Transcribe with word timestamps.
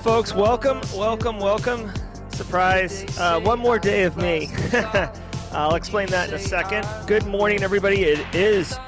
folks? 0.00 0.34
Welcome, 0.34 0.80
welcome, 0.96 1.38
welcome. 1.38 1.92
Surprise. 2.30 3.04
Uh, 3.18 3.38
one 3.38 3.58
more 3.58 3.78
day 3.78 4.04
of 4.04 4.16
me. 4.16 4.48
I'll 5.52 5.74
explain 5.74 6.08
that 6.08 6.30
in 6.30 6.34
a 6.34 6.38
second. 6.38 6.86
Good 7.06 7.26
morning, 7.26 7.62
everybody. 7.62 8.04
It 8.04 8.34
is 8.34 8.78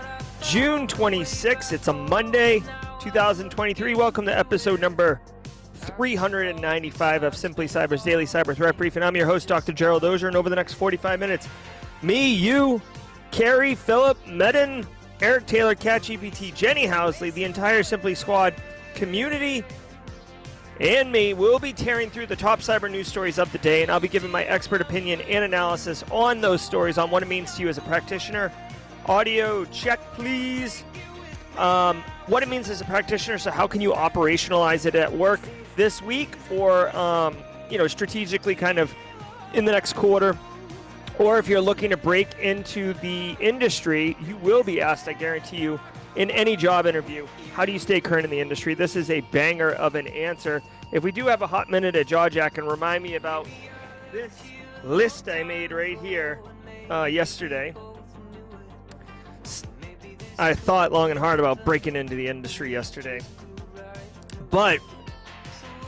June 0.41 0.87
26th. 0.87 1.73
It's 1.73 1.89
a 1.89 1.93
Monday, 1.93 2.61
2023. 3.01 3.95
Welcome 3.95 4.25
to 4.25 4.37
episode 4.37 4.80
number 4.80 5.20
395 5.75 7.25
of 7.25 7.37
Simply 7.37 7.67
Cyber's 7.67 8.03
Daily 8.03 8.25
Cyber 8.25 8.56
Threat 8.56 8.79
Brief. 8.79 8.97
And 8.97 9.05
I'm 9.05 9.15
your 9.15 9.27
host, 9.27 9.48
Dr. 9.48 9.73
Gerald 9.73 10.05
Auger. 10.05 10.29
And 10.29 10.37
over 10.37 10.48
the 10.48 10.56
next 10.56 10.75
45 10.75 11.20
minutes, 11.20 11.47
me, 12.01 12.33
you, 12.33 12.81
Carrie, 13.33 13.75
Philip, 13.75 14.17
Medin, 14.25 14.87
Eric 15.20 15.45
Taylor, 15.45 15.75
CatGPT, 15.75 16.55
Jenny 16.55 16.87
Housley, 16.87 17.31
the 17.34 17.45
entire 17.45 17.83
Simply 17.83 18.15
Squad 18.15 18.55
community 18.95 19.62
and 20.81 21.12
me 21.12 21.35
will 21.35 21.59
be 21.59 21.73
tearing 21.73 22.11
through 22.11 22.27
the 22.27 22.37
top 22.37 22.61
cyber 22.61 22.91
news 22.91 23.09
stories 23.09 23.39
of 23.39 23.51
the 23.53 23.59
day, 23.59 23.83
and 23.83 23.91
I'll 23.91 24.01
be 24.01 24.09
giving 24.09 24.31
my 24.31 24.45
expert 24.45 24.81
opinion 24.81 25.21
and 25.23 25.45
analysis 25.45 26.05
on 26.11 26.41
those 26.41 26.62
stories 26.62 26.98
on 26.98 27.11
what 27.11 27.23
it 27.23 27.29
means 27.29 27.55
to 27.57 27.62
you 27.62 27.69
as 27.69 27.79
a 27.79 27.83
practitioner. 27.83 28.53
Audio 29.06 29.64
check, 29.67 30.01
please. 30.14 30.84
Um, 31.59 32.03
what 32.27 32.42
it 32.42 32.48
means 32.48 32.70
as 32.70 32.81
a 32.81 32.84
practitioner, 32.84 33.39
so 33.39 33.51
how 33.51 33.67
can 33.67 33.81
you 33.81 33.92
operationalize 33.92 34.87
it 34.87 34.95
at 34.95 35.12
work 35.12 35.41
this 35.77 36.01
week 36.01 36.37
or, 36.51 36.95
um, 36.97 37.36
you 37.70 37.79
know, 37.79 37.86
strategically 37.86 38.55
kind 38.55 38.79
of 38.79 38.95
in 39.53 39.64
the 39.64 39.73
next 39.73 39.95
quarter? 39.95 40.36
Or 41.19 41.39
if 41.39 41.47
you're 41.47 41.61
looking 41.61 41.91
to 41.91 41.97
break 41.97 42.29
into 42.41 42.95
the 42.95 43.36
industry, 43.39 44.17
you 44.27 44.36
will 44.39 44.62
be 44.62 44.81
asked, 44.81 45.09
I 45.09 45.12
guarantee 45.12 45.59
you, 45.59 45.79
in 46.16 46.30
any 46.30 46.56
job 46.56 46.86
interview. 46.86 47.27
How 47.55 47.64
do 47.64 47.72
you 47.72 47.78
stay 47.78 48.00
current 48.00 48.24
in 48.24 48.30
the 48.30 48.41
industry? 48.41 48.74
This 48.74 48.96
is 48.96 49.10
a 49.10 49.20
banger 49.20 49.72
of 49.72 49.94
an 49.94 50.06
answer. 50.08 50.62
If 50.92 51.02
we 51.02 51.12
do 51.12 51.27
have 51.27 51.42
a 51.42 51.46
hot 51.46 51.70
minute 51.70 51.96
at 51.96 52.06
Jawjack, 52.06 52.58
and 52.58 52.66
remind 52.66 53.02
me 53.02 53.14
about 53.14 53.46
this 54.10 54.42
list 54.84 55.28
I 55.28 55.42
made 55.42 55.72
right 55.72 55.98
here 55.98 56.40
uh, 56.90 57.05
yesterday. 57.05 57.74
I 60.38 60.55
thought 60.55 60.92
long 60.92 61.10
and 61.10 61.18
hard 61.18 61.40
about 61.40 61.64
breaking 61.64 61.96
into 61.96 62.14
the 62.14 62.27
industry 62.27 62.72
yesterday. 62.72 63.20
But 64.50 64.80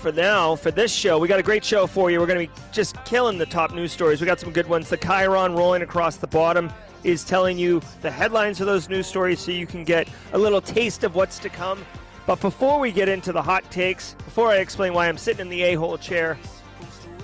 for 0.01 0.13
now, 0.13 0.55
for 0.55 0.71
this 0.71 0.93
show, 0.93 1.19
we 1.19 1.29
got 1.29 1.41
a 1.41 1.43
great 1.43 1.65
show 1.65 1.87
for 1.87 2.11
you. 2.11 2.21
We're 2.21 2.27
going 2.27 2.47
to 2.47 2.53
be 2.53 2.61
just 2.73 3.03
killing 3.05 3.39
the 3.39 3.47
top 3.47 3.75
news 3.75 3.93
stories. 3.93 4.21
We 4.21 4.27
got 4.27 4.41
some 4.41 4.53
good 4.53 4.69
ones. 4.69 4.89
The 4.89 4.97
Chiron 4.97 5.55
rolling 5.55 5.83
across 5.83 6.17
the 6.17 6.27
bottom 6.27 6.71
is 7.05 7.23
telling 7.23 7.59
you 7.59 7.81
the 8.01 8.11
headlines 8.11 8.61
of 8.61 8.67
those 8.67 8.89
news 8.89 9.07
stories 9.07 9.39
so 9.39 9.53
you 9.53 9.67
can 9.67 9.85
get 9.85 10.09
a 10.33 10.39
little 10.39 10.61
taste 10.61 11.05
of 11.05 11.15
what's 11.15 11.39
to 11.41 11.49
come. 11.49 11.85
But 12.27 12.41
before 12.41 12.81
we 12.81 12.91
get 12.91 13.09
into 13.09 13.33
the 13.33 13.43
hot 13.43 13.71
takes, 13.71 14.15
before 14.25 14.49
I 14.49 14.57
explain 14.57 14.95
why 14.95 15.09
I'm 15.09 15.19
sitting 15.19 15.43
in 15.43 15.49
the 15.51 15.63
a 15.63 15.75
hole 15.75 15.99
chair, 15.99 16.39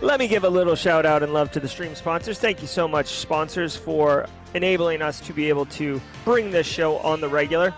let 0.03 0.21
me 0.21 0.29
give 0.29 0.45
a 0.45 0.49
little 0.49 0.75
shout 0.75 1.07
out 1.07 1.23
and 1.23 1.33
love 1.33 1.51
to 1.53 1.61
the 1.61 1.69
stream 1.69 1.95
sponsors. 1.95 2.39
Thank 2.39 2.61
you 2.61 2.67
so 2.67 2.87
much, 2.87 3.07
sponsors, 3.07 3.77
for 3.77 4.27
enabling 4.55 5.03
us 5.03 5.21
to 5.21 5.33
be 5.33 5.49
able 5.49 5.67
to 5.67 6.01
bring 6.25 6.51
this 6.51 6.67
show 6.67 6.99
on 6.99 7.21
the 7.21 7.29
regular. 7.29 7.75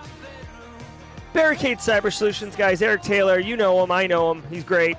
Barricade 1.33 1.79
Cyber 1.79 2.13
Solutions, 2.13 2.57
guys. 2.57 2.83
Eric 2.83 3.03
Taylor, 3.03 3.39
you 3.39 3.57
know 3.57 3.83
him. 3.83 3.91
I 3.91 4.07
know 4.07 4.33
him. 4.33 4.43
He's 4.51 4.65
great. 4.65 4.97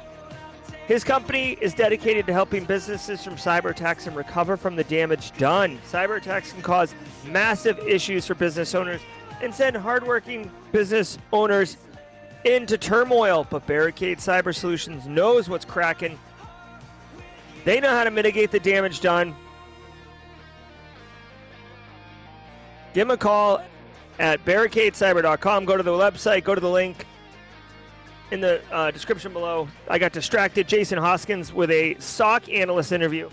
His 0.87 1.05
company 1.05 1.57
is 1.61 1.73
dedicated 1.73 2.27
to 2.27 2.33
helping 2.33 2.65
businesses 2.65 3.23
from 3.23 3.35
cyber 3.35 3.69
attacks 3.69 4.05
and 4.05 4.15
recover 4.15 4.57
from 4.57 4.75
the 4.75 4.83
damage 4.83 5.31
done. 5.37 5.79
Cyber 5.89 6.17
attacks 6.17 6.51
can 6.51 6.61
cause 6.61 6.93
massive 7.25 7.79
issues 7.79 8.27
for 8.27 8.35
business 8.35 8.75
owners 8.75 8.99
and 9.41 9.55
send 9.55 9.77
hardworking 9.77 10.51
business 10.73 11.17
owners 11.31 11.77
into 12.43 12.77
turmoil. 12.77 13.47
But 13.49 13.65
Barricade 13.65 14.17
Cyber 14.17 14.53
Solutions 14.53 15.07
knows 15.07 15.47
what's 15.47 15.63
cracking. 15.63 16.19
They 17.63 17.79
know 17.79 17.89
how 17.89 18.03
to 18.03 18.11
mitigate 18.11 18.51
the 18.51 18.59
damage 18.59 18.99
done. 18.99 19.33
Give 22.93 23.07
them 23.07 23.11
a 23.11 23.17
call 23.17 23.61
at 24.19 24.43
barricadecyber.com. 24.43 25.63
Go 25.63 25.77
to 25.77 25.83
the 25.83 25.91
website, 25.91 26.43
go 26.43 26.53
to 26.53 26.61
the 26.61 26.69
link 26.69 27.05
in 28.33 28.41
the 28.41 28.59
uh, 28.71 28.89
description 28.89 29.31
below. 29.31 29.67
I 29.87 29.99
got 29.99 30.11
distracted. 30.11 30.67
Jason 30.67 30.97
Hoskins 30.97 31.53
with 31.53 31.69
a 31.69 31.95
SOC 31.99 32.49
analyst 32.49 32.91
interview. 32.91 33.29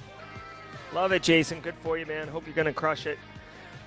Love 0.93 1.13
it, 1.13 1.23
Jason. 1.23 1.61
Good 1.61 1.75
for 1.77 1.97
you, 1.97 2.05
man. 2.05 2.29
Hope 2.29 2.47
you're 2.47 2.55
going 2.55 2.67
to 2.67 2.73
crush 2.75 3.07
it. 3.07 3.19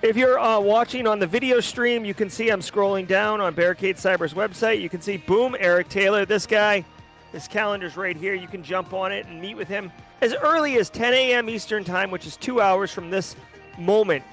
If 0.02 0.18
you're 0.18 0.40
uh, 0.40 0.60
watching 0.60 1.06
on 1.06 1.20
the 1.20 1.28
video 1.28 1.60
stream, 1.60 2.04
you 2.04 2.16
can 2.16 2.32
see 2.32 2.50
I'm 2.50 2.62
scrolling 2.62 3.08
down 3.08 3.42
on 3.42 3.54
Barricade 3.54 3.96
Cyber's 3.98 4.34
website. 4.34 4.82
You 4.82 4.90
can 4.90 5.02
see, 5.02 5.18
boom, 5.18 5.56
Eric 5.60 5.88
Taylor. 5.88 6.26
This 6.26 6.48
guy, 6.48 6.84
his 7.32 7.48
calendar's 7.48 7.96
right 7.96 8.18
here. 8.18 8.34
You 8.34 8.48
can 8.48 8.64
jump 8.64 8.92
on 8.92 9.12
it 9.12 9.28
and 9.28 9.40
meet 9.40 9.56
with 9.56 9.68
him 9.68 9.92
as 10.20 10.34
early 10.34 10.80
as 10.80 10.90
10 10.90 11.14
a.m. 11.14 11.48
Eastern 11.48 11.84
Time, 11.84 12.10
which 12.10 12.26
is 12.26 12.38
two 12.38 12.60
hours 12.60 12.92
from 12.92 13.12
this 13.12 13.36
moment. 13.78 14.24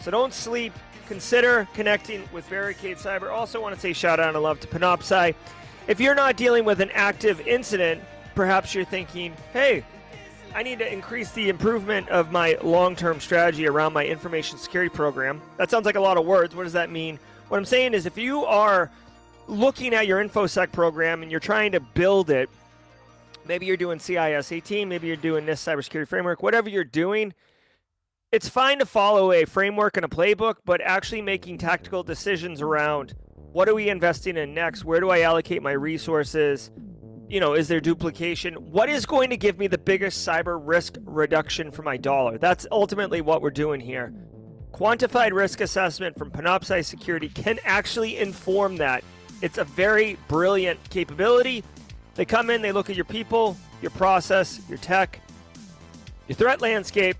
So 0.00 0.12
don't 0.12 0.32
sleep. 0.32 0.72
Consider 1.08 1.66
connecting 1.74 2.22
with 2.32 2.48
Barricade 2.48 2.96
Cyber. 2.96 3.32
Also, 3.32 3.60
want 3.60 3.74
to 3.74 3.80
say 3.80 3.92
shout 3.92 4.20
out 4.20 4.32
and 4.32 4.42
love 4.42 4.60
to 4.60 4.68
Panoptcy. 4.68 5.34
If 5.86 6.00
you're 6.00 6.14
not 6.14 6.36
dealing 6.36 6.64
with 6.64 6.80
an 6.80 6.90
active 6.92 7.40
incident, 7.46 8.02
perhaps 8.34 8.74
you're 8.74 8.84
thinking, 8.84 9.34
hey, 9.52 9.84
I 10.54 10.62
need 10.62 10.78
to 10.80 10.92
increase 10.92 11.30
the 11.32 11.48
improvement 11.48 12.08
of 12.08 12.32
my 12.32 12.58
long 12.62 12.96
term 12.96 13.20
strategy 13.20 13.66
around 13.66 13.92
my 13.92 14.04
information 14.04 14.58
security 14.58 14.94
program. 14.94 15.40
That 15.56 15.70
sounds 15.70 15.86
like 15.86 15.96
a 15.96 16.00
lot 16.00 16.16
of 16.16 16.26
words. 16.26 16.54
What 16.54 16.64
does 16.64 16.72
that 16.72 16.90
mean? 16.90 17.18
What 17.48 17.58
I'm 17.58 17.64
saying 17.64 17.94
is, 17.94 18.06
if 18.06 18.18
you 18.18 18.44
are 18.44 18.90
looking 19.46 19.94
at 19.94 20.06
your 20.06 20.22
InfoSec 20.22 20.72
program 20.72 21.22
and 21.22 21.30
you're 21.30 21.40
trying 21.40 21.72
to 21.72 21.80
build 21.80 22.30
it, 22.30 22.48
maybe 23.46 23.66
you're 23.66 23.76
doing 23.76 23.98
CIS 23.98 24.52
18, 24.52 24.88
maybe 24.88 25.06
you're 25.06 25.16
doing 25.16 25.46
this 25.46 25.64
cybersecurity 25.64 26.06
framework, 26.06 26.42
whatever 26.42 26.68
you're 26.68 26.84
doing, 26.84 27.34
it's 28.32 28.48
fine 28.48 28.78
to 28.78 28.86
follow 28.86 29.32
a 29.32 29.44
framework 29.44 29.96
and 29.96 30.04
a 30.04 30.08
playbook, 30.08 30.56
but 30.64 30.80
actually 30.80 31.22
making 31.22 31.58
tactical 31.58 32.04
decisions 32.04 32.60
around 32.60 33.14
what 33.52 33.68
are 33.68 33.74
we 33.74 33.88
investing 33.88 34.36
in 34.36 34.54
next? 34.54 34.84
Where 34.84 35.00
do 35.00 35.10
I 35.10 35.22
allocate 35.22 35.62
my 35.62 35.72
resources? 35.72 36.70
You 37.28 37.40
know, 37.40 37.54
is 37.54 37.68
there 37.68 37.80
duplication? 37.80 38.54
What 38.54 38.88
is 38.88 39.06
going 39.06 39.30
to 39.30 39.36
give 39.36 39.58
me 39.58 39.66
the 39.66 39.78
biggest 39.78 40.26
cyber 40.26 40.60
risk 40.62 40.96
reduction 41.04 41.70
for 41.70 41.82
my 41.82 41.96
dollar? 41.96 42.38
That's 42.38 42.66
ultimately 42.70 43.20
what 43.20 43.42
we're 43.42 43.50
doing 43.50 43.80
here. 43.80 44.12
Quantified 44.72 45.32
risk 45.32 45.60
assessment 45.60 46.16
from 46.16 46.30
Panoptcy 46.30 46.84
Security 46.84 47.28
can 47.28 47.58
actually 47.64 48.18
inform 48.18 48.76
that. 48.76 49.02
It's 49.42 49.58
a 49.58 49.64
very 49.64 50.16
brilliant 50.28 50.78
capability. 50.90 51.64
They 52.14 52.24
come 52.24 52.50
in, 52.50 52.62
they 52.62 52.72
look 52.72 52.88
at 52.88 52.96
your 52.96 53.04
people, 53.04 53.56
your 53.82 53.90
process, 53.92 54.60
your 54.68 54.78
tech, 54.78 55.20
your 56.28 56.36
threat 56.36 56.60
landscape, 56.60 57.16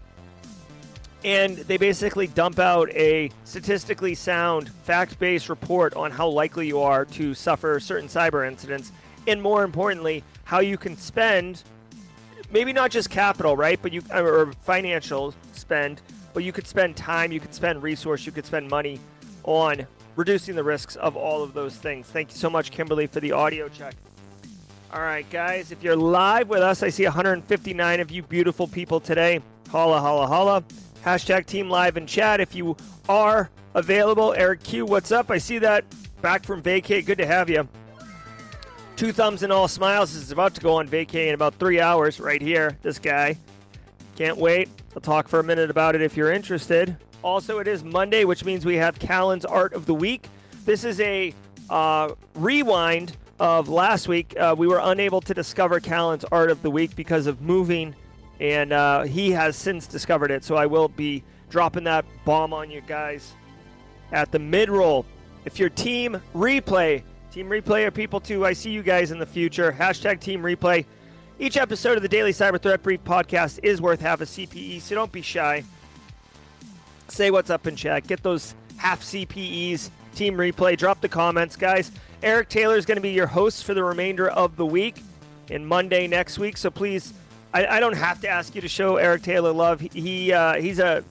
and 1.24 1.56
they 1.56 1.76
basically 1.76 2.26
dump 2.26 2.58
out 2.58 2.90
a 2.92 3.30
statistically 3.44 4.14
sound, 4.14 4.68
fact 4.68 5.18
based 5.18 5.48
report 5.48 5.94
on 5.94 6.10
how 6.10 6.28
likely 6.28 6.66
you 6.66 6.80
are 6.80 7.04
to 7.04 7.34
suffer 7.34 7.78
certain 7.80 8.08
cyber 8.08 8.46
incidents, 8.46 8.92
and 9.26 9.40
more 9.40 9.64
importantly, 9.64 10.24
how 10.44 10.60
you 10.60 10.78
can 10.78 10.96
spend 10.96 11.62
maybe 12.50 12.72
not 12.72 12.90
just 12.90 13.10
capital, 13.10 13.56
right, 13.56 13.78
but 13.80 13.92
you 13.92 14.02
or 14.12 14.52
financial 14.62 15.34
spend, 15.52 16.00
but 16.34 16.42
you 16.42 16.52
could 16.52 16.66
spend 16.66 16.96
time, 16.96 17.32
you 17.32 17.40
could 17.40 17.54
spend 17.54 17.82
resource, 17.82 18.26
you 18.26 18.32
could 18.32 18.46
spend 18.46 18.68
money 18.68 18.98
on 19.44 19.86
reducing 20.16 20.54
the 20.54 20.64
risks 20.64 20.96
of 20.96 21.16
all 21.16 21.42
of 21.42 21.54
those 21.54 21.76
things. 21.76 22.06
Thank 22.06 22.30
you 22.30 22.36
so 22.36 22.50
much, 22.50 22.70
Kimberly, 22.70 23.06
for 23.06 23.20
the 23.20 23.32
audio 23.32 23.68
check. 23.68 23.94
All 24.92 25.00
right, 25.00 25.28
guys, 25.30 25.70
if 25.70 25.82
you're 25.84 25.96
live 25.96 26.48
with 26.48 26.62
us, 26.62 26.82
I 26.82 26.88
see 26.88 27.04
159 27.04 28.00
of 28.00 28.10
you 28.10 28.22
beautiful 28.22 28.66
people 28.66 28.98
today. 28.98 29.40
Holla, 29.70 30.00
holla, 30.00 30.26
holla. 30.26 30.64
Hashtag 31.04 31.46
Team 31.46 31.70
Live 31.70 31.96
in 31.96 32.06
chat 32.06 32.40
if 32.40 32.54
you 32.54 32.76
are 33.08 33.50
available. 33.74 34.34
Eric 34.34 34.62
Q, 34.62 34.84
what's 34.84 35.12
up? 35.12 35.30
I 35.30 35.38
see 35.38 35.58
that 35.58 35.84
back 36.20 36.44
from 36.44 36.62
vacay. 36.62 37.04
Good 37.04 37.18
to 37.18 37.26
have 37.26 37.48
you. 37.48 37.66
Two 38.96 39.12
thumbs 39.12 39.42
and 39.42 39.52
all 39.52 39.66
smiles 39.66 40.14
is 40.14 40.30
about 40.30 40.54
to 40.56 40.60
go 40.60 40.74
on 40.74 40.86
vacay 40.86 41.28
in 41.28 41.34
about 41.34 41.54
three 41.54 41.80
hours 41.80 42.20
right 42.20 42.42
here. 42.42 42.76
This 42.82 42.98
guy. 42.98 43.38
Can't 44.16 44.36
wait. 44.36 44.68
I'll 44.94 45.00
talk 45.00 45.28
for 45.28 45.40
a 45.40 45.44
minute 45.44 45.70
about 45.70 45.94
it 45.94 46.02
if 46.02 46.16
you're 46.16 46.32
interested. 46.32 46.94
Also, 47.22 47.58
it 47.58 47.66
is 47.66 47.82
Monday, 47.82 48.24
which 48.24 48.44
means 48.44 48.66
we 48.66 48.76
have 48.76 48.98
Callan's 48.98 49.46
Art 49.46 49.72
of 49.72 49.86
the 49.86 49.94
Week. 49.94 50.28
This 50.66 50.84
is 50.84 51.00
a 51.00 51.34
uh, 51.70 52.14
rewind 52.34 53.16
of 53.38 53.70
last 53.70 54.08
week. 54.08 54.38
Uh, 54.38 54.54
we 54.56 54.66
were 54.66 54.80
unable 54.82 55.22
to 55.22 55.32
discover 55.32 55.80
Callan's 55.80 56.24
Art 56.26 56.50
of 56.50 56.60
the 56.60 56.70
Week 56.70 56.94
because 56.94 57.26
of 57.26 57.40
moving 57.40 57.94
and 58.40 58.72
uh, 58.72 59.02
he 59.02 59.30
has 59.30 59.54
since 59.54 59.86
discovered 59.86 60.30
it. 60.30 60.42
So 60.42 60.56
I 60.56 60.66
will 60.66 60.88
be 60.88 61.22
dropping 61.50 61.84
that 61.84 62.04
bomb 62.24 62.52
on 62.52 62.70
you 62.70 62.80
guys 62.80 63.34
at 64.10 64.32
the 64.32 64.38
mid 64.38 64.70
roll. 64.70 65.06
If 65.44 65.58
your 65.58 65.68
team 65.68 66.20
replay, 66.34 67.02
team 67.30 67.48
replay 67.48 67.86
are 67.86 67.90
people 67.90 68.18
too. 68.18 68.44
I 68.44 68.54
see 68.54 68.70
you 68.70 68.82
guys 68.82 69.10
in 69.10 69.18
the 69.18 69.26
future. 69.26 69.70
Hashtag 69.72 70.20
team 70.20 70.42
replay. 70.42 70.84
Each 71.38 71.56
episode 71.56 71.96
of 71.96 72.02
the 72.02 72.08
Daily 72.08 72.32
Cyber 72.32 72.60
Threat 72.60 72.82
Brief 72.82 73.02
podcast 73.04 73.60
is 73.62 73.80
worth 73.80 74.00
half 74.00 74.20
a 74.20 74.24
CPE, 74.26 74.80
so 74.82 74.94
don't 74.94 75.12
be 75.12 75.22
shy. 75.22 75.64
Say 77.08 77.30
what's 77.30 77.48
up 77.48 77.66
in 77.66 77.76
chat. 77.76 78.06
Get 78.06 78.22
those 78.22 78.54
half 78.76 79.02
CPEs, 79.02 79.90
team 80.14 80.34
replay. 80.34 80.76
Drop 80.76 81.00
the 81.00 81.08
comments, 81.08 81.56
guys. 81.56 81.92
Eric 82.22 82.50
Taylor 82.50 82.76
is 82.76 82.84
going 82.84 82.96
to 82.96 83.02
be 83.02 83.12
your 83.12 83.26
host 83.26 83.64
for 83.64 83.72
the 83.72 83.82
remainder 83.82 84.28
of 84.28 84.56
the 84.56 84.66
week 84.66 85.02
and 85.50 85.66
Monday 85.66 86.06
next 86.06 86.38
week. 86.38 86.58
So 86.58 86.70
please, 86.70 87.14
I, 87.52 87.66
I 87.66 87.80
don't 87.80 87.96
have 87.96 88.20
to 88.20 88.28
ask 88.28 88.54
you 88.54 88.60
to 88.60 88.68
show 88.68 88.96
Eric 88.96 89.22
Taylor 89.22 89.52
love. 89.52 89.80
He, 89.80 89.88
he 89.88 90.32
uh, 90.32 90.54
he's 90.60 90.78
a 90.78 91.04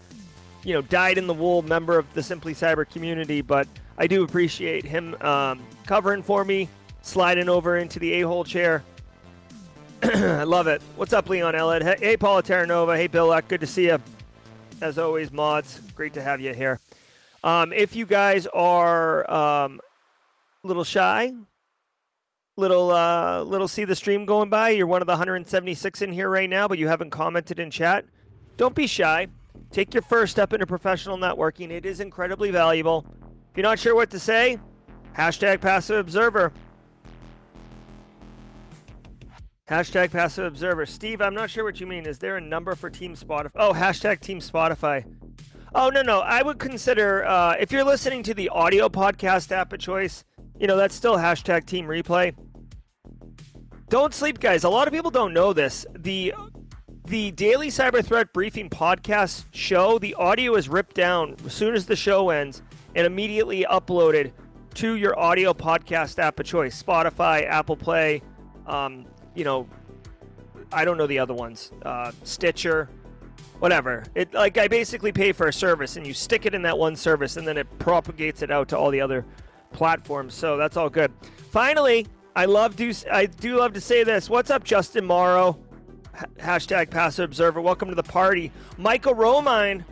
you 0.64 0.74
know 0.74 0.82
dyed 0.82 1.18
in 1.18 1.28
the 1.28 1.34
wool 1.34 1.62
member 1.62 1.98
of 1.98 2.12
the 2.14 2.24
Simply 2.24 2.54
Cyber 2.54 2.90
community, 2.90 3.42
but 3.42 3.68
I 3.98 4.08
do 4.08 4.24
appreciate 4.24 4.86
him 4.86 5.16
um, 5.22 5.62
covering 5.86 6.24
for 6.24 6.46
me, 6.46 6.70
sliding 7.02 7.50
over 7.50 7.78
into 7.78 8.00
the 8.00 8.14
a 8.14 8.22
hole 8.22 8.44
chair. 8.44 8.84
I 10.04 10.44
love 10.44 10.68
it. 10.68 10.82
What's 10.96 11.12
up, 11.12 11.28
Leon 11.28 11.56
Ellett? 11.56 11.84
Hey, 11.84 11.96
hey 12.00 12.18
Paula 12.18 12.42
Terranova. 12.42 12.96
Hey, 12.96 13.08
Bill 13.08 13.28
Luck. 13.28 13.48
Good 13.48 13.62
to 13.62 13.68
see 13.68 13.88
you. 13.88 14.00
As 14.82 14.98
always, 14.98 15.32
mods. 15.32 15.82
Great 15.94 16.14
to 16.14 16.22
have 16.22 16.40
you 16.40 16.54
here. 16.54 16.80
Um, 17.44 17.74
if 17.74 17.96
you 17.96 18.06
guys 18.06 18.48
are 18.48 19.30
um, 19.30 19.82
a 20.64 20.68
little 20.68 20.86
shy, 20.86 21.34
little 22.60 22.92
uh, 22.92 23.42
little 23.44 23.68
see 23.68 23.86
the 23.86 23.96
stream 23.96 24.26
going 24.26 24.50
by, 24.50 24.70
you're 24.70 24.88
one 24.88 25.02
of 25.02 25.08
the 25.08 25.14
176 25.14 26.02
in 26.02 26.12
here 26.12 26.30
right 26.30 26.50
now, 26.50 26.68
but 26.68 26.78
you 26.78 26.88
haven't 26.88 27.10
commented 27.10 27.60
in 27.60 27.72
chat. 27.72 28.06
Don't 28.58 28.76
be 28.76 28.88
shy. 28.88 29.28
Take 29.72 29.94
your 29.94 30.04
first 30.04 30.32
step 30.32 30.54
into 30.54 30.68
professional 30.68 31.18
networking. 31.18 31.72
It 31.72 31.86
is 31.86 32.00
incredibly 32.00 32.52
valuable. 32.52 33.06
If 33.52 33.58
you're 33.58 33.64
not 33.64 33.80
sure 33.80 33.96
what 33.96 34.10
to 34.12 34.20
say, 34.20 34.60
hashtag 35.18 35.62
passive 35.62 35.98
observer. 35.98 36.52
Hashtag 39.70 40.12
passive 40.12 40.46
observer. 40.46 40.88
Steve, 40.88 41.22
I'm 41.22 41.36
not 41.36 41.50
sure 41.50 41.64
what 41.64 41.80
you 41.80 41.86
mean. 41.86 42.08
Is 42.08 42.18
there 42.18 42.38
a 42.38 42.42
number 42.42 42.74
for 42.74 42.90
Team 42.90 43.16
Spotify? 43.16 43.52
Oh, 43.56 43.72
hashtag 43.72 44.20
Team 44.20 44.40
Spotify. 44.40 45.06
Oh, 45.76 45.90
no, 45.90 46.02
no. 46.02 46.22
I 46.22 46.42
would 46.42 46.58
consider, 46.58 47.24
uh, 47.26 47.56
if 47.60 47.72
you're 47.72 47.84
listening 47.84 48.24
to 48.24 48.34
the 48.34 48.50
audio 48.50 48.90
podcast 48.90 49.52
app 49.52 49.72
of 49.72 49.80
choice, 49.80 50.24
you 50.60 50.66
know, 50.66 50.76
that's 50.76 50.96
still 50.96 51.18
hashtag 51.18 51.66
Team 51.66 51.86
Replay. 51.86 52.34
Don't 53.90 54.14
sleep, 54.14 54.40
guys. 54.40 54.66
A 54.66 54.70
lot 54.70 54.88
of 54.88 54.94
people 54.94 55.10
don't 55.10 55.34
know 55.34 55.52
this. 55.52 55.84
The 55.98 56.34
the 57.06 57.32
Daily 57.32 57.70
Cyber 57.70 58.06
Threat 58.06 58.32
Briefing 58.34 58.70
podcast 58.70 59.46
show, 59.52 59.98
the 59.98 60.14
audio 60.14 60.54
is 60.54 60.70
ripped 60.70 60.96
down 60.96 61.36
as 61.44 61.54
soon 61.54 61.74
as 61.74 61.88
the 61.88 61.96
show 61.96 62.30
ends 62.30 62.62
and 62.94 63.08
immediately 63.08 63.66
uploaded 63.68 64.32
to 64.76 64.96
your 64.96 65.18
audio 65.20 65.54
podcast 65.54 66.20
app 66.20 66.40
of 66.40 66.46
choice 66.46 66.82
Spotify, 66.84 67.48
Apple 67.48 67.76
Play, 67.76 68.22
um, 68.68 69.08
you 69.34 69.44
know, 69.44 69.68
I 70.72 70.86
don't 70.86 70.98
know 71.00 71.08
the 71.08 71.18
other 71.18 71.34
ones, 71.34 71.72
uh, 71.82 72.12
Stitcher, 72.24 72.92
whatever. 73.58 74.04
It 74.14 74.36
like 74.36 74.60
I 74.60 74.68
basically 74.68 75.12
pay 75.12 75.32
for 75.32 75.48
a 75.48 75.54
service 75.54 75.98
and 75.98 76.06
you 76.06 76.14
stick 76.14 76.46
it 76.46 76.54
in 76.54 76.62
that 76.62 76.78
one 76.78 76.96
service 76.96 77.38
and 77.38 77.48
then 77.48 77.58
it 77.58 77.68
propagates 77.80 78.44
it 78.44 78.52
out 78.52 78.68
to 78.70 78.78
all 78.78 78.92
the 78.92 79.02
other 79.02 79.26
platforms. 79.74 80.36
So 80.36 80.58
that's 80.58 80.78
all 80.78 80.92
good. 80.92 81.12
Finally, 81.50 82.06
I 82.36 82.46
love 82.46 82.76
do 82.76 82.94
I 83.12 83.26
do 83.26 83.58
love 83.58 83.74
to 83.74 83.82
say 83.82 84.04
this. 84.04 84.30
What's 84.30 84.50
up, 84.50 84.64
Justin 84.64 85.06
Morrow? 85.06 85.60
Hashtag 86.38 86.90
Passive 86.90 87.26
Observer. 87.26 87.62
Welcome 87.62 87.90
to 87.90 87.96
the 87.96 88.04
party, 88.04 88.52
Michael 88.78 89.16
Romine. 89.16 89.84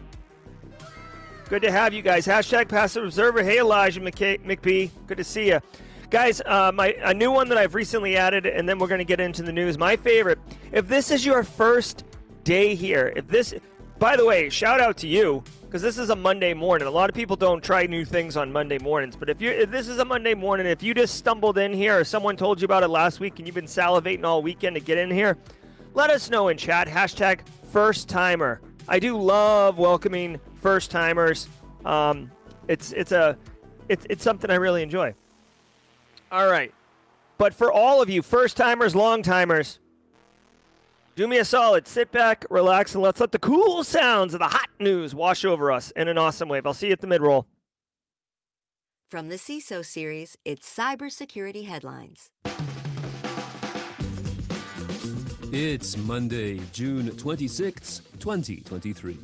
Good 1.49 1.61
to 1.61 1.71
have 1.71 1.93
you 1.93 2.01
guys. 2.01 2.27
Hashtag 2.27 2.67
Passive 2.67 3.03
Observer. 3.05 3.41
Hey, 3.43 3.59
Elijah 3.59 4.01
McKay- 4.01 4.41
McBee. 4.43 4.91
Good 5.07 5.17
to 5.17 5.23
see 5.23 5.47
you. 5.47 5.59
Guys, 6.09 6.41
uh, 6.45 6.71
my 6.73 6.95
a 7.01 7.13
new 7.13 7.31
one 7.31 7.49
that 7.49 7.57
I've 7.57 7.75
recently 7.75 8.17
added, 8.17 8.45
and 8.45 8.67
then 8.67 8.79
we're 8.79 8.87
going 8.87 8.99
to 8.99 9.05
get 9.05 9.19
into 9.19 9.43
the 9.43 9.51
news. 9.51 9.77
My 9.77 9.95
favorite. 9.95 10.39
If 10.71 10.87
this 10.87 11.11
is 11.11 11.25
your 11.25 11.43
first 11.43 12.03
day 12.43 12.75
here, 12.75 13.11
if 13.15 13.27
this, 13.27 13.53
by 13.99 14.15
the 14.15 14.25
way, 14.25 14.49
shout 14.49 14.79
out 14.79 14.97
to 14.97 15.07
you 15.07 15.43
because 15.67 15.81
this 15.81 15.97
is 15.97 16.09
a 16.09 16.15
Monday 16.15 16.53
morning. 16.53 16.87
A 16.87 16.91
lot 16.91 17.09
of 17.09 17.15
people 17.15 17.35
don't 17.35 17.61
try 17.61 17.85
new 17.85 18.05
things 18.05 18.37
on 18.37 18.51
Monday 18.53 18.77
mornings, 18.79 19.17
but 19.17 19.29
if 19.29 19.41
you 19.41 19.51
if 19.51 19.69
this 19.69 19.89
is 19.89 19.99
a 19.99 20.05
Monday 20.05 20.33
morning, 20.33 20.65
if 20.65 20.81
you 20.81 20.93
just 20.93 21.15
stumbled 21.15 21.57
in 21.57 21.73
here 21.73 21.99
or 21.99 22.03
someone 22.05 22.37
told 22.37 22.61
you 22.61 22.65
about 22.65 22.83
it 22.83 22.87
last 22.87 23.19
week 23.19 23.37
and 23.37 23.47
you've 23.47 23.55
been 23.55 23.65
salivating 23.65 24.23
all 24.23 24.41
weekend 24.41 24.75
to 24.75 24.79
get 24.79 24.97
in 24.97 25.11
here, 25.11 25.37
let 25.93 26.09
us 26.09 26.29
know 26.29 26.47
in 26.47 26.57
chat. 26.57 26.87
Hashtag 26.87 27.41
first 27.69 28.07
timer. 28.07 28.61
I 28.87 28.99
do 28.99 29.17
love 29.17 29.77
welcoming 29.77 30.39
first 30.55 30.89
timers. 30.89 31.49
Um, 31.83 32.31
it's 32.69 32.93
it's 32.93 33.11
a 33.11 33.37
it's 33.89 34.05
it's 34.09 34.23
something 34.23 34.49
I 34.49 34.55
really 34.55 34.83
enjoy. 34.83 35.13
All 36.31 36.49
right. 36.49 36.73
But 37.37 37.53
for 37.53 37.71
all 37.71 38.01
of 38.01 38.09
you 38.09 38.21
first 38.21 38.55
timers, 38.55 38.95
long 38.95 39.21
timers, 39.21 39.79
do 41.17 41.27
me 41.27 41.39
a 41.39 41.45
solid. 41.45 41.87
Sit 41.87 42.11
back, 42.11 42.45
relax, 42.49 42.93
and 42.93 43.03
let's 43.03 43.19
let 43.19 43.31
the 43.31 43.39
cool 43.39 43.83
sounds 43.83 44.33
of 44.33 44.39
the 44.39 44.47
hot 44.47 44.69
news 44.79 45.13
wash 45.13 45.43
over 45.43 45.71
us 45.71 45.91
in 45.91 46.07
an 46.07 46.17
awesome 46.17 46.47
wave. 46.47 46.65
I'll 46.65 46.73
see 46.73 46.87
you 46.87 46.93
at 46.93 47.01
the 47.01 47.07
mid 47.07 47.21
roll. 47.21 47.45
From 49.09 49.29
the 49.29 49.35
CISO 49.35 49.83
series, 49.83 50.37
it's 50.45 50.73
cybersecurity 50.73 51.65
headlines. 51.65 52.29
It's 55.51 55.97
Monday, 55.97 56.59
June 56.71 57.09
26th, 57.09 58.01
2023. 58.19 59.17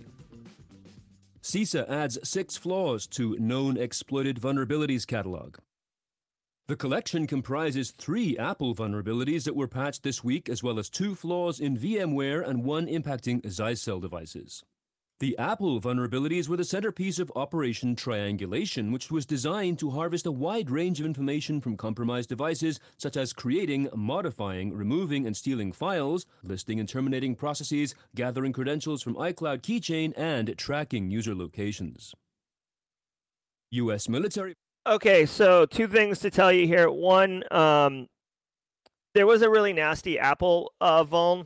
CISA 1.41 1.89
adds 1.89 2.17
six 2.23 2.55
flaws 2.55 3.05
to 3.07 3.35
known 3.39 3.77
exploited 3.77 4.39
vulnerabilities 4.39 5.05
catalog. 5.05 5.57
The 6.69 6.77
collection 6.77 7.27
comprises 7.27 7.91
three 7.91 8.37
Apple 8.37 8.73
vulnerabilities 8.73 9.43
that 9.43 9.55
were 9.55 9.67
patched 9.67 10.03
this 10.03 10.23
week, 10.23 10.47
as 10.47 10.63
well 10.63 10.79
as 10.79 10.89
two 10.89 11.13
flaws 11.13 11.59
in 11.59 11.77
VMware 11.77 12.47
and 12.47 12.63
one 12.63 12.87
impacting 12.87 13.41
Zyxel 13.41 13.99
devices. 13.99 14.63
The 15.19 15.37
Apple 15.37 15.81
vulnerabilities 15.81 16.47
were 16.47 16.55
the 16.55 16.63
centerpiece 16.63 17.19
of 17.19 17.33
Operation 17.35 17.97
Triangulation, 17.97 18.93
which 18.93 19.11
was 19.11 19.25
designed 19.25 19.77
to 19.79 19.89
harvest 19.89 20.25
a 20.25 20.31
wide 20.31 20.69
range 20.69 21.01
of 21.01 21.05
information 21.05 21.59
from 21.59 21.75
compromised 21.75 22.29
devices, 22.29 22.79
such 22.97 23.17
as 23.17 23.33
creating, 23.33 23.89
modifying, 23.93 24.73
removing, 24.73 25.27
and 25.27 25.35
stealing 25.35 25.73
files, 25.73 26.25
listing 26.43 26.79
and 26.79 26.87
terminating 26.87 27.35
processes, 27.35 27.93
gathering 28.15 28.53
credentials 28.53 29.03
from 29.03 29.15
iCloud 29.15 29.63
Keychain, 29.63 30.13
and 30.15 30.57
tracking 30.57 31.11
user 31.11 31.35
locations. 31.35 32.13
U.S. 33.71 34.07
military. 34.07 34.55
Okay, 34.85 35.25
so 35.25 35.65
two 35.65 35.87
things 35.87 36.19
to 36.19 36.29
tell 36.29 36.51
you 36.51 36.67
here. 36.67 36.89
One, 36.89 37.43
um, 37.51 38.09
there 39.13 39.25
was 39.25 39.41
a 39.41 39.49
really 39.49 39.71
nasty 39.71 40.19
Apple 40.19 40.73
uh, 40.81 41.05
vuln. 41.05 41.45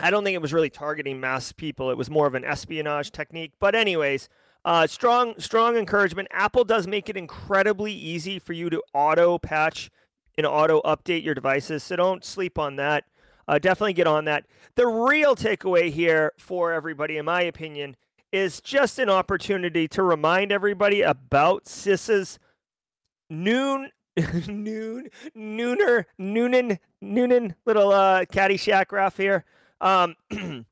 I 0.00 0.10
don't 0.10 0.24
think 0.24 0.34
it 0.34 0.42
was 0.42 0.52
really 0.52 0.70
targeting 0.70 1.20
mass 1.20 1.52
people. 1.52 1.90
It 1.92 1.96
was 1.96 2.10
more 2.10 2.26
of 2.26 2.34
an 2.34 2.44
espionage 2.44 3.12
technique. 3.12 3.52
But 3.60 3.76
anyways, 3.76 4.28
uh, 4.64 4.88
strong 4.88 5.34
strong 5.38 5.76
encouragement. 5.76 6.26
Apple 6.32 6.64
does 6.64 6.88
make 6.88 7.08
it 7.08 7.16
incredibly 7.16 7.92
easy 7.92 8.40
for 8.40 8.52
you 8.52 8.68
to 8.68 8.82
auto 8.92 9.38
patch 9.38 9.88
and 10.36 10.44
auto 10.44 10.80
update 10.82 11.22
your 11.22 11.36
devices. 11.36 11.84
So 11.84 11.94
don't 11.94 12.24
sleep 12.24 12.58
on 12.58 12.74
that. 12.76 13.04
Uh, 13.46 13.60
definitely 13.60 13.92
get 13.92 14.08
on 14.08 14.24
that. 14.24 14.46
The 14.74 14.88
real 14.88 15.36
takeaway 15.36 15.92
here 15.92 16.32
for 16.36 16.72
everybody, 16.72 17.16
in 17.16 17.26
my 17.26 17.42
opinion, 17.42 17.94
is 18.34 18.60
just 18.60 18.98
an 18.98 19.08
opportunity 19.08 19.86
to 19.86 20.02
remind 20.02 20.50
everybody 20.50 21.02
about 21.02 21.66
CISA's 21.66 22.40
noon 23.30 23.90
noon 24.48 25.08
nooner 25.36 26.04
noonan 26.18 26.80
noonan 27.00 27.54
little 27.64 27.92
uh 27.92 28.24
Caddyshack 28.24 28.88
graph 28.88 29.16
here. 29.16 29.44
Um, 29.80 30.16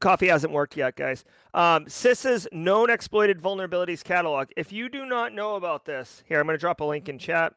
coffee 0.00 0.28
hasn't 0.28 0.52
worked 0.52 0.76
yet, 0.76 0.94
guys. 0.94 1.24
Um, 1.54 1.86
CISA's 1.86 2.46
known 2.52 2.90
exploited 2.90 3.40
vulnerabilities 3.40 4.04
catalog. 4.04 4.48
If 4.54 4.70
you 4.70 4.90
do 4.90 5.06
not 5.06 5.32
know 5.32 5.56
about 5.56 5.86
this, 5.86 6.22
here 6.26 6.38
I'm 6.38 6.46
going 6.46 6.58
to 6.58 6.60
drop 6.60 6.80
a 6.80 6.84
link 6.84 7.08
in 7.08 7.18
chat. 7.18 7.54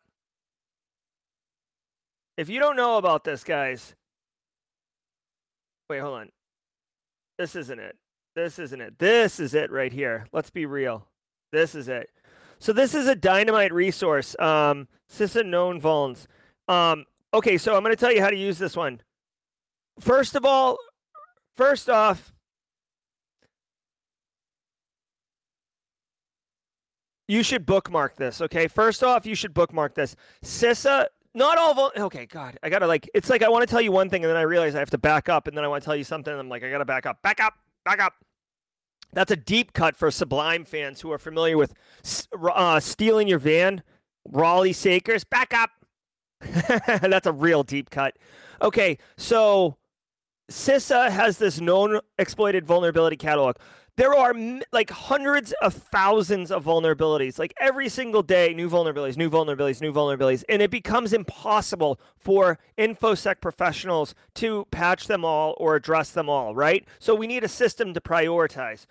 If 2.38 2.48
you 2.48 2.62
don't 2.62 2.78
know 2.78 2.98
about 2.98 3.26
this, 3.26 3.44
guys, 3.44 3.94
wait, 5.90 6.00
hold 6.00 6.20
on. 6.20 6.30
This 7.38 7.58
isn't 7.58 7.80
it. 7.80 7.98
This 8.36 8.58
isn't 8.58 8.82
it. 8.82 8.98
This 8.98 9.40
is 9.40 9.54
it 9.54 9.72
right 9.72 9.92
here. 9.92 10.28
Let's 10.32 10.50
be 10.50 10.66
real. 10.66 11.08
This 11.52 11.76
is 11.76 11.88
it. 11.88 12.10
So 12.58 12.74
this 12.74 12.96
is 12.96 13.08
a 13.08 13.16
dynamite 13.16 13.74
resource. 13.74 14.36
Um, 14.40 14.88
CISA 15.12 15.46
known 15.46 15.80
vulns. 15.80 16.26
Um, 16.68 17.06
okay, 17.34 17.58
so 17.58 17.76
I'm 17.76 17.84
going 17.84 17.96
to 17.96 18.00
tell 18.00 18.12
you 18.12 18.22
how 18.22 18.30
to 18.30 18.38
use 18.38 18.58
this 18.58 18.76
one. 18.76 19.02
First 20.00 20.36
of 20.36 20.46
all, 20.46 20.78
first 21.56 21.90
off, 21.90 22.34
you 27.28 27.44
should 27.44 27.66
bookmark 27.66 28.16
this. 28.16 28.42
Okay, 28.42 28.68
first 28.68 29.04
off, 29.04 29.26
you 29.26 29.36
should 29.36 29.54
bookmark 29.54 29.94
this. 29.94 30.16
CISA 30.44 31.08
not 31.36 31.58
all 31.58 31.74
vul- 31.74 31.92
okay 31.98 32.28
god 32.28 32.58
i 32.62 32.70
gotta 32.70 32.86
like 32.86 33.10
it's 33.16 33.28
like 33.28 33.42
i 33.42 33.50
want 33.50 33.64
to 33.64 33.72
tell 33.72 33.82
you 33.82 33.92
one 33.92 34.08
thing 34.08 34.24
and 34.24 34.30
then 34.30 34.38
i 34.38 34.44
realize 34.44 34.76
i 34.76 34.80
have 34.80 34.92
to 34.92 35.00
back 35.00 35.30
up 35.30 35.48
and 35.48 35.58
then 35.58 35.66
i 35.66 35.68
want 35.68 35.82
to 35.82 35.86
tell 35.86 35.96
you 35.96 36.04
something 36.04 36.32
and 36.32 36.40
i'm 36.40 36.48
like 36.48 36.64
i 36.64 36.70
gotta 36.70 36.86
back 36.86 37.08
up 37.08 37.20
back 37.24 37.42
up 37.42 37.56
back 37.84 38.02
up. 38.02 38.14
That's 39.14 39.32
a 39.32 39.36
deep 39.36 39.74
cut 39.74 39.96
for 39.96 40.10
sublime 40.10 40.66
fans 40.66 41.02
who 41.02 41.12
are 41.12 41.18
familiar 41.18 41.58
with 41.58 41.74
uh, 42.42 42.80
stealing 42.80 43.28
your 43.28 43.40
van. 43.40 43.84
Raleigh 44.28 44.74
sakers 44.74 45.24
back 45.24 45.54
up. 45.54 45.70
That's 46.42 47.28
a 47.28 47.32
real 47.32 47.64
deep 47.64 47.90
cut. 47.90 48.18
Okay, 48.62 48.98
so 49.18 49.78
CISA 50.52 51.10
has 51.10 51.38
this 51.38 51.60
known 51.60 52.00
exploited 52.18 52.66
vulnerability 52.66 53.18
catalog. 53.18 53.58
There 53.96 54.16
are 54.16 54.34
like 54.72 54.90
hundreds 54.90 55.54
of 55.62 55.74
thousands 55.74 56.52
of 56.52 56.66
vulnerabilities, 56.66 57.38
like 57.38 57.54
every 57.60 57.90
single 57.90 58.24
day, 58.24 58.52
new 58.54 58.68
vulnerabilities, 58.68 59.18
new 59.18 59.30
vulnerabilities, 59.30 59.82
new 59.82 59.94
vulnerabilities. 59.94 60.44
And 60.50 60.64
it 60.64 60.72
becomes 60.72 61.14
impossible 61.14 62.00
for 62.18 62.58
InfoSec 62.76 63.40
professionals 63.40 64.16
to 64.36 64.66
patch 64.72 65.06
them 65.06 65.24
all 65.24 65.54
or 65.60 65.76
address 65.76 66.10
them 66.10 66.28
all, 66.28 66.56
right? 66.56 66.88
So 66.98 67.14
we 67.14 67.28
need 67.28 67.44
a 67.44 67.48
system 67.48 67.94
to 67.94 68.02
prioritize. 68.02 68.88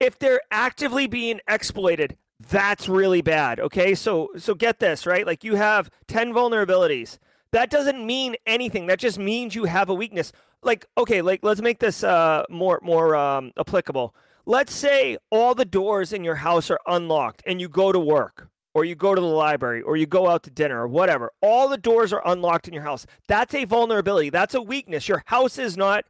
If 0.00 0.18
they're 0.18 0.42
actively 0.50 1.06
being 1.06 1.40
exploited, 1.48 2.18
that's 2.38 2.88
really 2.88 3.22
bad. 3.22 3.58
Okay. 3.58 3.94
So, 3.94 4.28
so 4.36 4.54
get 4.54 4.80
this, 4.80 5.06
right? 5.06 5.26
Like 5.26 5.44
you 5.44 5.54
have 5.54 5.90
10 6.08 6.32
vulnerabilities. 6.32 7.18
That 7.52 7.70
doesn't 7.70 8.04
mean 8.04 8.36
anything. 8.46 8.86
That 8.86 8.98
just 8.98 9.18
means 9.18 9.54
you 9.54 9.64
have 9.64 9.88
a 9.88 9.94
weakness 9.94 10.32
like 10.62 10.86
okay, 10.96 11.22
like 11.22 11.40
let's 11.42 11.62
make 11.62 11.78
this 11.78 12.04
uh 12.04 12.44
more 12.50 12.80
more 12.82 13.16
um 13.16 13.52
applicable. 13.58 14.14
Let's 14.46 14.74
say 14.74 15.18
all 15.30 15.54
the 15.54 15.64
doors 15.64 16.12
in 16.12 16.24
your 16.24 16.36
house 16.36 16.70
are 16.70 16.80
unlocked 16.86 17.42
and 17.46 17.60
you 17.60 17.68
go 17.68 17.92
to 17.92 17.98
work 17.98 18.48
or 18.74 18.84
you 18.84 18.94
go 18.94 19.14
to 19.14 19.20
the 19.20 19.26
library 19.26 19.82
or 19.82 19.96
you 19.96 20.06
go 20.06 20.28
out 20.28 20.42
to 20.44 20.50
dinner 20.50 20.82
or 20.82 20.88
whatever. 20.88 21.32
All 21.42 21.68
the 21.68 21.76
doors 21.76 22.12
are 22.12 22.22
unlocked 22.24 22.66
in 22.66 22.74
your 22.74 22.84
house. 22.84 23.06
That's 23.26 23.54
a 23.54 23.64
vulnerability. 23.64 24.30
That's 24.30 24.54
a 24.54 24.62
weakness. 24.62 25.08
Your 25.08 25.22
house 25.26 25.58
is 25.58 25.76
not 25.76 26.04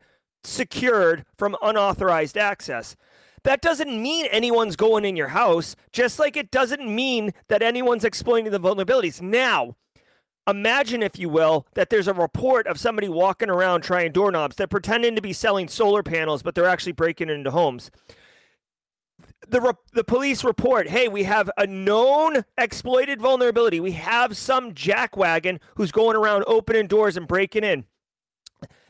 secured 0.44 1.24
from 1.36 1.56
unauthorized 1.62 2.36
access. 2.36 2.94
That 3.44 3.60
doesn't 3.60 4.02
mean 4.02 4.26
anyone's 4.26 4.76
going 4.76 5.04
in 5.04 5.16
your 5.16 5.28
house, 5.28 5.76
just 5.92 6.18
like 6.18 6.36
it 6.36 6.50
doesn't 6.50 6.86
mean 6.86 7.32
that 7.48 7.62
anyone's 7.62 8.04
exploiting 8.04 8.52
the 8.52 8.60
vulnerabilities. 8.60 9.22
Now, 9.22 9.76
Imagine, 10.48 11.02
if 11.02 11.18
you 11.18 11.28
will, 11.28 11.66
that 11.74 11.90
there's 11.90 12.08
a 12.08 12.14
report 12.14 12.66
of 12.66 12.80
somebody 12.80 13.08
walking 13.08 13.50
around 13.50 13.82
trying 13.82 14.12
doorknobs. 14.12 14.56
They're 14.56 14.66
pretending 14.66 15.14
to 15.14 15.20
be 15.20 15.34
selling 15.34 15.68
solar 15.68 16.02
panels, 16.02 16.42
but 16.42 16.54
they're 16.54 16.64
actually 16.64 16.92
breaking 16.92 17.28
into 17.28 17.50
homes. 17.50 17.90
The, 19.46 19.60
re- 19.60 19.72
the 19.92 20.04
police 20.04 20.44
report 20.44 20.88
hey, 20.88 21.08
we 21.08 21.24
have 21.24 21.50
a 21.58 21.66
known 21.66 22.44
exploited 22.56 23.20
vulnerability. 23.20 23.78
We 23.78 23.92
have 23.92 24.36
some 24.36 24.72
jackwagon 24.72 25.60
who's 25.76 25.92
going 25.92 26.16
around 26.16 26.44
opening 26.46 26.86
doors 26.86 27.16
and 27.16 27.28
breaking 27.28 27.64
in. 27.64 27.84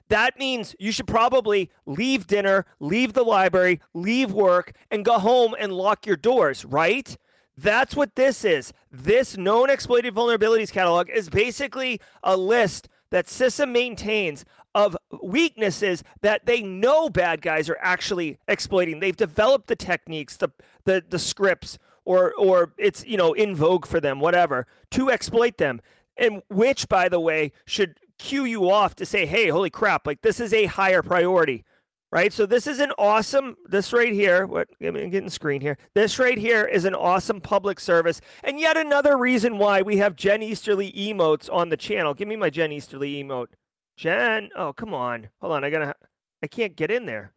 That 0.08 0.38
means 0.38 0.74
you 0.78 0.92
should 0.92 1.06
probably 1.06 1.70
leave 1.86 2.26
dinner, 2.26 2.66
leave 2.80 3.12
the 3.12 3.24
library, 3.24 3.80
leave 3.94 4.32
work, 4.32 4.72
and 4.90 5.04
go 5.04 5.18
home 5.18 5.54
and 5.58 5.72
lock 5.72 6.06
your 6.06 6.16
doors, 6.16 6.64
right? 6.64 7.16
That's 7.60 7.96
what 7.96 8.14
this 8.14 8.44
is. 8.44 8.72
This 8.92 9.36
known 9.36 9.68
exploited 9.68 10.14
vulnerabilities 10.14 10.70
catalog 10.70 11.10
is 11.10 11.28
basically 11.28 12.00
a 12.22 12.36
list 12.36 12.88
that 13.10 13.26
CISA 13.26 13.68
maintains 13.68 14.44
of 14.76 14.96
weaknesses 15.20 16.04
that 16.20 16.46
they 16.46 16.62
know 16.62 17.08
bad 17.08 17.42
guys 17.42 17.68
are 17.68 17.78
actually 17.80 18.38
exploiting. 18.46 19.00
They've 19.00 19.16
developed 19.16 19.66
the 19.66 19.74
techniques, 19.74 20.36
the 20.36 20.50
the, 20.84 21.02
the 21.08 21.18
scripts, 21.18 21.80
or 22.04 22.32
or 22.34 22.74
it's 22.78 23.04
you 23.04 23.16
know 23.16 23.32
in 23.32 23.56
vogue 23.56 23.86
for 23.86 23.98
them, 23.98 24.20
whatever, 24.20 24.68
to 24.92 25.10
exploit 25.10 25.58
them. 25.58 25.80
And 26.16 26.42
which, 26.48 26.88
by 26.88 27.08
the 27.08 27.18
way, 27.18 27.50
should 27.64 27.98
cue 28.18 28.44
you 28.44 28.70
off 28.70 28.94
to 28.96 29.06
say, 29.06 29.26
hey, 29.26 29.48
holy 29.48 29.70
crap, 29.70 30.06
like 30.06 30.22
this 30.22 30.38
is 30.38 30.52
a 30.52 30.66
higher 30.66 31.02
priority 31.02 31.64
right? 32.10 32.32
So 32.32 32.46
this 32.46 32.66
is 32.66 32.80
an 32.80 32.92
awesome, 32.98 33.56
this 33.66 33.92
right 33.92 34.12
here, 34.12 34.46
what, 34.46 34.68
I'm 34.82 35.10
getting 35.10 35.30
screen 35.30 35.60
here. 35.60 35.76
This 35.94 36.18
right 36.18 36.38
here 36.38 36.64
is 36.64 36.84
an 36.84 36.94
awesome 36.94 37.40
public 37.40 37.78
service. 37.80 38.20
And 38.42 38.58
yet 38.58 38.76
another 38.76 39.16
reason 39.16 39.58
why 39.58 39.82
we 39.82 39.98
have 39.98 40.16
Jen 40.16 40.42
Easterly 40.42 40.92
emotes 40.92 41.52
on 41.52 41.68
the 41.68 41.76
channel. 41.76 42.14
Give 42.14 42.28
me 42.28 42.36
my 42.36 42.50
Jen 42.50 42.72
Easterly 42.72 43.22
emote. 43.22 43.48
Jen, 43.96 44.50
oh, 44.56 44.72
come 44.72 44.94
on. 44.94 45.28
Hold 45.40 45.52
on, 45.52 45.64
I 45.64 45.70
gotta, 45.70 45.94
I 46.42 46.46
can't 46.46 46.76
get 46.76 46.90
in 46.90 47.06
there. 47.06 47.32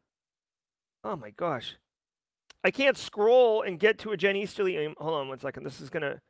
Oh 1.04 1.16
my 1.16 1.32
gosh. 1.32 1.76
I 2.64 2.72
can't 2.72 2.98
scroll 2.98 3.64
and 3.64 3.80
get 3.80 3.98
to 4.00 4.12
a 4.12 4.18
Jen 4.18 4.36
Easterly. 4.36 4.94
Hold 4.98 5.14
on 5.14 5.28
one 5.28 5.40
second. 5.40 5.64
This 5.64 5.82
is 5.82 5.90
gonna. 5.90 6.22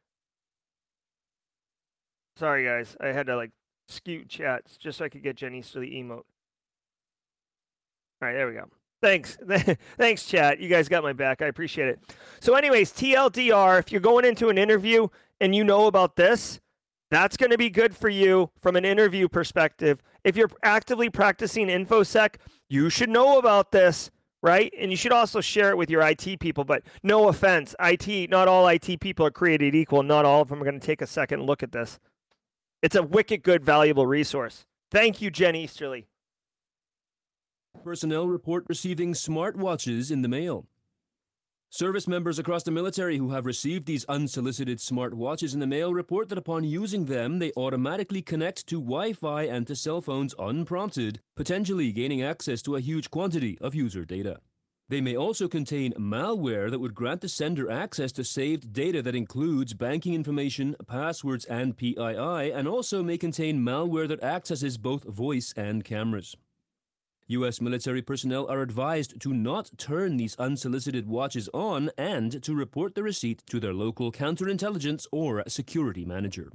Sorry 2.37 2.63
guys, 2.63 2.95
I 3.01 3.07
had 3.07 3.27
to 3.27 3.35
like 3.35 3.51
scoot 3.89 4.29
chats 4.29 4.77
just 4.77 4.97
so 4.97 5.05
I 5.05 5.09
could 5.09 5.23
get 5.23 5.35
Jen 5.35 5.53
Easterly 5.53 5.91
emote. 5.91 6.23
All 8.21 8.27
right, 8.27 8.33
there 8.33 8.47
we 8.47 8.53
go. 8.53 8.65
Thanks. 9.01 9.37
Thanks, 9.97 10.25
chat. 10.25 10.59
You 10.59 10.69
guys 10.69 10.87
got 10.87 11.03
my 11.03 11.13
back. 11.13 11.41
I 11.41 11.47
appreciate 11.47 11.87
it. 11.87 11.99
So, 12.39 12.53
anyways, 12.53 12.91
TLDR, 12.91 13.79
if 13.79 13.91
you're 13.91 14.01
going 14.01 14.25
into 14.25 14.49
an 14.49 14.57
interview 14.57 15.07
and 15.39 15.55
you 15.55 15.63
know 15.63 15.87
about 15.87 16.15
this, 16.15 16.59
that's 17.09 17.35
going 17.35 17.49
to 17.49 17.57
be 17.57 17.69
good 17.69 17.95
for 17.95 18.09
you 18.09 18.51
from 18.61 18.75
an 18.75 18.85
interview 18.85 19.27
perspective. 19.27 20.03
If 20.23 20.37
you're 20.37 20.51
actively 20.63 21.09
practicing 21.09 21.67
InfoSec, 21.67 22.35
you 22.69 22.89
should 22.89 23.09
know 23.09 23.39
about 23.39 23.71
this, 23.71 24.11
right? 24.43 24.71
And 24.79 24.91
you 24.91 24.97
should 24.97 25.11
also 25.11 25.41
share 25.41 25.71
it 25.71 25.77
with 25.77 25.89
your 25.89 26.01
IT 26.07 26.39
people. 26.39 26.63
But 26.63 26.83
no 27.01 27.27
offense, 27.27 27.75
IT, 27.79 28.29
not 28.29 28.47
all 28.47 28.67
IT 28.67 28.99
people 28.99 29.25
are 29.25 29.31
created 29.31 29.73
equal. 29.73 30.03
Not 30.03 30.25
all 30.25 30.41
of 30.41 30.49
them 30.49 30.61
are 30.61 30.65
going 30.65 30.79
to 30.79 30.85
take 30.85 31.01
a 31.01 31.07
second 31.07 31.43
look 31.43 31.63
at 31.63 31.71
this. 31.71 31.99
It's 32.83 32.95
a 32.95 33.03
wicked 33.03 33.41
good, 33.41 33.63
valuable 33.63 34.05
resource. 34.05 34.65
Thank 34.91 35.21
you, 35.21 35.31
Jen 35.31 35.55
Easterly. 35.55 36.07
Personnel 37.83 38.27
report 38.27 38.65
receiving 38.69 39.13
smartwatches 39.13 40.11
in 40.11 40.21
the 40.21 40.27
mail. 40.27 40.67
Service 41.69 42.07
members 42.07 42.37
across 42.37 42.61
the 42.63 42.69
military 42.69 43.17
who 43.17 43.31
have 43.31 43.45
received 43.45 43.87
these 43.87 44.05
unsolicited 44.05 44.77
smartwatches 44.77 45.53
in 45.53 45.59
the 45.59 45.65
mail 45.65 45.91
report 45.93 46.29
that 46.29 46.37
upon 46.37 46.63
using 46.63 47.05
them, 47.05 47.39
they 47.39 47.51
automatically 47.57 48.21
connect 48.21 48.67
to 48.67 48.79
Wi 48.79 49.13
Fi 49.13 49.43
and 49.43 49.65
to 49.65 49.75
cell 49.75 49.99
phones 49.99 50.35
unprompted, 50.37 51.21
potentially 51.35 51.91
gaining 51.91 52.21
access 52.21 52.61
to 52.61 52.75
a 52.75 52.81
huge 52.81 53.09
quantity 53.09 53.57
of 53.61 53.73
user 53.73 54.05
data. 54.05 54.41
They 54.89 55.01
may 55.01 55.15
also 55.15 55.47
contain 55.47 55.93
malware 55.93 56.69
that 56.69 56.79
would 56.79 56.93
grant 56.93 57.21
the 57.21 57.29
sender 57.29 57.71
access 57.71 58.11
to 58.11 58.23
saved 58.23 58.73
data 58.73 59.01
that 59.01 59.15
includes 59.15 59.73
banking 59.73 60.13
information, 60.13 60.75
passwords, 60.85 61.45
and 61.45 61.75
PII, 61.75 62.51
and 62.51 62.67
also 62.67 63.01
may 63.01 63.17
contain 63.17 63.61
malware 63.61 64.07
that 64.09 64.21
accesses 64.21 64.77
both 64.77 65.05
voice 65.05 65.51
and 65.55 65.83
cameras. 65.83 66.35
U.S. 67.31 67.61
military 67.61 68.01
personnel 68.01 68.45
are 68.49 68.61
advised 68.61 69.19
to 69.21 69.33
not 69.33 69.71
turn 69.77 70.17
these 70.17 70.35
unsolicited 70.37 71.07
watches 71.07 71.49
on 71.53 71.89
and 71.97 72.43
to 72.43 72.53
report 72.53 72.93
the 72.95 73.03
receipt 73.03 73.41
to 73.49 73.59
their 73.59 73.73
local 73.73 74.11
counterintelligence 74.11 75.07
or 75.11 75.43
security 75.47 76.03
manager. 76.03 76.51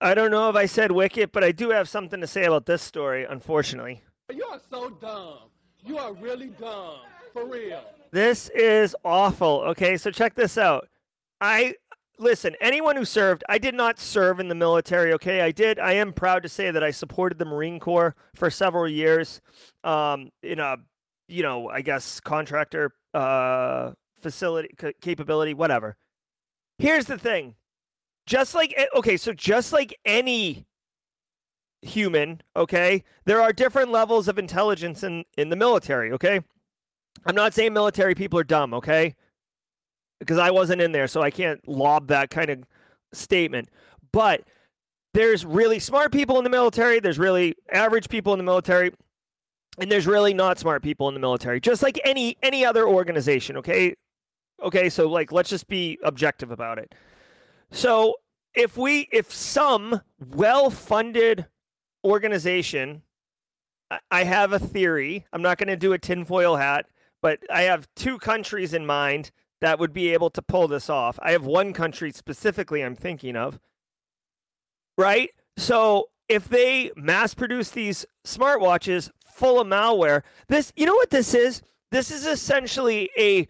I 0.00 0.14
don't 0.14 0.30
know 0.30 0.48
if 0.48 0.56
I 0.56 0.66
said 0.66 0.90
wicked, 0.90 1.32
but 1.32 1.44
I 1.44 1.52
do 1.52 1.70
have 1.70 1.88
something 1.88 2.20
to 2.20 2.26
say 2.26 2.44
about 2.44 2.66
this 2.66 2.82
story, 2.82 3.24
unfortunately. 3.28 4.02
You 4.34 4.44
are 4.46 4.60
so 4.70 4.90
dumb. 4.90 5.50
You 5.84 5.98
are 5.98 6.12
really 6.14 6.48
dumb. 6.58 6.96
For 7.32 7.46
real. 7.46 7.82
This 8.10 8.48
is 8.50 8.96
awful. 9.04 9.62
Okay, 9.68 9.96
so 9.96 10.10
check 10.10 10.34
this 10.34 10.58
out. 10.58 10.88
I 11.40 11.74
listen, 12.18 12.54
anyone 12.60 12.96
who 12.96 13.04
served, 13.04 13.44
I 13.48 13.58
did 13.58 13.74
not 13.74 13.98
serve 13.98 14.40
in 14.40 14.48
the 14.48 14.54
military, 14.54 15.12
okay? 15.14 15.40
I 15.40 15.50
did. 15.50 15.78
I 15.78 15.92
am 15.94 16.12
proud 16.12 16.42
to 16.42 16.48
say 16.48 16.70
that 16.70 16.82
I 16.82 16.90
supported 16.90 17.38
the 17.38 17.44
Marine 17.44 17.80
Corps 17.80 18.14
for 18.34 18.50
several 18.50 18.88
years 18.88 19.40
um, 19.84 20.30
in 20.42 20.58
a, 20.58 20.76
you 21.28 21.42
know, 21.42 21.68
I 21.68 21.80
guess 21.82 22.20
contractor 22.20 22.94
uh, 23.14 23.92
facility 24.20 24.70
c- 24.80 24.94
capability, 25.00 25.54
whatever. 25.54 25.96
Here's 26.78 27.06
the 27.06 27.18
thing. 27.18 27.54
Just 28.26 28.54
like 28.54 28.74
okay, 28.94 29.16
so 29.16 29.32
just 29.32 29.72
like 29.72 29.98
any 30.04 30.64
human, 31.82 32.40
okay? 32.54 33.02
There 33.24 33.42
are 33.42 33.52
different 33.52 33.90
levels 33.90 34.28
of 34.28 34.38
intelligence 34.38 35.02
in 35.02 35.24
in 35.36 35.48
the 35.48 35.56
military, 35.56 36.12
okay? 36.12 36.40
I'm 37.26 37.34
not 37.34 37.52
saying 37.52 37.72
military 37.72 38.14
people 38.14 38.38
are 38.38 38.44
dumb, 38.44 38.74
okay? 38.74 39.16
Because 40.22 40.38
I 40.38 40.50
wasn't 40.50 40.80
in 40.80 40.92
there, 40.92 41.06
so 41.06 41.22
I 41.22 41.30
can't 41.30 41.66
lob 41.68 42.08
that 42.08 42.30
kind 42.30 42.50
of 42.50 42.64
statement. 43.12 43.68
But 44.12 44.42
there's 45.14 45.44
really 45.44 45.78
smart 45.78 46.12
people 46.12 46.38
in 46.38 46.44
the 46.44 46.50
military, 46.50 47.00
there's 47.00 47.18
really 47.18 47.54
average 47.72 48.08
people 48.08 48.32
in 48.32 48.38
the 48.38 48.44
military, 48.44 48.92
and 49.78 49.90
there's 49.90 50.06
really 50.06 50.34
not 50.34 50.58
smart 50.58 50.82
people 50.82 51.08
in 51.08 51.14
the 51.14 51.20
military. 51.20 51.60
Just 51.60 51.82
like 51.82 52.00
any 52.04 52.36
any 52.42 52.64
other 52.64 52.86
organization, 52.86 53.56
okay? 53.58 53.94
Okay, 54.62 54.88
so 54.88 55.08
like 55.08 55.32
let's 55.32 55.50
just 55.50 55.68
be 55.68 55.98
objective 56.02 56.50
about 56.50 56.78
it. 56.78 56.94
So, 57.70 58.16
if 58.54 58.76
we 58.76 59.08
if 59.12 59.32
some 59.32 60.02
well-funded 60.18 61.46
organization 62.04 63.02
I 64.10 64.24
have 64.24 64.52
a 64.52 64.58
theory. 64.58 65.26
I'm 65.32 65.42
not 65.42 65.58
going 65.58 65.68
to 65.68 65.76
do 65.76 65.92
a 65.92 65.98
tinfoil 65.98 66.56
hat, 66.56 66.86
but 67.20 67.40
I 67.50 67.62
have 67.62 67.88
two 67.94 68.18
countries 68.18 68.74
in 68.74 68.86
mind 68.86 69.30
that 69.62 69.78
would 69.78 69.92
be 69.92 70.12
able 70.12 70.28
to 70.28 70.42
pull 70.42 70.68
this 70.68 70.90
off. 70.90 71.18
I 71.22 71.30
have 71.30 71.46
one 71.46 71.72
country 71.72 72.10
specifically 72.12 72.82
I'm 72.82 72.96
thinking 72.96 73.36
of. 73.36 73.58
Right? 74.98 75.30
So 75.56 76.08
if 76.28 76.48
they 76.48 76.90
mass 76.96 77.32
produce 77.32 77.70
these 77.70 78.04
smartwatches 78.26 79.10
full 79.24 79.60
of 79.60 79.66
malware, 79.66 80.22
this 80.48 80.72
you 80.76 80.84
know 80.84 80.94
what 80.94 81.10
this 81.10 81.32
is? 81.32 81.62
This 81.92 82.10
is 82.10 82.26
essentially 82.26 83.08
a 83.16 83.48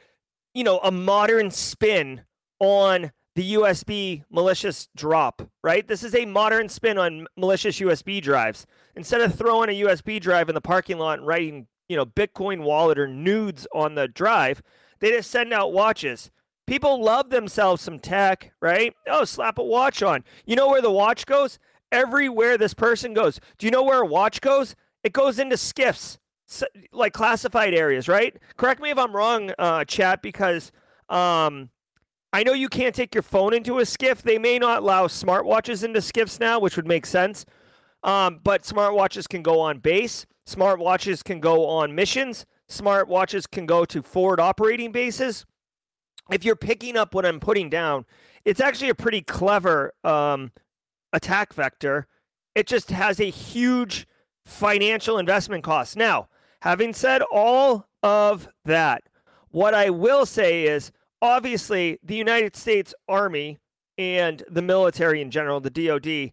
you 0.55 0.65
know, 0.65 0.79
a 0.81 0.91
modern 0.91 1.51
spin 1.51 2.23
on 2.61 3.11
the 3.35 3.55
USB 3.55 4.23
malicious 4.31 4.89
drop, 4.95 5.49
right? 5.65 5.89
This 5.89 6.03
is 6.03 6.15
a 6.15 6.27
modern 6.27 6.69
spin 6.69 6.99
on 6.99 7.27
malicious 7.39 7.81
USB 7.81 8.21
drives. 8.21 8.67
Instead 8.95 9.23
of 9.23 9.35
throwing 9.35 9.71
a 9.71 9.81
USB 9.81 10.21
drive 10.21 10.51
in 10.51 10.55
the 10.55 10.61
parking 10.61 10.99
lot 10.99 11.19
and 11.19 11.27
writing, 11.27 11.67
you 11.89 11.97
know, 11.97 12.05
Bitcoin 12.05 12.63
wallet 12.63 12.99
or 12.99 13.09
nudes 13.09 13.67
on 13.75 13.95
the 13.95 14.07
drive, 14.07 14.63
they 15.03 15.11
just 15.11 15.33
send 15.33 15.53
out 15.53 15.73
watches. 15.73 16.31
People 16.69 17.03
love 17.03 17.29
themselves 17.29 17.83
some 17.83 17.99
tech, 17.99 18.53
right? 18.61 18.95
Oh, 19.09 19.25
slap 19.25 19.59
a 19.59 19.65
watch 19.65 20.01
on. 20.01 20.23
You 20.47 20.55
know 20.55 20.69
where 20.69 20.81
the 20.81 20.93
watch 20.93 21.27
goes? 21.27 21.59
Everywhere 21.91 22.57
this 22.57 22.73
person 22.73 23.13
goes. 23.13 23.41
Do 23.59 23.67
you 23.67 23.73
know 23.73 23.83
where 23.83 24.03
a 24.03 24.07
watch 24.07 24.41
goes? 24.41 24.77
It 25.03 25.13
goes 25.13 25.41
into 25.41 25.57
skiffs, 25.57 26.19
like 26.93 27.13
classified 27.13 27.75
areas, 27.75 28.09
right? 28.09 28.37
Correct 28.57 28.81
me 28.81 28.91
if 28.91 28.97
I'm 28.99 29.15
wrong, 29.15 29.53
uh, 29.59 29.85
chat, 29.85 30.23
because 30.23 30.71
um, 31.09 31.69
I 32.33 32.45
know 32.45 32.53
you 32.53 32.69
can't 32.69 32.95
take 32.95 33.13
your 33.13 33.23
phone 33.23 33.55
into 33.55 33.81
a 33.81 33.85
skiff. 33.85 34.23
They 34.23 34.39
may 34.39 34.61
not 34.61 34.83
allow 34.83 35.09
smartwatches 35.09 35.83
into 35.83 36.01
skiffs 36.01 36.39
now, 36.39 36.61
which 36.61 36.77
would 36.77 36.87
make 36.87 37.07
sense. 37.07 37.45
Um, 38.05 38.39
but 38.45 38.63
smartwatches 38.63 39.29
can 39.29 39.43
go 39.43 39.59
on 39.59 39.81
base. 39.81 40.27
Smartwatches 40.47 41.25
can 41.25 41.41
go 41.41 41.67
on 41.67 41.97
missions. 41.97 42.47
Smartwatches 42.73 43.51
can 43.51 43.67
go 43.67 43.85
to 43.85 44.03
forward 44.03 44.41
operating 44.41 44.93
bases. 44.93 45.45
If 46.31 46.45
you're 46.45 46.57
picking 46.57 46.97
up 46.97 47.15
what 47.15 47.27
I'm 47.27 47.39
putting 47.39 47.69
down, 47.69 48.07
it's 48.45 48.61
actually 48.61 48.89
a 48.89 48.95
pretty 48.95 49.21
clever 49.21 49.93
um, 50.03 50.53
attack 51.13 51.53
vector. 51.53 52.07
It 52.55 52.67
just 52.67 52.91
has 52.91 53.21
a 53.21 53.29
huge 53.31 54.07
financial 54.47 55.19
investment 55.19 55.65
cost. 55.65 55.97
Now, 55.97 56.29
having 56.63 56.95
said 56.95 57.23
all 57.31 57.87
of 58.03 58.49
that, 58.65 59.03
what 59.51 59.75
I 59.75 59.91
will 59.91 60.25
say 60.25 60.65
is 60.65 60.93
obviously 61.21 61.99
the 62.03 62.17
United 62.17 62.57
States 62.57 62.95
Army 63.07 63.59
and 63.99 64.43
the 64.49 64.63
military 64.63 65.21
in 65.21 65.31
general, 65.31 65.61
the 65.61 65.71
DoD, 65.71 66.33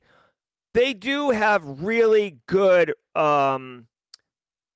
they 0.74 0.93
do 0.93 1.31
have 1.31 1.81
really 1.81 2.38
good 2.48 2.93
um 3.13 3.88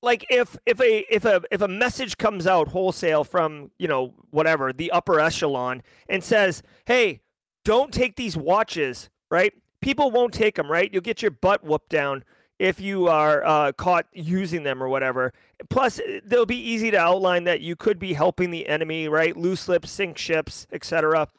like 0.03 0.25
if 0.29 0.57
if 0.65 0.79
a 0.81 1.05
if 1.09 1.25
a 1.25 1.41
if 1.49 1.61
a 1.61 1.67
message 1.67 2.17
comes 2.17 2.45
out 2.45 2.67
wholesale 2.67 3.23
from, 3.23 3.71
you 3.79 3.87
know, 3.87 4.13
whatever, 4.31 4.73
the 4.73 4.91
upper 4.91 5.19
echelon 5.19 5.81
and 6.09 6.23
says, 6.23 6.61
"Hey, 6.85 7.21
don't 7.63 7.93
take 7.93 8.17
these 8.17 8.35
watches," 8.35 9.09
right? 9.31 9.53
People 9.81 10.11
won't 10.11 10.33
take 10.33 10.55
them, 10.55 10.69
right? 10.69 10.91
You'll 10.91 11.01
get 11.01 11.21
your 11.21 11.31
butt 11.31 11.63
whooped 11.63 11.89
down 11.89 12.23
if 12.59 12.81
you 12.81 13.07
are 13.07 13.43
uh, 13.45 13.71
caught 13.71 14.05
using 14.13 14.63
them 14.63 14.83
or 14.83 14.89
whatever. 14.89 15.33
Plus, 15.69 16.01
they'll 16.25 16.45
be 16.45 16.57
easy 16.57 16.91
to 16.91 16.97
outline 16.97 17.45
that 17.45 17.61
you 17.61 17.75
could 17.75 17.97
be 17.97 18.13
helping 18.13 18.51
the 18.51 18.67
enemy, 18.67 19.07
right? 19.07 19.35
Loose 19.37 19.67
lips, 19.69 19.89
sink 19.89 20.17
ships, 20.17 20.67
etc. 20.71 21.29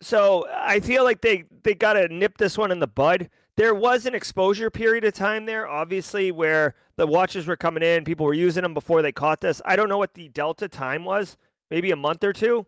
So 0.00 0.46
I 0.50 0.80
feel 0.80 1.04
like 1.04 1.20
they 1.20 1.44
they 1.62 1.74
got 1.74 1.92
to 1.92 2.08
nip 2.08 2.38
this 2.38 2.56
one 2.56 2.70
in 2.70 2.80
the 2.80 2.86
bud. 2.88 3.28
There 3.56 3.74
was 3.74 4.06
an 4.06 4.14
exposure 4.14 4.70
period 4.70 5.04
of 5.04 5.12
time 5.12 5.44
there, 5.44 5.68
obviously, 5.68 6.32
where 6.32 6.74
the 6.96 7.06
watches 7.06 7.46
were 7.46 7.56
coming 7.56 7.82
in, 7.82 8.04
people 8.04 8.24
were 8.24 8.34
using 8.34 8.62
them 8.62 8.74
before 8.74 9.02
they 9.02 9.12
caught 9.12 9.40
this. 9.40 9.60
I 9.64 9.76
don't 9.76 9.88
know 9.88 9.98
what 9.98 10.14
the 10.14 10.28
delta 10.28 10.68
time 10.68 11.04
was, 11.04 11.36
maybe 11.70 11.90
a 11.90 11.96
month 11.96 12.24
or 12.24 12.32
two. 12.32 12.66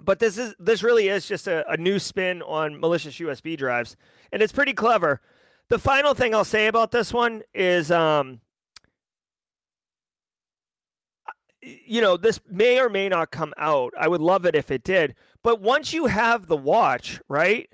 But 0.00 0.20
this 0.20 0.38
is 0.38 0.54
this 0.60 0.82
really 0.82 1.08
is 1.08 1.26
just 1.26 1.48
a, 1.48 1.68
a 1.68 1.76
new 1.76 1.98
spin 1.98 2.40
on 2.42 2.78
malicious 2.78 3.16
USB 3.16 3.56
drives, 3.56 3.96
and 4.30 4.42
it's 4.42 4.52
pretty 4.52 4.72
clever 4.72 5.20
the 5.68 5.78
final 5.78 6.14
thing 6.14 6.34
I'll 6.34 6.44
say 6.44 6.66
about 6.66 6.90
this 6.90 7.12
one 7.12 7.42
is, 7.54 7.90
um, 7.90 8.40
you 11.62 12.00
know, 12.00 12.16
this 12.16 12.40
may 12.48 12.80
or 12.80 12.88
may 12.88 13.08
not 13.08 13.30
come 13.30 13.52
out. 13.58 13.92
I 13.98 14.08
would 14.08 14.20
love 14.20 14.46
it 14.46 14.54
if 14.54 14.70
it 14.70 14.82
did. 14.82 15.14
But 15.42 15.60
once 15.60 15.92
you 15.92 16.06
have 16.06 16.46
the 16.46 16.56
watch, 16.56 17.20
right? 17.28 17.68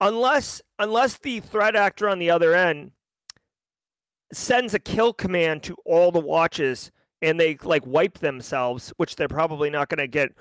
Unless 0.00 0.62
unless 0.78 1.16
the 1.16 1.40
threat 1.40 1.74
actor 1.74 2.08
on 2.08 2.18
the 2.18 2.30
other 2.30 2.54
end 2.54 2.92
sends 4.32 4.74
a 4.74 4.78
kill 4.78 5.12
command 5.12 5.62
to 5.62 5.76
all 5.84 6.10
the 6.10 6.20
watches 6.20 6.90
and 7.22 7.40
they 7.40 7.56
like 7.62 7.86
wipe 7.86 8.18
themselves, 8.18 8.92
which 8.96 9.16
they're 9.16 9.28
probably 9.28 9.70
not 9.70 9.88
going 9.88 9.98
to 9.98 10.08
get 10.08 10.32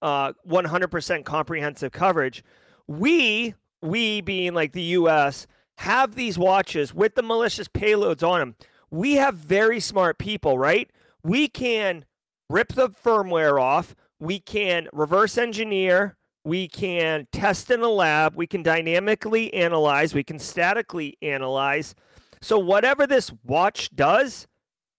uh, 0.00 0.32
100% 0.48 1.24
comprehensive 1.24 1.92
coverage. 1.92 2.42
We, 2.86 3.54
we 3.82 4.20
being 4.20 4.54
like 4.54 4.72
the 4.72 4.82
U.S., 4.82 5.46
have 5.78 6.14
these 6.14 6.38
watches 6.38 6.94
with 6.94 7.14
the 7.14 7.22
malicious 7.22 7.68
payloads 7.68 8.26
on 8.26 8.38
them. 8.38 8.54
We 8.90 9.14
have 9.14 9.34
very 9.34 9.80
smart 9.80 10.18
people, 10.18 10.56
right? 10.56 10.88
We 11.22 11.48
can 11.48 12.04
rip 12.48 12.74
the 12.74 12.90
firmware 12.90 13.60
off, 13.60 13.96
we 14.20 14.38
can 14.38 14.88
reverse 14.92 15.36
engineer, 15.36 16.16
we 16.44 16.68
can 16.68 17.26
test 17.32 17.70
in 17.70 17.80
a 17.80 17.88
lab, 17.88 18.34
we 18.34 18.46
can 18.46 18.62
dynamically 18.62 19.52
analyze, 19.54 20.14
we 20.14 20.24
can 20.24 20.38
statically 20.38 21.16
analyze. 21.22 21.94
So, 22.40 22.58
whatever 22.58 23.06
this 23.06 23.32
watch 23.44 23.94
does, 23.94 24.46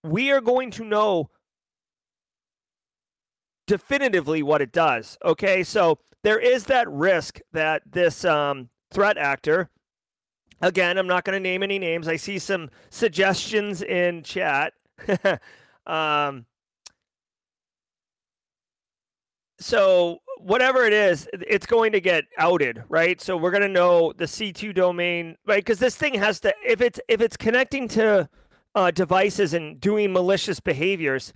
we 0.04 0.32
are 0.32 0.42
going 0.42 0.72
to 0.72 0.84
know 0.84 1.30
definitively 3.68 4.44
what 4.44 4.62
it 4.62 4.72
does. 4.72 5.18
Okay, 5.24 5.64
so 5.64 6.00
there 6.24 6.40
is 6.40 6.66
that 6.66 6.90
risk 6.90 7.40
that 7.54 7.84
this 7.86 8.26
um, 8.26 8.70
threat 8.92 9.18
actor 9.18 9.70
Again, 10.62 10.98
I'm 10.98 11.08
not 11.08 11.26
going 11.26 11.36
to 11.36 11.40
name 11.40 11.64
any 11.64 11.80
names. 11.80 12.08
I 12.08 12.16
see 12.16 12.40
some 12.40 12.70
suggestions 12.90 13.82
in 13.82 14.24
chat. 14.24 14.74
um, 15.86 16.46
so 19.60 20.20
whatever 20.40 20.84
it 20.86 20.94
is, 20.94 21.28
it's 21.34 21.66
going 21.66 21.92
to 21.94 22.02
get 22.02 22.26
outed, 22.38 22.84
right? 22.90 23.20
So 23.22 23.38
we're 23.38 23.52
going 23.52 23.64
to 23.64 23.70
know 23.70 24.14
the 24.14 24.26
C2 24.26 24.74
domain, 24.74 25.38
right? 25.46 25.64
Because 25.64 25.80
this 25.80 25.96
thing 25.96 26.16
has 26.16 26.40
to, 26.42 26.54
if 26.66 26.82
it's 26.82 27.00
if 27.08 27.22
it's 27.22 27.38
connecting 27.38 27.88
to 27.90 28.30
uh, 28.74 28.92
devices 28.92 29.54
and 29.54 29.80
doing 29.80 30.12
malicious 30.12 30.60
behaviors, 30.60 31.34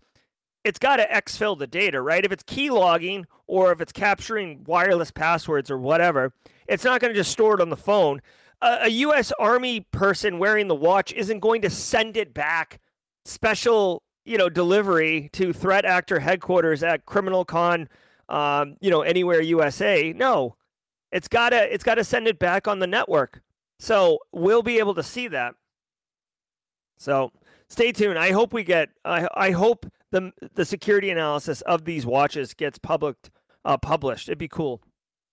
it's 0.63 0.79
got 0.79 0.97
to 0.97 1.07
exfil 1.07 1.57
the 1.57 1.67
data, 1.67 2.01
right? 2.01 2.25
If 2.25 2.31
it's 2.31 2.43
key 2.43 2.69
logging 2.69 3.25
or 3.47 3.71
if 3.71 3.79
it's 3.79 3.93
capturing 3.93 4.63
wireless 4.65 5.11
passwords 5.11 5.71
or 5.71 5.77
whatever, 5.77 6.33
it's 6.67 6.83
not 6.83 6.99
going 6.99 7.13
to 7.13 7.19
just 7.19 7.31
store 7.31 7.55
it 7.55 7.61
on 7.61 7.69
the 7.69 7.77
phone 7.77 8.21
a, 8.61 8.79
a 8.83 8.89
U.S. 8.89 9.31
Army 9.39 9.81
person 9.91 10.39
wearing 10.39 10.67
the 10.67 10.75
watch 10.75 11.13
isn't 11.13 11.39
going 11.39 11.61
to 11.61 11.69
send 11.69 12.17
it 12.17 12.33
back 12.33 12.79
special, 13.25 14.03
you 14.25 14.37
know, 14.37 14.49
delivery 14.49 15.29
to 15.33 15.53
threat 15.53 15.85
actor 15.85 16.19
headquarters 16.19 16.83
at 16.83 17.05
Criminal 17.05 17.45
Con, 17.45 17.87
um, 18.29 18.77
you 18.79 18.89
know, 18.89 19.01
anywhere 19.01 19.41
USA. 19.41 20.13
No, 20.13 20.55
it's 21.11 21.27
gotta 21.27 21.73
it's 21.73 21.83
gotta 21.83 22.03
send 22.03 22.27
it 22.27 22.39
back 22.39 22.67
on 22.67 22.79
the 22.79 22.87
network. 22.87 23.41
So 23.79 24.19
we'll 24.31 24.63
be 24.63 24.79
able 24.79 24.95
to 24.95 25.03
see 25.03 25.27
that. 25.29 25.55
So 26.97 27.31
stay 27.67 27.91
tuned. 27.91 28.19
I 28.19 28.31
hope 28.31 28.53
we 28.53 28.63
get. 28.63 28.89
I 29.03 29.27
I 29.33 29.51
hope 29.51 29.85
the 30.11 30.31
the 30.55 30.65
security 30.65 31.09
analysis 31.09 31.61
of 31.61 31.85
these 31.85 32.05
watches 32.05 32.53
gets 32.53 32.77
public 32.77 33.15
uh, 33.65 33.77
published. 33.77 34.29
It'd 34.29 34.37
be 34.37 34.47
cool. 34.47 34.81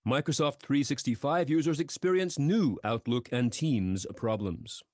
Microsoft 0.07 0.61
365 0.61 1.51
users 1.51 1.81
experience 1.81 2.39
new 2.39 2.79
Outlook 2.85 3.29
and 3.33 3.53
Teams 3.53 4.07
problems. 4.15 4.85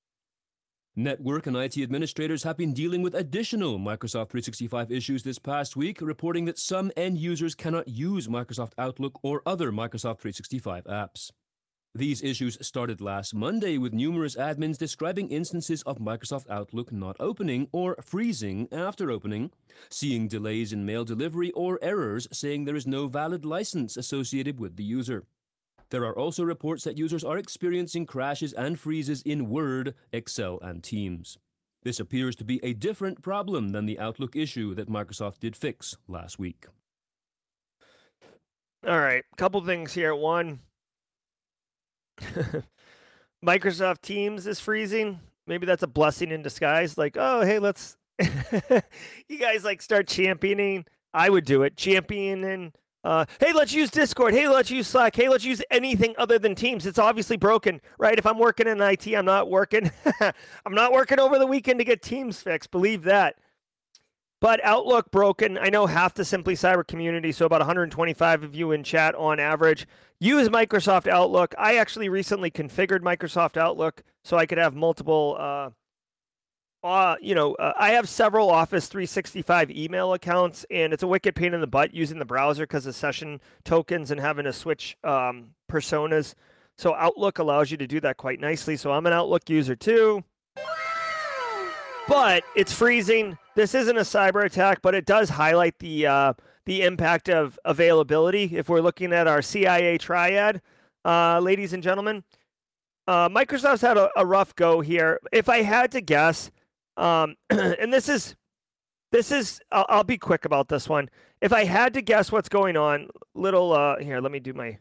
Network 0.95 1.47
and 1.47 1.57
IT 1.57 1.79
administrators 1.79 2.43
have 2.43 2.59
been 2.59 2.75
dealing 2.75 3.01
with 3.01 3.15
additional 3.15 3.79
Microsoft 3.79 4.29
365 4.29 4.93
issues 4.93 5.23
this 5.23 5.39
past 5.39 5.75
week, 5.75 6.03
reporting 6.03 6.45
that 6.45 6.59
some 6.59 6.93
end 6.99 7.17
users 7.17 7.55
cannot 7.55 7.89
use 7.89 8.29
Microsoft 8.29 8.73
Outlook 8.77 9.19
or 9.23 9.41
other 9.47 9.73
Microsoft 9.73 10.21
365 10.21 10.85
apps. 10.85 11.31
These 11.95 12.23
issues 12.23 12.59
started 12.61 13.01
last 13.01 13.35
Monday 13.35 13.79
with 13.79 13.95
numerous 13.95 14.37
admins 14.37 14.77
describing 14.77 15.31
instances 15.31 15.83
of 15.85 15.97
Microsoft 15.97 16.51
Outlook 16.51 16.93
not 16.93 17.17
opening 17.19 17.69
or 17.73 17.97
freezing 18.03 18.69
after 18.71 19.11
opening, 19.11 19.51
seeing 19.89 20.29
delays 20.29 20.75
in 20.75 20.85
mail 20.85 21.07
delivery, 21.07 21.53
or 21.53 21.79
errors 21.81 22.29
saying 22.33 22.67
there 22.67 22.77
is 22.77 22.87
no 22.87 23.07
valid 23.07 23.47
license 23.47 23.97
associated 23.97 24.61
with 24.61 24.77
the 24.77 24.85
user. 24.85 25.25
There 25.93 26.07
are 26.07 26.19
also 26.19 26.43
reports 26.43 26.85
that 26.85 26.97
users 26.97 27.23
are 27.23 27.37
experiencing 27.37 28.07
crashes 28.07 28.55
and 28.55 28.81
freezes 28.81 29.21
in 29.21 29.51
Word, 29.51 29.95
Excel, 30.11 30.59
and 30.63 30.83
Teams. 30.83 31.37
This 31.83 32.01
appears 32.01 32.35
to 32.37 32.45
be 32.45 32.65
a 32.65 32.73
different 32.73 33.21
problem 33.21 33.73
than 33.73 33.85
the 33.85 33.99
Outlook 33.99 34.35
issue 34.35 34.75
that 34.75 34.89
Microsoft 34.89 35.41
did 35.41 35.55
fix 35.55 35.99
last 36.09 36.39
week. 36.39 36.65
All 38.89 38.99
right, 38.99 39.23
couple 39.37 39.61
things 39.61 39.93
here. 39.93 40.15
One, 40.15 40.61
Microsoft 43.45 44.01
Teams 44.01 44.47
is 44.47 44.61
freezing. 44.61 45.21
Maybe 45.47 45.67
that's 45.67 45.83
a 45.83 45.89
blessing 45.89 46.31
in 46.31 46.41
disguise. 46.41 46.97
Like, 46.97 47.19
oh, 47.21 47.43
hey, 47.43 47.59
let's 47.59 47.99
you 49.29 49.39
guys 49.39 49.63
like 49.63 49.83
start 49.83 50.09
championing. 50.09 50.87
I 51.13 51.29
would 51.29 51.45
do 51.45 51.65
it, 51.65 51.77
championing. 51.77 52.73
Uh, 53.05 53.25
hey, 53.41 53.53
let's 53.53 53.73
use 53.73 53.91
Discord. 53.91 54.33
Hey, 54.33 54.49
let's 54.49 54.71
use 54.71 54.87
Slack. 54.87 55.17
Hey, 55.17 55.29
let's 55.29 55.45
use 55.45 55.63
anything 55.71 56.15
other 56.19 56.39
than 56.39 56.55
Teams. 56.55 56.87
It's 56.87 56.99
obviously 56.99 57.37
broken, 57.37 57.81
right? 57.99 58.19
If 58.19 58.27
I'm 58.27 58.39
working 58.39 58.69
in 58.69 58.81
IT, 58.81 59.09
I'm 59.09 59.25
not 59.25 59.51
working. 59.51 59.91
I'm 60.21 60.75
not 60.75 60.93
working 60.93 61.19
over 61.19 61.39
the 61.39 61.47
weekend 61.47 61.81
to 61.81 61.85
get 61.85 62.03
Teams 62.03 62.41
fixed. 62.41 62.71
Believe 62.71 63.03
that. 63.03 63.37
But 64.41 64.65
Outlook 64.65 65.11
broken. 65.13 65.57
I 65.57 65.69
know 65.69 65.87
half 65.87 66.15
the 66.15 66.25
Simply 66.25 66.55
Cyber 66.55 66.87
community, 66.87 67.31
so 67.31 67.47
about 67.47 67.61
125 67.61 68.43
of 68.43 68.55
you 68.55 68.73
in 68.73 68.83
chat 68.83 69.15
on 69.15 69.39
average, 69.39 69.87
use 70.19 70.49
Microsoft 70.49 71.07
Outlook. 71.07 71.55
I 71.59 71.77
actually 71.77 72.09
recently 72.09 72.51
configured 72.51 73.01
Microsoft 73.01 73.57
Outlook 73.57 74.03
so 74.25 74.37
I 74.37 74.47
could 74.47 74.59
have 74.59 74.75
multiple. 74.75 75.37
Uh, 75.39 75.71
uh, 76.83 77.17
you 77.21 77.35
know, 77.35 77.55
uh, 77.55 77.73
I 77.79 77.91
have 77.91 78.09
several 78.09 78.51
Office 78.51 78.89
365 78.89 79.71
email 79.71 80.15
accounts, 80.15 80.67
and 80.71 80.93
it's 80.93 81.03
a 81.03 81.07
wicked 81.07 81.35
pain 81.37 81.55
in 81.55 81.61
the 81.61 81.67
butt 81.67 81.95
using 81.95 82.19
the 82.19 82.25
browser 82.25 82.65
because 82.65 82.87
of 82.87 82.95
session 82.97 83.41
tokens 83.65 84.11
and 84.11 84.21
having 84.21 84.45
to 84.45 84.53
switch 84.53 84.97
um, 85.05 85.51
personas. 85.71 86.35
So 86.77 86.95
Outlook 86.95 87.39
allows 87.39 87.71
you 87.71 87.77
to 87.77 87.87
do 87.87 88.01
that 88.01 88.17
quite 88.17 88.41
nicely. 88.41 88.77
So 88.77 88.91
I'm 88.91 89.07
an 89.07 89.13
Outlook 89.13 89.49
user 89.49 89.77
too. 89.77 90.25
But 92.09 92.43
it's 92.57 92.73
freezing. 92.73 93.39
This 93.55 93.75
isn't 93.75 93.97
a 93.97 94.01
cyber 94.01 94.45
attack, 94.45 94.83
but 94.83 94.95
it 94.95 95.07
does 95.07 95.29
highlight 95.29 95.79
the 95.79 96.07
uh, 96.07 96.33
the 96.65 96.83
impact 96.83 97.29
of 97.29 97.59
availability. 97.65 98.57
If 98.57 98.69
we're 98.69 98.81
looking 98.81 99.13
at 99.13 99.29
our 99.29 99.41
CIA 99.41 99.99
triad, 99.99 100.63
uh, 101.05 101.39
ladies 101.39 101.73
and 101.73 101.83
gentlemen, 101.83 102.25
uh, 103.07 103.29
Microsoft's 103.29 103.83
had 103.83 103.97
a, 103.97 104.11
a 104.17 104.27
rough 104.27 104.55
go 104.57 104.81
here. 104.81 105.21
If 105.31 105.49
I 105.49 105.63
had 105.63 105.93
to 105.93 106.01
guess, 106.01 106.51
um, 106.97 107.37
and 107.51 107.93
this 107.93 108.09
is 108.09 108.37
this 109.11 109.31
is 109.31 109.61
I'll, 109.71 109.87
I'll, 109.89 110.05
be 110.05 110.19
quick 110.19 110.45
about 110.45 110.69
this 110.69 110.89
one. 110.89 111.09
If 111.41 111.53
I 111.53 111.65
had 111.65 111.95
to 111.95 112.03
guess 112.03 112.33
what's 112.33 112.49
going 112.49 112.77
on, 112.77 113.09
little 113.35 113.73
uh, 113.73 113.99
here, 113.99 114.21
let 114.21 114.33
me 114.33 114.41
do 114.41 114.53
my. 114.53 114.79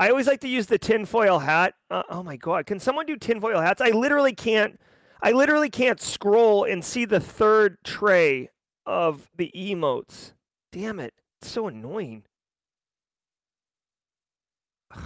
I 0.00 0.10
always 0.10 0.26
like 0.26 0.40
to 0.40 0.48
use 0.48 0.66
the 0.66 0.78
tinfoil 0.78 1.40
hat. 1.40 1.74
Uh, 1.90 2.04
oh 2.08 2.22
my 2.22 2.36
god, 2.36 2.66
can 2.66 2.78
someone 2.78 3.06
do 3.06 3.16
tinfoil 3.16 3.60
hats? 3.60 3.80
I 3.80 3.90
literally 3.90 4.34
can't. 4.34 4.80
I 5.22 5.32
literally 5.32 5.70
can't 5.70 6.00
scroll 6.00 6.64
and 6.64 6.84
see 6.84 7.04
the 7.04 7.20
third 7.20 7.78
tray 7.84 8.50
of 8.86 9.28
the 9.36 9.50
emotes. 9.54 10.32
Damn 10.70 11.00
it, 11.00 11.12
it's 11.40 11.50
so 11.50 11.68
annoying. 11.68 12.24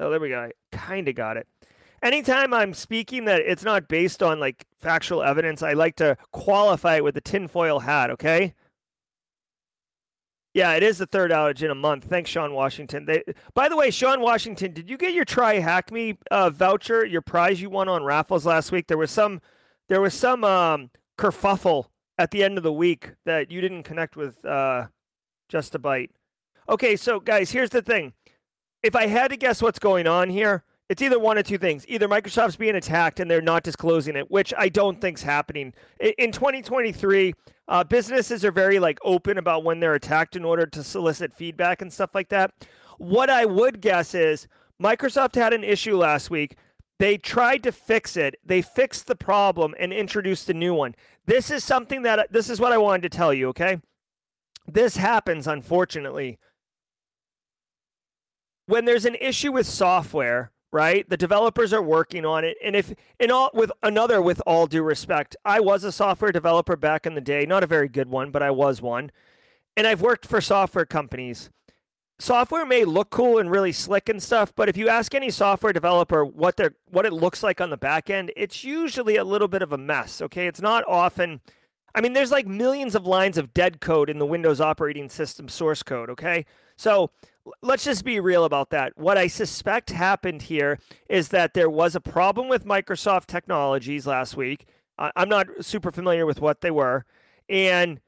Oh, 0.00 0.10
there 0.10 0.18
we 0.18 0.30
go. 0.30 0.40
I 0.40 0.50
kind 0.76 1.06
of 1.06 1.14
got 1.14 1.36
it 1.36 1.46
anytime 2.04 2.52
I'm 2.54 2.74
speaking 2.74 3.24
that 3.24 3.40
it's 3.40 3.64
not 3.64 3.88
based 3.88 4.22
on 4.22 4.38
like 4.38 4.64
factual 4.78 5.22
evidence, 5.22 5.62
I 5.62 5.72
like 5.72 5.96
to 5.96 6.16
qualify 6.30 6.96
it 6.96 7.04
with 7.04 7.14
the 7.14 7.20
tinfoil 7.20 7.80
hat, 7.80 8.10
okay? 8.10 8.54
Yeah, 10.52 10.74
it 10.74 10.84
is 10.84 10.98
the 10.98 11.06
third 11.06 11.32
outage 11.32 11.62
in 11.62 11.70
a 11.72 11.74
month. 11.74 12.04
Thanks, 12.04 12.30
Sean 12.30 12.52
Washington. 12.52 13.06
They, 13.06 13.24
by 13.54 13.68
the 13.68 13.76
way, 13.76 13.90
Sean 13.90 14.20
Washington, 14.20 14.72
did 14.72 14.88
you 14.88 14.96
get 14.96 15.12
your 15.12 15.24
TryHackMe 15.24 16.18
uh, 16.30 16.50
voucher, 16.50 17.04
your 17.04 17.22
prize 17.22 17.60
you 17.60 17.70
won 17.70 17.88
on 17.88 18.04
raffles 18.04 18.46
last 18.46 18.70
week? 18.70 18.86
There 18.86 18.98
was 18.98 19.10
some, 19.10 19.40
there 19.88 20.00
was 20.00 20.14
some 20.14 20.44
um, 20.44 20.90
kerfuffle 21.18 21.86
at 22.18 22.30
the 22.30 22.44
end 22.44 22.56
of 22.56 22.62
the 22.62 22.72
week 22.72 23.10
that 23.24 23.50
you 23.50 23.60
didn't 23.60 23.82
connect 23.82 24.16
with 24.16 24.44
uh, 24.44 24.86
just 25.48 25.74
a 25.74 25.78
bite. 25.80 26.12
Okay, 26.68 26.94
so 26.94 27.18
guys, 27.18 27.50
here's 27.50 27.70
the 27.70 27.82
thing. 27.82 28.12
If 28.84 28.94
I 28.94 29.06
had 29.06 29.28
to 29.28 29.36
guess 29.36 29.60
what's 29.60 29.80
going 29.80 30.06
on 30.06 30.30
here, 30.30 30.62
it's 30.94 31.02
either 31.02 31.18
one 31.18 31.36
of 31.36 31.44
two 31.44 31.58
things. 31.58 31.84
Either 31.88 32.06
Microsoft's 32.06 32.54
being 32.54 32.76
attacked 32.76 33.18
and 33.18 33.28
they're 33.28 33.42
not 33.42 33.64
disclosing 33.64 34.14
it, 34.14 34.30
which 34.30 34.54
I 34.56 34.68
don't 34.68 35.00
think's 35.00 35.24
happening. 35.24 35.74
In 35.98 36.30
2023, 36.30 37.34
uh, 37.66 37.82
businesses 37.82 38.44
are 38.44 38.52
very 38.52 38.78
like 38.78 39.00
open 39.02 39.36
about 39.36 39.64
when 39.64 39.80
they're 39.80 39.96
attacked 39.96 40.36
in 40.36 40.44
order 40.44 40.66
to 40.66 40.84
solicit 40.84 41.34
feedback 41.34 41.82
and 41.82 41.92
stuff 41.92 42.14
like 42.14 42.28
that. 42.28 42.52
What 42.98 43.28
I 43.28 43.44
would 43.44 43.80
guess 43.80 44.14
is 44.14 44.46
Microsoft 44.80 45.34
had 45.34 45.52
an 45.52 45.64
issue 45.64 45.96
last 45.96 46.30
week. 46.30 46.54
They 47.00 47.18
tried 47.18 47.64
to 47.64 47.72
fix 47.72 48.16
it. 48.16 48.36
They 48.44 48.62
fixed 48.62 49.08
the 49.08 49.16
problem 49.16 49.74
and 49.80 49.92
introduced 49.92 50.48
a 50.48 50.54
new 50.54 50.74
one. 50.74 50.94
This 51.26 51.50
is 51.50 51.64
something 51.64 52.02
that 52.02 52.32
this 52.32 52.48
is 52.48 52.60
what 52.60 52.70
I 52.70 52.78
wanted 52.78 53.10
to 53.10 53.16
tell 53.16 53.34
you, 53.34 53.48
okay? 53.48 53.80
This 54.68 54.96
happens 54.96 55.48
unfortunately 55.48 56.38
when 58.66 58.84
there's 58.84 59.04
an 59.04 59.16
issue 59.16 59.50
with 59.50 59.66
software 59.66 60.52
right? 60.74 61.08
The 61.08 61.16
developers 61.16 61.72
are 61.72 61.80
working 61.80 62.26
on 62.26 62.44
it. 62.44 62.56
And 62.62 62.74
if 62.74 62.92
in 63.20 63.30
all 63.30 63.48
with 63.54 63.70
another 63.80 64.20
with 64.20 64.42
all 64.44 64.66
due 64.66 64.82
respect, 64.82 65.36
I 65.44 65.60
was 65.60 65.84
a 65.84 65.92
software 65.92 66.32
developer 66.32 66.74
back 66.74 67.06
in 67.06 67.14
the 67.14 67.20
day, 67.20 67.46
not 67.46 67.62
a 67.62 67.68
very 67.68 67.88
good 67.88 68.08
one, 68.08 68.32
but 68.32 68.42
I 68.42 68.50
was 68.50 68.82
one. 68.82 69.12
And 69.76 69.86
I've 69.86 70.02
worked 70.02 70.26
for 70.26 70.40
software 70.40 70.84
companies. 70.84 71.48
Software 72.18 72.66
may 72.66 72.84
look 72.84 73.10
cool 73.10 73.38
and 73.38 73.52
really 73.52 73.70
slick 73.70 74.08
and 74.08 74.20
stuff, 74.20 74.52
but 74.56 74.68
if 74.68 74.76
you 74.76 74.88
ask 74.88 75.14
any 75.14 75.30
software 75.30 75.72
developer 75.72 76.24
what 76.24 76.56
they 76.56 76.70
what 76.90 77.06
it 77.06 77.12
looks 77.12 77.44
like 77.44 77.60
on 77.60 77.70
the 77.70 77.76
back 77.76 78.10
end, 78.10 78.32
it's 78.36 78.64
usually 78.64 79.14
a 79.14 79.24
little 79.24 79.48
bit 79.48 79.62
of 79.62 79.72
a 79.72 79.78
mess, 79.78 80.20
okay? 80.22 80.48
It's 80.48 80.60
not 80.60 80.84
often 80.88 81.40
I 81.94 82.00
mean, 82.00 82.12
there's 82.12 82.32
like 82.32 82.46
millions 82.46 82.94
of 82.94 83.06
lines 83.06 83.38
of 83.38 83.54
dead 83.54 83.80
code 83.80 84.10
in 84.10 84.18
the 84.18 84.26
Windows 84.26 84.60
operating 84.60 85.08
system 85.08 85.48
source 85.48 85.82
code, 85.82 86.10
okay? 86.10 86.44
So 86.76 87.10
let's 87.62 87.84
just 87.84 88.04
be 88.04 88.18
real 88.20 88.44
about 88.44 88.70
that. 88.70 88.92
What 88.96 89.16
I 89.16 89.28
suspect 89.28 89.90
happened 89.90 90.42
here 90.42 90.78
is 91.08 91.28
that 91.28 91.54
there 91.54 91.70
was 91.70 91.94
a 91.94 92.00
problem 92.00 92.48
with 92.48 92.64
Microsoft 92.64 93.26
technologies 93.26 94.06
last 94.06 94.36
week. 94.36 94.66
I'm 94.98 95.28
not 95.28 95.46
super 95.60 95.90
familiar 95.90 96.24
with 96.26 96.40
what 96.40 96.60
they 96.60 96.70
were, 96.70 97.04
and 97.48 98.00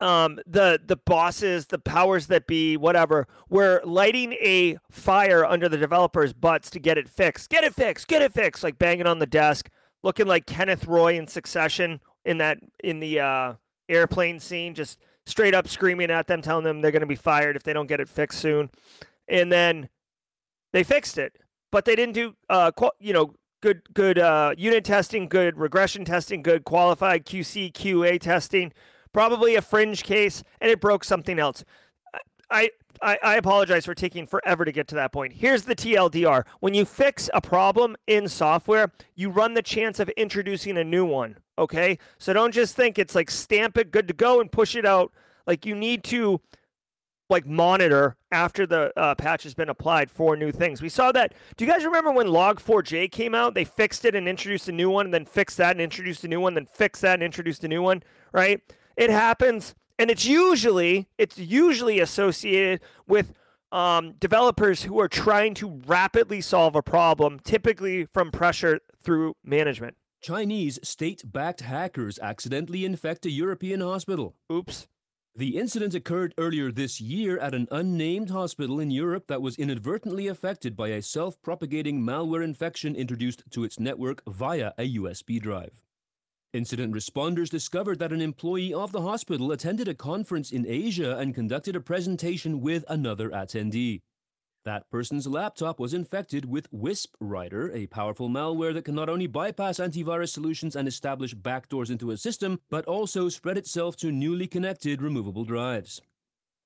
um, 0.00 0.38
the 0.46 0.78
the 0.84 0.96
bosses, 0.96 1.66
the 1.66 1.80
powers 1.80 2.28
that 2.28 2.46
be, 2.46 2.76
whatever, 2.76 3.26
were 3.48 3.80
lighting 3.84 4.34
a 4.34 4.78
fire 4.88 5.44
under 5.44 5.68
the 5.68 5.78
developers' 5.78 6.32
butts 6.32 6.70
to 6.70 6.78
get 6.78 6.96
it 6.96 7.08
fixed. 7.08 7.50
Get 7.50 7.64
it 7.64 7.74
fixed. 7.74 8.06
Get 8.06 8.22
it 8.22 8.32
fixed. 8.34 8.62
Like 8.62 8.78
banging 8.78 9.08
on 9.08 9.18
the 9.18 9.26
desk, 9.26 9.68
looking 10.04 10.26
like 10.26 10.46
Kenneth 10.46 10.86
Roy 10.86 11.16
in 11.16 11.26
Succession 11.26 12.00
in 12.26 12.38
that 12.38 12.58
in 12.84 13.00
the 13.00 13.20
uh, 13.20 13.54
airplane 13.88 14.38
scene, 14.38 14.74
just 14.74 14.98
straight 15.24 15.54
up 15.54 15.68
screaming 15.68 16.10
at 16.10 16.26
them, 16.26 16.42
telling 16.42 16.64
them 16.64 16.80
they're 16.80 16.90
going 16.90 17.00
to 17.00 17.06
be 17.06 17.14
fired 17.14 17.56
if 17.56 17.62
they 17.62 17.72
don't 17.72 17.86
get 17.86 18.00
it 18.00 18.08
fixed 18.08 18.40
soon. 18.40 18.70
And 19.28 19.50
then 19.50 19.88
they 20.72 20.84
fixed 20.84 21.16
it, 21.16 21.38
but 21.72 21.84
they 21.84 21.96
didn't 21.96 22.14
do, 22.14 22.34
uh, 22.50 22.70
you 22.98 23.12
know, 23.12 23.34
good 23.62 23.82
good 23.94 24.18
uh, 24.18 24.54
unit 24.58 24.84
testing, 24.84 25.28
good 25.28 25.56
regression 25.56 26.04
testing, 26.04 26.42
good 26.42 26.64
qualified 26.64 27.24
QC 27.24 27.72
QA 27.72 28.20
testing. 28.20 28.72
Probably 29.12 29.54
a 29.54 29.62
fringe 29.62 30.02
case, 30.02 30.42
and 30.60 30.70
it 30.70 30.80
broke 30.80 31.02
something 31.02 31.38
else. 31.38 31.64
I, 32.50 32.70
I, 33.02 33.18
I 33.22 33.36
apologize 33.36 33.84
for 33.84 33.94
taking 33.94 34.26
forever 34.26 34.64
to 34.64 34.72
get 34.72 34.88
to 34.88 34.94
that 34.96 35.12
point. 35.12 35.34
Here's 35.34 35.62
the 35.62 35.74
TLDR: 35.74 36.44
when 36.60 36.74
you 36.74 36.84
fix 36.84 37.30
a 37.34 37.40
problem 37.40 37.96
in 38.06 38.28
software, 38.28 38.92
you 39.14 39.30
run 39.30 39.54
the 39.54 39.62
chance 39.62 39.98
of 40.00 40.08
introducing 40.10 40.78
a 40.78 40.84
new 40.84 41.04
one. 41.04 41.38
Okay. 41.58 41.98
So 42.18 42.32
don't 42.32 42.52
just 42.52 42.76
think 42.76 42.98
it's 42.98 43.14
like 43.14 43.30
stamp 43.30 43.78
it, 43.78 43.90
good 43.90 44.08
to 44.08 44.14
go, 44.14 44.40
and 44.40 44.50
push 44.50 44.76
it 44.76 44.84
out. 44.84 45.12
Like 45.46 45.64
you 45.64 45.74
need 45.74 46.04
to 46.04 46.40
like 47.28 47.46
monitor 47.46 48.16
after 48.30 48.66
the 48.66 48.92
uh, 48.96 49.14
patch 49.14 49.42
has 49.42 49.54
been 49.54 49.68
applied 49.68 50.10
for 50.10 50.36
new 50.36 50.52
things. 50.52 50.80
We 50.80 50.88
saw 50.88 51.10
that. 51.12 51.34
Do 51.56 51.64
you 51.64 51.70
guys 51.70 51.84
remember 51.84 52.12
when 52.12 52.28
Log4j 52.28 53.10
came 53.10 53.34
out? 53.34 53.54
They 53.54 53.64
fixed 53.64 54.04
it 54.04 54.14
and 54.14 54.28
introduced 54.28 54.68
a 54.68 54.72
new 54.72 54.90
one, 54.90 55.06
and 55.06 55.14
then 55.14 55.24
fixed 55.24 55.56
that 55.58 55.72
and 55.72 55.80
introduced 55.80 56.24
a 56.24 56.28
new 56.28 56.40
one, 56.40 56.54
then 56.54 56.66
fixed 56.66 57.02
that 57.02 57.14
and 57.14 57.22
introduced 57.22 57.64
a 57.64 57.68
new 57.68 57.82
one. 57.82 58.02
Right? 58.32 58.60
It 58.96 59.10
happens, 59.10 59.74
and 59.98 60.10
it's 60.10 60.24
usually 60.24 61.08
it's 61.18 61.38
usually 61.38 62.00
associated 62.00 62.80
with 63.06 63.32
um, 63.72 64.12
developers 64.18 64.84
who 64.84 65.00
are 65.00 65.08
trying 65.08 65.54
to 65.54 65.80
rapidly 65.86 66.40
solve 66.40 66.76
a 66.76 66.82
problem, 66.82 67.40
typically 67.40 68.06
from 68.06 68.30
pressure 68.30 68.80
through 69.02 69.34
management. 69.44 69.96
Chinese 70.22 70.78
state 70.82 71.22
backed 71.24 71.60
hackers 71.60 72.18
accidentally 72.20 72.84
infect 72.84 73.26
a 73.26 73.30
European 73.30 73.80
hospital. 73.80 74.34
Oops. 74.50 74.86
The 75.34 75.58
incident 75.58 75.94
occurred 75.94 76.32
earlier 76.38 76.72
this 76.72 76.98
year 76.98 77.38
at 77.38 77.54
an 77.54 77.68
unnamed 77.70 78.30
hospital 78.30 78.80
in 78.80 78.90
Europe 78.90 79.26
that 79.26 79.42
was 79.42 79.58
inadvertently 79.58 80.26
affected 80.26 80.74
by 80.74 80.88
a 80.88 81.02
self 81.02 81.40
propagating 81.42 82.00
malware 82.00 82.42
infection 82.42 82.96
introduced 82.96 83.42
to 83.50 83.62
its 83.62 83.78
network 83.78 84.22
via 84.26 84.72
a 84.78 84.96
USB 84.96 85.38
drive. 85.38 85.82
Incident 86.52 86.94
responders 86.94 87.50
discovered 87.50 87.98
that 87.98 88.12
an 88.12 88.20
employee 88.20 88.72
of 88.72 88.92
the 88.92 89.02
hospital 89.02 89.52
attended 89.52 89.88
a 89.88 89.94
conference 89.94 90.52
in 90.52 90.64
Asia 90.66 91.16
and 91.18 91.34
conducted 91.34 91.76
a 91.76 91.80
presentation 91.80 92.60
with 92.60 92.84
another 92.88 93.28
attendee. 93.30 94.02
That 94.64 94.90
person's 94.90 95.26
laptop 95.26 95.78
was 95.78 95.94
infected 95.94 96.44
with 96.44 96.72
WispRider, 96.72 97.72
a 97.74 97.86
powerful 97.86 98.28
malware 98.28 98.74
that 98.74 98.84
can 98.84 98.94
not 98.94 99.08
only 99.08 99.26
bypass 99.26 99.78
antivirus 99.78 100.30
solutions 100.30 100.74
and 100.74 100.88
establish 100.88 101.34
backdoors 101.34 101.90
into 101.90 102.10
a 102.10 102.16
system, 102.16 102.60
but 102.68 102.84
also 102.86 103.28
spread 103.28 103.58
itself 103.58 103.96
to 103.98 104.10
newly 104.10 104.46
connected 104.46 105.02
removable 105.02 105.44
drives. 105.44 106.00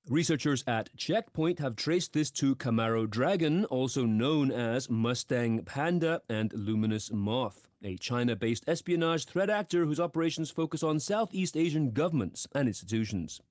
Researchers 0.09 0.63
at 0.65 0.89
Check 0.97 1.31
Point 1.31 1.59
have 1.59 1.75
traced 1.75 2.13
this 2.13 2.31
to 2.31 2.55
Camaro 2.55 3.07
Dragon, 3.07 3.65
also 3.65 4.05
known 4.05 4.51
as 4.51 4.89
Mustang 4.89 5.63
Panda 5.63 6.21
and 6.27 6.51
Luminous 6.53 7.11
Moth, 7.11 7.67
a 7.83 7.97
China 7.97 8.35
based 8.35 8.63
espionage 8.67 9.25
threat 9.25 9.49
actor 9.49 9.85
whose 9.85 9.99
operations 9.99 10.49
focus 10.49 10.81
on 10.81 10.99
Southeast 10.99 11.55
Asian 11.55 11.91
governments 11.91 12.47
and 12.55 12.67
institutions. 12.67 13.41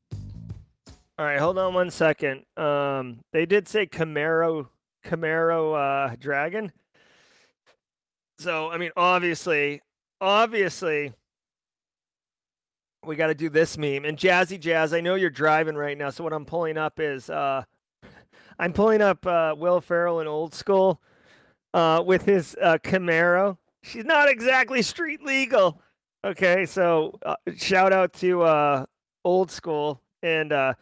All 1.19 1.25
right, 1.25 1.39
hold 1.39 1.57
on 1.57 1.73
one 1.73 1.91
second. 1.91 2.45
Um, 2.57 3.21
they 3.33 3.47
did 3.47 3.69
say 3.69 3.87
Camaro, 3.87 4.67
Camaro 5.05 6.11
uh, 6.11 6.17
Dragon. 6.19 6.73
So 8.39 8.71
I 8.71 8.77
mean, 8.77 8.91
obviously, 8.97 9.83
obviously, 10.21 11.13
we 13.05 13.17
got 13.17 13.29
to 13.29 13.35
do 13.35 13.49
this 13.49 13.79
meme. 13.79 14.05
And 14.05 14.19
Jazzy 14.19 14.59
Jazz, 14.59 14.93
I 14.93 15.01
know 15.01 15.15
you're 15.15 15.31
driving 15.31 15.77
right 15.77 15.97
now, 15.97 16.11
so 16.11 16.25
what 16.25 16.33
I'm 16.33 16.45
pulling 16.45 16.77
up 16.77 17.01
is 17.01 17.31
uh, 17.31 17.65
I'm 18.59 18.73
pulling 18.73 19.01
up 19.01 19.27
uh, 19.27 19.55
Will 19.57 19.81
Ferrell 19.81 20.21
in 20.21 20.27
Old 20.27 20.55
School 20.55 21.01
uh, 21.73 22.03
with 22.05 22.25
his 22.25 22.57
uh, 22.61 22.79
Camaro. 22.83 23.57
She's 23.83 24.05
not 24.05 24.29
exactly 24.29 24.83
street 24.83 25.23
legal. 25.23 25.81
Okay, 26.25 26.67
so 26.67 27.19
uh, 27.25 27.37
shout 27.57 27.93
out 27.93 28.13
to 28.15 28.43
uh, 28.43 28.85
Old 29.25 29.51
School 29.51 30.03
and 30.23 30.53
uh, 30.53 30.75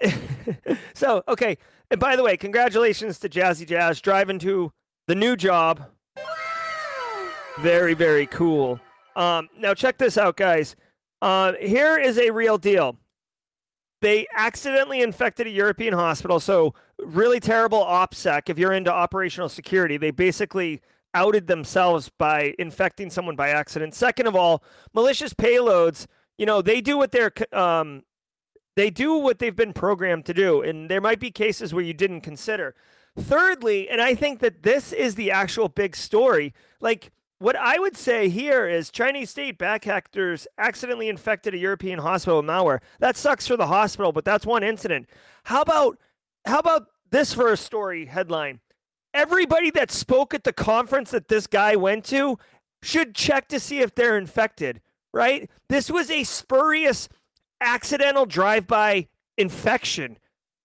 so 0.94 1.22
okay. 1.26 1.58
And 1.90 1.98
by 1.98 2.14
the 2.14 2.22
way, 2.22 2.36
congratulations 2.36 3.18
to 3.18 3.28
Jazzy 3.28 3.66
Jazz 3.66 4.00
driving 4.00 4.38
to 4.40 4.72
the 5.08 5.16
new 5.16 5.34
job. 5.34 5.86
Very 7.58 7.94
very 7.94 8.26
cool. 8.26 8.78
Um, 9.16 9.48
now 9.58 9.74
check 9.74 9.98
this 9.98 10.16
out, 10.16 10.36
guys. 10.36 10.76
Uh, 11.22 11.52
here 11.60 11.98
is 11.98 12.18
a 12.18 12.30
real 12.30 12.58
deal. 12.58 12.96
They 14.00 14.26
accidentally 14.34 15.02
infected 15.02 15.46
a 15.46 15.50
European 15.50 15.92
hospital, 15.92 16.40
so 16.40 16.74
really 16.98 17.40
terrible 17.40 17.84
OPSEC. 17.84 18.48
If 18.48 18.58
you're 18.58 18.72
into 18.72 18.92
operational 18.92 19.50
security, 19.50 19.98
they 19.98 20.10
basically 20.10 20.80
outed 21.12 21.46
themselves 21.46 22.10
by 22.18 22.54
infecting 22.58 23.10
someone 23.10 23.36
by 23.36 23.50
accident. 23.50 23.94
Second 23.94 24.26
of 24.26 24.36
all, 24.36 24.62
malicious 24.94 25.34
payloads. 25.34 26.06
You 26.38 26.46
know, 26.46 26.62
they 26.62 26.80
do 26.80 26.96
what 26.96 27.12
they're 27.12 27.32
um, 27.52 28.04
they 28.76 28.88
do 28.88 29.14
what 29.14 29.38
they've 29.38 29.56
been 29.56 29.74
programmed 29.74 30.24
to 30.26 30.34
do, 30.34 30.62
and 30.62 30.90
there 30.90 31.00
might 31.00 31.20
be 31.20 31.30
cases 31.30 31.74
where 31.74 31.84
you 31.84 31.92
didn't 31.92 32.22
consider. 32.22 32.74
Thirdly, 33.18 33.88
and 33.88 34.00
I 34.00 34.14
think 34.14 34.38
that 34.38 34.62
this 34.62 34.92
is 34.92 35.16
the 35.16 35.30
actual 35.30 35.68
big 35.68 35.96
story. 35.96 36.54
Like 36.80 37.10
what 37.40 37.56
I 37.56 37.78
would 37.78 37.96
say 37.96 38.28
here 38.28 38.68
is 38.68 38.90
Chinese 38.90 39.30
state 39.30 39.56
back 39.56 39.86
actors 39.86 40.46
accidentally 40.58 41.08
infected 41.08 41.54
a 41.54 41.58
European 41.58 41.98
hospital 41.98 42.40
with 42.40 42.48
malware. 42.48 42.80
That 42.98 43.16
sucks 43.16 43.46
for 43.46 43.56
the 43.56 43.66
hospital, 43.66 44.12
but 44.12 44.26
that's 44.26 44.44
one 44.44 44.62
incident. 44.62 45.08
How 45.44 45.62
about 45.62 45.98
how 46.44 46.58
about 46.58 46.88
this 47.10 47.32
for 47.32 47.50
a 47.50 47.56
story 47.56 48.06
headline? 48.06 48.60
Everybody 49.14 49.70
that 49.70 49.90
spoke 49.90 50.34
at 50.34 50.44
the 50.44 50.52
conference 50.52 51.10
that 51.12 51.28
this 51.28 51.46
guy 51.46 51.76
went 51.76 52.04
to 52.06 52.38
should 52.82 53.14
check 53.14 53.48
to 53.48 53.58
see 53.58 53.80
if 53.80 53.94
they're 53.94 54.18
infected, 54.18 54.82
right? 55.12 55.50
This 55.68 55.90
was 55.90 56.10
a 56.10 56.24
spurious 56.24 57.08
accidental 57.60 58.26
drive-by 58.26 59.08
infection. 59.36 60.18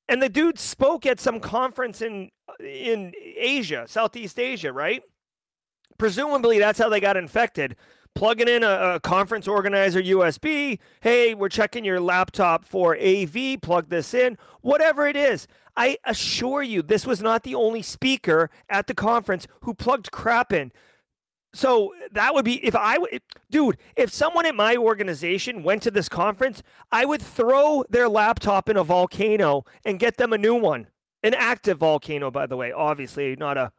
And 0.07 0.21
the 0.21 0.29
dude 0.29 0.59
spoke 0.59 1.05
at 1.05 1.21
some 1.21 1.39
conference 1.39 2.01
in 2.01 2.31
in 2.59 3.13
Asia, 3.38 3.85
Southeast 3.88 4.39
Asia, 4.39 4.73
right? 4.73 5.03
Presumably, 5.97 6.60
that's 6.60 6.79
how 6.79 6.89
they 6.89 6.99
got 6.99 7.17
infected. 7.17 7.75
Plugging 8.13 8.47
in 8.47 8.63
a, 8.63 8.95
a, 8.95 8.99
conference 9.01 9.47
organizer 9.47 10.01
USB. 10.01 10.79
Hey, 11.01 11.34
we're 11.34 11.49
checking 11.49 11.84
your 11.84 11.99
laptop 11.99 12.63
for 12.63 12.97
AV. 12.97 13.60
Plug 13.62 13.89
this 13.89 14.13
in. 14.13 14.38
Whatever 14.62 15.05
it 15.08 15.17
is. 15.17 15.47
I 15.75 15.97
assure 16.05 16.63
you, 16.63 16.81
this 16.81 17.05
was 17.05 17.21
not 17.21 17.43
the 17.43 17.55
only 17.55 17.81
speaker 17.81 18.49
at 18.69 18.88
the 18.88 18.93
conference 18.93 19.47
who 19.62 19.73
plugged 19.73 20.12
crap 20.12 20.53
in. 20.53 20.71
So 21.53 21.93
that 22.12 22.34
would 22.34 22.45
be 22.45 22.65
if 22.65 22.75
I 22.75 22.97
would, 22.97 23.21
dude, 23.49 23.77
if 23.95 24.13
someone 24.13 24.45
at 24.45 24.55
my 24.55 24.75
organization 24.75 25.63
went 25.63 25.84
to 25.84 25.91
this 25.91 26.10
conference, 26.10 26.62
I 26.91 27.05
would 27.05 27.21
throw 27.21 27.86
their 27.89 28.10
laptop 28.10 28.69
in 28.69 28.77
a 28.77 28.84
volcano 28.84 29.63
and 29.86 29.99
get 29.99 30.17
them 30.17 30.34
a 30.34 30.38
new 30.38 30.55
one. 30.55 30.88
An 31.23 31.34
active 31.34 31.79
volcano, 31.79 32.29
by 32.29 32.45
the 32.45 32.58
way, 32.58 32.71
obviously, 32.71 33.36
not 33.38 33.58
a 33.58 33.71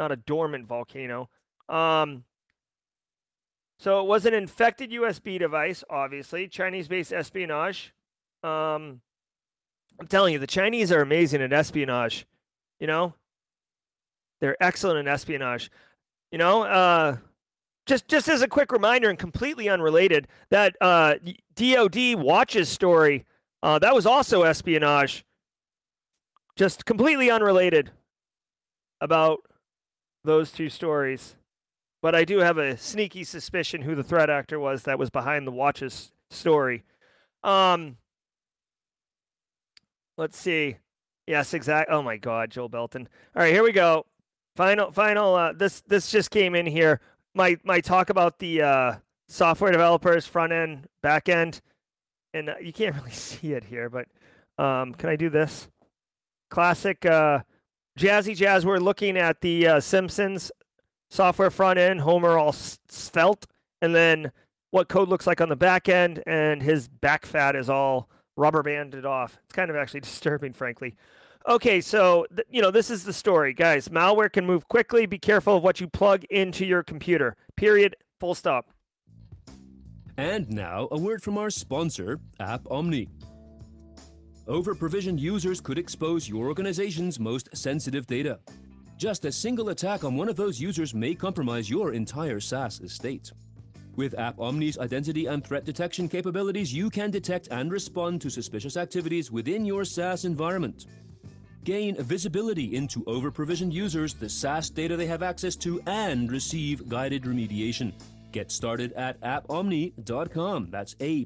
not 0.00 0.10
a 0.10 0.16
dormant 0.16 0.66
volcano. 0.66 1.28
Um, 1.68 2.24
so 3.78 4.00
it 4.00 4.06
was 4.06 4.26
an 4.26 4.34
infected 4.34 4.90
USB 4.90 5.38
device, 5.38 5.84
obviously, 5.88 6.48
Chinese-based 6.48 7.12
espionage. 7.12 7.94
Um, 8.42 9.00
I'm 10.00 10.08
telling 10.08 10.32
you, 10.32 10.38
the 10.38 10.46
Chinese 10.46 10.90
are 10.90 11.00
amazing 11.00 11.42
at 11.42 11.52
espionage. 11.52 12.26
You 12.80 12.88
know, 12.88 13.14
they're 14.40 14.60
excellent 14.60 14.98
in 14.98 15.06
espionage. 15.08 15.70
You 16.32 16.38
know, 16.38 16.62
uh, 16.64 17.16
just 17.86 18.08
just 18.08 18.28
as 18.28 18.42
a 18.42 18.48
quick 18.48 18.72
reminder 18.72 19.10
and 19.10 19.18
completely 19.18 19.68
unrelated, 19.68 20.28
that 20.50 20.76
uh, 20.80 21.16
DoD 21.54 22.14
watches 22.16 22.68
story 22.68 23.24
uh, 23.62 23.78
that 23.78 23.94
was 23.94 24.06
also 24.06 24.42
espionage. 24.42 25.24
Just 26.56 26.84
completely 26.84 27.30
unrelated 27.30 27.90
about 29.00 29.40
those 30.24 30.50
two 30.50 30.68
stories. 30.68 31.36
But 32.02 32.14
I 32.14 32.24
do 32.24 32.38
have 32.38 32.56
a 32.58 32.76
sneaky 32.76 33.24
suspicion 33.24 33.82
who 33.82 33.94
the 33.94 34.02
threat 34.02 34.30
actor 34.30 34.58
was 34.58 34.84
that 34.84 34.98
was 34.98 35.10
behind 35.10 35.46
the 35.46 35.52
watches 35.52 36.12
story. 36.30 36.84
Um, 37.42 37.96
let's 40.16 40.38
see. 40.38 40.76
Yes, 41.26 41.52
exactly. 41.54 41.94
Oh 41.94 42.02
my 42.02 42.16
God, 42.16 42.50
Joe 42.50 42.68
Belton. 42.68 43.08
All 43.36 43.42
right, 43.42 43.52
here 43.52 43.62
we 43.62 43.72
go. 43.72 44.06
Final, 44.56 44.90
final. 44.90 45.34
Uh, 45.34 45.52
this 45.52 45.82
this 45.82 46.10
just 46.10 46.30
came 46.30 46.54
in 46.54 46.66
here. 46.66 47.00
My 47.34 47.56
my 47.64 47.80
talk 47.80 48.10
about 48.10 48.38
the 48.38 48.62
uh, 48.62 48.94
software 49.28 49.70
developers 49.70 50.26
front 50.26 50.52
end, 50.52 50.88
back 51.02 51.28
end, 51.28 51.60
and 52.34 52.50
uh, 52.50 52.54
you 52.60 52.72
can't 52.72 52.94
really 52.96 53.12
see 53.12 53.52
it 53.52 53.64
here, 53.64 53.88
but 53.88 54.08
um, 54.62 54.94
can 54.94 55.08
I 55.08 55.16
do 55.16 55.30
this? 55.30 55.68
Classic 56.50 57.04
uh, 57.06 57.40
Jazzy 57.98 58.36
Jazz, 58.36 58.64
we're 58.64 58.78
looking 58.78 59.16
at 59.16 59.40
the 59.40 59.66
uh, 59.66 59.80
Simpsons 59.80 60.50
software 61.10 61.50
front 61.50 61.78
end, 61.78 62.00
Homer 62.00 62.38
all 62.38 62.52
svelte, 62.52 63.46
and 63.82 63.94
then 63.94 64.32
what 64.70 64.88
code 64.88 65.08
looks 65.08 65.26
like 65.26 65.40
on 65.40 65.48
the 65.48 65.56
back 65.56 65.88
end, 65.88 66.22
and 66.26 66.62
his 66.62 66.88
back 66.88 67.26
fat 67.26 67.56
is 67.56 67.68
all 67.68 68.08
rubber 68.36 68.62
banded 68.62 69.04
off. 69.04 69.38
It's 69.44 69.54
kind 69.54 69.70
of 69.70 69.76
actually 69.76 70.00
disturbing, 70.02 70.52
frankly. 70.52 70.94
Okay, 71.48 71.80
so 71.80 72.26
th- 72.34 72.46
you 72.50 72.60
know 72.60 72.70
this 72.70 72.90
is 72.90 73.04
the 73.04 73.12
story, 73.12 73.54
guys. 73.54 73.88
Malware 73.88 74.32
can 74.32 74.46
move 74.46 74.68
quickly. 74.68 75.06
Be 75.06 75.18
careful 75.18 75.56
of 75.56 75.62
what 75.62 75.80
you 75.80 75.88
plug 75.88 76.24
into 76.24 76.66
your 76.66 76.82
computer. 76.82 77.36
Period. 77.56 77.96
Full 78.20 78.34
stop. 78.34 78.66
And 80.18 80.50
now 80.50 80.86
a 80.90 80.98
word 80.98 81.22
from 81.22 81.38
our 81.38 81.48
sponsor, 81.48 82.20
AppOmni. 82.38 83.08
Over-provisioned 84.48 85.20
users 85.20 85.60
could 85.60 85.78
expose 85.78 86.28
your 86.28 86.46
organization's 86.46 87.20
most 87.20 87.48
sensitive 87.56 88.06
data. 88.06 88.38
Just 88.96 89.24
a 89.24 89.32
single 89.32 89.68
attack 89.70 90.04
on 90.04 90.16
one 90.16 90.28
of 90.28 90.36
those 90.36 90.60
users 90.60 90.94
may 90.94 91.14
compromise 91.14 91.70
your 91.70 91.92
entire 91.92 92.40
SaaS 92.40 92.80
estate. 92.80 93.32
With 93.96 94.14
AppOmni's 94.16 94.78
identity 94.78 95.26
and 95.26 95.44
threat 95.44 95.64
detection 95.64 96.08
capabilities, 96.08 96.72
you 96.72 96.90
can 96.90 97.10
detect 97.10 97.48
and 97.50 97.70
respond 97.70 98.20
to 98.22 98.30
suspicious 98.30 98.76
activities 98.76 99.30
within 99.30 99.64
your 99.64 99.84
SaaS 99.84 100.24
environment. 100.24 100.86
Gain 101.64 101.96
visibility 101.96 102.74
into 102.74 103.04
over-provisioned 103.06 103.74
users, 103.74 104.14
the 104.14 104.28
SaaS 104.28 104.70
data 104.70 104.96
they 104.96 105.06
have 105.06 105.22
access 105.22 105.56
to, 105.56 105.80
and 105.86 106.32
receive 106.32 106.88
guided 106.88 107.24
remediation. 107.24 107.92
Get 108.32 108.50
started 108.50 108.92
at 108.94 109.20
appomni.com. 109.20 110.68
That's 110.70 110.96
A 111.00 111.24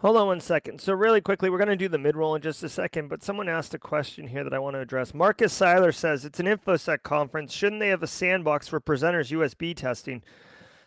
Hold 0.00 0.18
on 0.18 0.26
one 0.26 0.40
second. 0.40 0.80
So, 0.80 0.92
really 0.92 1.22
quickly, 1.22 1.48
we're 1.48 1.56
going 1.58 1.68
to 1.68 1.76
do 1.76 1.88
the 1.88 1.98
mid 1.98 2.16
roll 2.16 2.34
in 2.34 2.42
just 2.42 2.62
a 2.62 2.68
second, 2.68 3.08
but 3.08 3.22
someone 3.22 3.48
asked 3.48 3.72
a 3.72 3.78
question 3.78 4.28
here 4.28 4.44
that 4.44 4.52
I 4.52 4.58
want 4.58 4.74
to 4.74 4.80
address. 4.80 5.14
Marcus 5.14 5.54
Seiler 5.54 5.92
says 5.92 6.24
it's 6.24 6.38
an 6.38 6.46
InfoSec 6.46 7.02
conference. 7.02 7.52
Shouldn't 7.52 7.80
they 7.80 7.88
have 7.88 8.02
a 8.02 8.06
sandbox 8.06 8.68
for 8.68 8.78
presenters 8.78 9.32
USB 9.32 9.74
testing? 9.74 10.22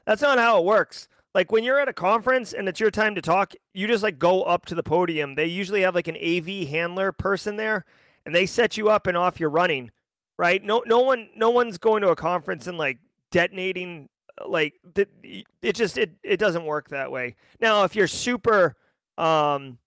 That's 0.06 0.22
not 0.22 0.38
how 0.38 0.60
it 0.60 0.66
works. 0.66 1.08
Like 1.34 1.52
when 1.52 1.64
you're 1.64 1.80
at 1.80 1.88
a 1.88 1.94
conference 1.94 2.54
and 2.54 2.68
it's 2.68 2.80
your 2.80 2.92
time 2.92 3.16
to 3.16 3.22
talk, 3.22 3.54
you 3.74 3.88
just 3.88 4.04
like 4.04 4.20
go 4.20 4.44
up 4.44 4.66
to 4.68 4.76
the 4.76 4.84
podium. 4.84 5.36
They 5.36 5.46
usually 5.46 5.82
have 5.82 5.96
like 5.96 6.08
an 6.08 6.18
AV 6.18 6.68
handler 6.68 7.12
person 7.12 7.56
there 7.56 7.86
and 8.26 8.34
they 8.34 8.46
set 8.46 8.78
you 8.78 8.90
up 8.90 9.08
and 9.08 9.16
off 9.16 9.40
you're 9.40 9.50
running, 9.50 9.92
right? 10.38 10.64
No 10.64 10.84
no 10.86 11.00
one 11.00 11.30
no 11.36 11.50
one's 11.50 11.78
going 11.78 12.02
to 12.02 12.10
a 12.10 12.16
conference 12.16 12.68
and 12.68 12.78
like 12.78 12.98
detonating 13.32 14.10
like 14.48 14.80
it 14.94 15.74
just 15.74 15.98
it 15.98 16.12
it 16.24 16.38
doesn't 16.38 16.66
work 16.66 16.90
that 16.90 17.12
way. 17.12 17.36
Now, 17.60 17.84
if 17.84 17.96
you're 17.96 18.08
super 18.08 18.76
um 19.18 19.78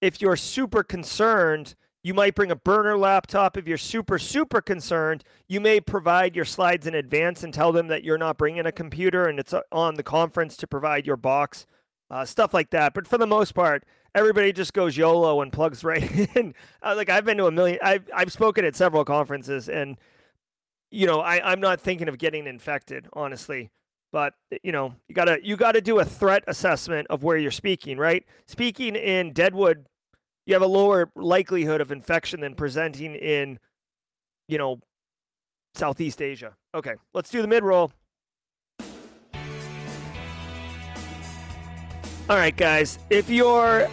if 0.00 0.20
you're 0.20 0.36
super 0.36 0.82
concerned, 0.82 1.74
you 2.02 2.14
might 2.14 2.34
bring 2.34 2.50
a 2.50 2.56
burner 2.56 2.96
laptop. 2.96 3.56
If 3.56 3.66
you're 3.66 3.76
super 3.76 4.18
super 4.18 4.60
concerned, 4.60 5.24
you 5.48 5.60
may 5.60 5.80
provide 5.80 6.36
your 6.36 6.44
slides 6.44 6.86
in 6.86 6.94
advance 6.94 7.42
and 7.42 7.52
tell 7.52 7.72
them 7.72 7.88
that 7.88 8.04
you're 8.04 8.18
not 8.18 8.38
bringing 8.38 8.66
a 8.66 8.72
computer 8.72 9.26
and 9.26 9.38
it's 9.38 9.52
uh, 9.52 9.62
on 9.72 9.94
the 9.94 10.02
conference 10.02 10.56
to 10.58 10.66
provide 10.66 11.06
your 11.06 11.16
box. 11.16 11.66
Uh, 12.10 12.24
stuff 12.24 12.54
like 12.54 12.70
that. 12.70 12.94
But 12.94 13.06
for 13.06 13.18
the 13.18 13.26
most 13.26 13.54
part, 13.54 13.84
everybody 14.14 14.50
just 14.52 14.72
goes 14.72 14.96
YOLO 14.96 15.42
and 15.42 15.52
plugs 15.52 15.84
right 15.84 16.02
in. 16.36 16.54
Uh, 16.82 16.94
like 16.96 17.10
I've 17.10 17.24
been 17.24 17.36
to 17.38 17.46
a 17.46 17.50
million. 17.50 17.78
I've 17.82 18.08
I've 18.14 18.32
spoken 18.32 18.64
at 18.64 18.76
several 18.76 19.04
conferences 19.04 19.68
and 19.68 19.96
you 20.90 21.06
know, 21.06 21.20
I, 21.20 21.52
I'm 21.52 21.60
not 21.60 21.80
thinking 21.80 22.08
of 22.08 22.18
getting 22.18 22.46
infected, 22.46 23.08
honestly. 23.12 23.70
But 24.10 24.34
eh, 24.52 24.58
you 24.62 24.72
know, 24.72 24.94
you 25.08 25.14
gotta 25.14 25.38
you 25.42 25.56
gotta 25.56 25.80
do 25.80 25.98
a 25.98 26.04
threat 26.04 26.44
assessment 26.46 27.06
of 27.10 27.22
where 27.22 27.36
you're 27.36 27.50
speaking, 27.50 27.98
right? 27.98 28.24
Speaking 28.46 28.96
in 28.96 29.32
Deadwood, 29.32 29.86
you 30.46 30.54
have 30.54 30.62
a 30.62 30.66
lower 30.66 31.10
likelihood 31.14 31.80
of 31.80 31.92
infection 31.92 32.40
than 32.40 32.54
presenting 32.54 33.14
in, 33.14 33.58
you 34.48 34.56
know, 34.56 34.80
Southeast 35.74 36.22
Asia. 36.22 36.56
Okay, 36.74 36.94
let's 37.12 37.30
do 37.30 37.42
the 37.42 37.48
mid 37.48 37.62
roll. 37.62 37.92
All 42.30 42.36
right, 42.36 42.56
guys, 42.56 42.98
if 43.08 43.30
you're 43.30 43.88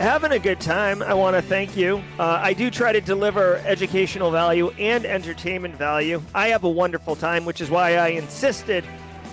having 0.00 0.32
a 0.32 0.38
good 0.38 0.60
time, 0.60 1.02
I 1.02 1.12
want 1.12 1.36
to 1.36 1.42
thank 1.42 1.76
you. 1.76 2.02
Uh, 2.18 2.40
I 2.42 2.54
do 2.54 2.70
try 2.70 2.90
to 2.90 3.02
deliver 3.02 3.56
educational 3.66 4.30
value 4.30 4.70
and 4.78 5.04
entertainment 5.04 5.76
value. 5.76 6.22
I 6.34 6.48
have 6.48 6.64
a 6.64 6.70
wonderful 6.70 7.14
time, 7.14 7.44
which 7.44 7.60
is 7.60 7.68
why 7.68 7.96
I 7.96 8.08
insisted 8.08 8.84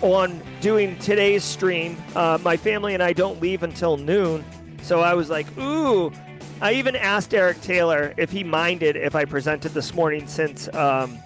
on 0.01 0.41
doing 0.59 0.99
today's 0.99 1.43
stream. 1.43 1.97
Uh, 2.15 2.37
my 2.43 2.57
family 2.57 2.93
and 2.93 3.01
I 3.01 3.13
don't 3.13 3.41
leave 3.41 3.63
until 3.63 3.95
noon. 3.95 4.43
So 4.81 4.99
I 4.99 5.13
was 5.13 5.29
like, 5.29 5.47
ooh. 5.57 6.11
I 6.59 6.73
even 6.73 6.95
asked 6.95 7.33
Eric 7.33 7.61
Taylor 7.61 8.13
if 8.17 8.31
he 8.31 8.43
minded 8.43 8.95
if 8.95 9.15
I 9.15 9.25
presented 9.25 9.73
this 9.73 9.93
morning 9.93 10.27
since 10.27 10.67
um, 10.73 11.17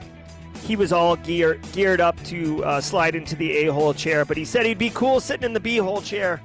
he 0.64 0.76
was 0.76 0.92
all 0.92 1.16
gear, 1.16 1.60
geared 1.72 2.02
up 2.02 2.22
to 2.26 2.64
uh, 2.64 2.82
slide 2.82 3.16
into 3.16 3.36
the 3.36 3.52
A 3.58 3.72
hole 3.72 3.94
chair. 3.94 4.24
But 4.26 4.38
he 4.38 4.46
said 4.46 4.66
he'd 4.66 4.78
be 4.78 4.90
cool 4.92 5.20
sitting 5.20 5.46
in 5.46 5.54
the 5.54 5.60
B 5.60 5.78
hole 5.78 6.02
chair. 6.02 6.42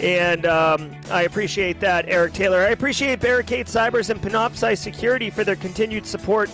And 0.00 0.44
um, 0.46 0.90
I 1.10 1.22
appreciate 1.22 1.80
that, 1.80 2.06
Eric 2.08 2.32
Taylor. 2.32 2.60
I 2.60 2.70
appreciate 2.70 3.20
Barricade 3.20 3.66
Cybers 3.66 4.10
and 4.10 4.20
Panoptcy 4.20 4.76
Security 4.76 5.30
for 5.30 5.44
their 5.44 5.56
continued 5.56 6.04
support 6.06 6.50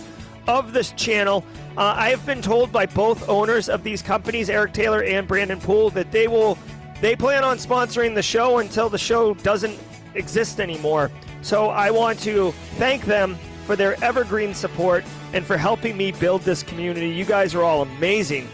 of 0.47 0.73
this 0.73 0.91
channel. 0.91 1.43
Uh, 1.77 1.93
I 1.95 2.09
have 2.09 2.25
been 2.25 2.41
told 2.41 2.71
by 2.71 2.85
both 2.85 3.27
owners 3.29 3.69
of 3.69 3.83
these 3.83 4.01
companies, 4.01 4.49
Eric 4.49 4.73
Taylor 4.73 5.03
and 5.03 5.27
Brandon 5.27 5.59
Poole, 5.59 5.89
that 5.91 6.11
they 6.11 6.27
will 6.27 6.57
they 6.99 7.15
plan 7.15 7.43
on 7.43 7.57
sponsoring 7.57 8.13
the 8.13 8.21
show 8.21 8.59
until 8.59 8.87
the 8.87 8.97
show 8.97 9.33
doesn't 9.33 9.77
exist 10.13 10.59
anymore. 10.59 11.09
So 11.41 11.69
I 11.69 11.89
want 11.89 12.19
to 12.21 12.51
thank 12.75 13.05
them 13.05 13.37
for 13.65 13.75
their 13.75 14.01
evergreen 14.03 14.53
support 14.53 15.03
and 15.33 15.43
for 15.45 15.57
helping 15.57 15.97
me 15.97 16.11
build 16.11 16.41
this 16.41 16.61
community. 16.61 17.09
You 17.09 17.25
guys 17.25 17.55
are 17.55 17.63
all 17.63 17.81
amazing. 17.81 18.47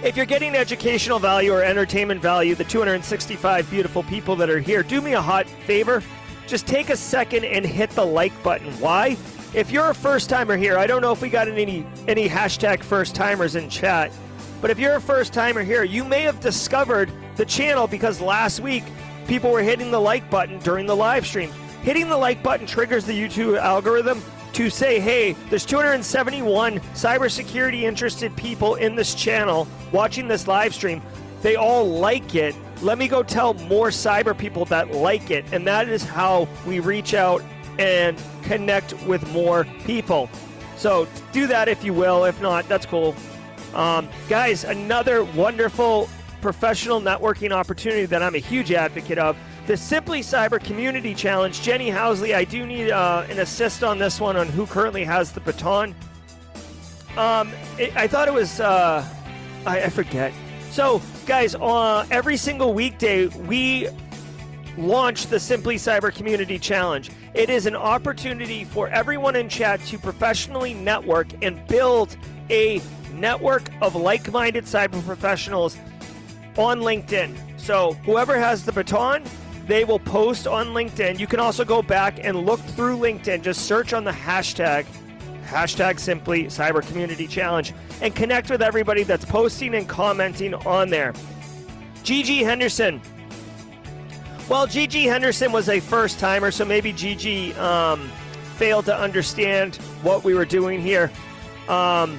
If 0.00 0.16
you're 0.16 0.26
getting 0.26 0.54
educational 0.54 1.18
value 1.18 1.52
or 1.52 1.64
entertainment 1.64 2.22
value, 2.22 2.54
the 2.54 2.62
265 2.62 3.68
beautiful 3.68 4.04
people 4.04 4.36
that 4.36 4.48
are 4.48 4.60
here, 4.60 4.84
do 4.84 5.00
me 5.00 5.14
a 5.14 5.20
hot 5.20 5.48
favor. 5.48 6.04
Just 6.46 6.68
take 6.68 6.90
a 6.90 6.96
second 6.96 7.44
and 7.44 7.66
hit 7.66 7.90
the 7.90 8.06
like 8.06 8.32
button. 8.44 8.72
Why? 8.74 9.16
If 9.54 9.72
you're 9.72 9.90
a 9.90 9.94
first 9.94 10.30
timer 10.30 10.56
here, 10.56 10.78
I 10.78 10.86
don't 10.86 11.02
know 11.02 11.10
if 11.10 11.20
we 11.20 11.28
got 11.28 11.48
any 11.48 11.84
any 12.06 12.28
hashtag 12.28 12.84
first 12.84 13.16
timers 13.16 13.56
in 13.56 13.68
chat, 13.68 14.12
but 14.60 14.70
if 14.70 14.78
you're 14.78 14.94
a 14.94 15.00
first 15.00 15.32
timer 15.32 15.64
here, 15.64 15.82
you 15.82 16.04
may 16.04 16.22
have 16.22 16.38
discovered 16.38 17.10
the 17.34 17.44
channel 17.44 17.88
because 17.88 18.20
last 18.20 18.60
week 18.60 18.84
people 19.26 19.50
were 19.50 19.62
hitting 19.62 19.90
the 19.90 20.00
like 20.00 20.30
button 20.30 20.60
during 20.60 20.86
the 20.86 20.94
live 20.94 21.26
stream. 21.26 21.50
Hitting 21.82 22.08
the 22.08 22.16
like 22.16 22.40
button 22.40 22.68
triggers 22.68 23.04
the 23.04 23.12
YouTube 23.12 23.58
algorithm 23.58 24.22
to 24.52 24.70
say, 24.70 25.00
hey, 25.00 25.32
there's 25.50 25.66
271 25.66 26.78
cybersecurity 26.94 27.82
interested 27.82 28.34
people 28.36 28.76
in 28.76 28.94
this 28.94 29.14
channel 29.14 29.66
watching 29.92 30.28
this 30.28 30.46
live 30.46 30.74
stream. 30.74 31.02
They 31.42 31.56
all 31.56 31.88
like 31.88 32.34
it. 32.34 32.54
Let 32.82 32.98
me 32.98 33.08
go 33.08 33.22
tell 33.22 33.54
more 33.54 33.88
cyber 33.88 34.36
people 34.36 34.64
that 34.66 34.92
like 34.92 35.30
it. 35.30 35.44
And 35.52 35.66
that 35.66 35.88
is 35.88 36.04
how 36.04 36.48
we 36.66 36.80
reach 36.80 37.14
out 37.14 37.42
and 37.78 38.20
connect 38.42 39.00
with 39.04 39.28
more 39.32 39.64
people. 39.84 40.28
So 40.76 41.06
do 41.32 41.46
that 41.46 41.68
if 41.68 41.84
you 41.84 41.92
will. 41.92 42.24
If 42.24 42.40
not, 42.40 42.68
that's 42.68 42.86
cool. 42.86 43.14
Um, 43.74 44.08
guys, 44.28 44.64
another 44.64 45.24
wonderful 45.24 46.08
professional 46.40 47.00
networking 47.00 47.50
opportunity 47.50 48.06
that 48.06 48.22
I'm 48.22 48.34
a 48.34 48.38
huge 48.38 48.72
advocate 48.72 49.18
of. 49.18 49.36
The 49.66 49.76
Simply 49.76 50.20
Cyber 50.20 50.62
Community 50.62 51.14
Challenge. 51.14 51.60
Jenny 51.60 51.90
Housley, 51.90 52.34
I 52.34 52.44
do 52.44 52.66
need 52.66 52.90
uh, 52.90 53.26
an 53.28 53.40
assist 53.40 53.84
on 53.84 53.98
this 53.98 54.20
one 54.20 54.36
on 54.36 54.48
who 54.48 54.66
currently 54.66 55.04
has 55.04 55.32
the 55.32 55.40
baton. 55.40 55.94
Um, 57.16 57.52
it, 57.78 57.94
I 57.96 58.06
thought 58.06 58.28
it 58.28 58.34
was, 58.34 58.60
uh, 58.60 59.06
I, 59.68 59.84
I 59.84 59.88
forget. 59.90 60.32
So, 60.70 61.00
guys, 61.26 61.54
uh, 61.54 62.06
every 62.10 62.36
single 62.36 62.72
weekday, 62.72 63.26
we 63.26 63.88
launch 64.76 65.26
the 65.26 65.38
Simply 65.38 65.76
Cyber 65.76 66.14
Community 66.14 66.58
Challenge. 66.58 67.10
It 67.34 67.50
is 67.50 67.66
an 67.66 67.76
opportunity 67.76 68.64
for 68.64 68.88
everyone 68.88 69.36
in 69.36 69.48
chat 69.48 69.80
to 69.86 69.98
professionally 69.98 70.74
network 70.74 71.28
and 71.42 71.64
build 71.66 72.16
a 72.50 72.80
network 73.12 73.64
of 73.82 73.94
like 73.94 74.30
minded 74.32 74.64
cyber 74.64 75.04
professionals 75.04 75.76
on 76.56 76.80
LinkedIn. 76.80 77.34
So 77.58 77.92
whoever 78.04 78.38
has 78.38 78.64
the 78.64 78.72
baton, 78.72 79.24
they 79.66 79.84
will 79.84 79.98
post 79.98 80.46
on 80.46 80.68
LinkedIn. 80.68 81.18
You 81.18 81.26
can 81.26 81.40
also 81.40 81.64
go 81.64 81.82
back 81.82 82.24
and 82.24 82.46
look 82.46 82.60
through 82.60 82.98
LinkedIn. 82.98 83.42
Just 83.42 83.66
search 83.66 83.92
on 83.92 84.04
the 84.04 84.12
hashtag, 84.12 84.86
hashtag 85.48 85.98
simply 85.98 86.44
cyber 86.44 86.86
community 86.86 87.26
challenge, 87.26 87.72
and 88.00 88.14
connect 88.14 88.50
with 88.50 88.62
everybody 88.62 89.02
that's 89.02 89.24
posting 89.24 89.74
and 89.74 89.88
commenting 89.88 90.54
on 90.54 90.90
there. 90.90 91.14
Gigi 92.02 92.42
Henderson. 92.42 93.00
Well, 94.48 94.66
Gigi 94.66 95.04
Henderson 95.04 95.52
was 95.52 95.68
a 95.68 95.80
first 95.80 96.18
timer, 96.18 96.50
so 96.50 96.64
maybe 96.64 96.92
Gigi 96.92 97.52
um, 97.54 98.08
failed 98.56 98.86
to 98.86 98.96
understand 98.96 99.76
what 100.02 100.24
we 100.24 100.34
were 100.34 100.46
doing 100.46 100.80
here. 100.80 101.10
Um, 101.68 102.18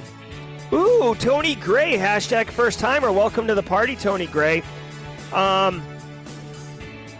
Ooh, 0.72 1.16
Tony 1.16 1.56
Gray, 1.56 1.96
hashtag 1.96 2.48
first 2.48 2.78
timer. 2.78 3.10
Welcome 3.10 3.48
to 3.48 3.56
the 3.56 3.62
party, 3.62 3.96
Tony 3.96 4.26
Gray. 4.26 4.62
Um, 5.32 5.82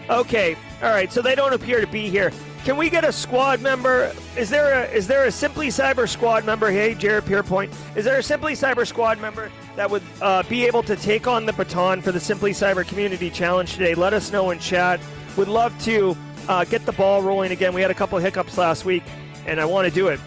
okay, 0.09 0.55
all 0.81 0.91
right. 0.91 1.11
So 1.11 1.21
they 1.21 1.35
don't 1.35 1.53
appear 1.53 1.81
to 1.81 1.87
be 1.87 2.09
here. 2.09 2.31
Can 2.63 2.77
we 2.77 2.91
get 2.91 3.03
a 3.03 3.11
squad 3.11 3.59
member? 3.59 4.13
Is 4.37 4.51
there 4.51 4.83
a 4.83 4.91
is 4.91 5.07
there 5.07 5.25
a 5.25 5.31
Simply 5.31 5.69
Cyber 5.69 6.07
squad 6.07 6.45
member? 6.45 6.69
Hey, 6.69 6.93
Jared 6.93 7.25
Pierpoint. 7.25 7.73
Is 7.95 8.05
there 8.05 8.19
a 8.19 8.23
Simply 8.23 8.53
Cyber 8.53 8.85
squad 8.85 9.19
member 9.19 9.51
that 9.75 9.89
would 9.89 10.03
uh, 10.21 10.43
be 10.43 10.65
able 10.65 10.83
to 10.83 10.95
take 10.95 11.25
on 11.25 11.47
the 11.47 11.53
baton 11.53 12.03
for 12.03 12.11
the 12.11 12.19
Simply 12.19 12.51
Cyber 12.51 12.87
Community 12.87 13.31
Challenge 13.31 13.73
today? 13.73 13.95
Let 13.95 14.13
us 14.13 14.31
know 14.31 14.51
in 14.51 14.59
chat. 14.59 14.99
Would 15.37 15.47
love 15.47 15.77
to 15.85 16.15
uh, 16.47 16.63
get 16.65 16.85
the 16.85 16.91
ball 16.91 17.23
rolling 17.23 17.51
again. 17.51 17.73
We 17.73 17.81
had 17.81 17.89
a 17.89 17.95
couple 17.95 18.19
hiccups 18.19 18.59
last 18.59 18.85
week, 18.85 19.03
and 19.47 19.59
I 19.59 19.65
want 19.65 19.87
to 19.87 19.93
do 19.93 20.09
it. 20.09 20.19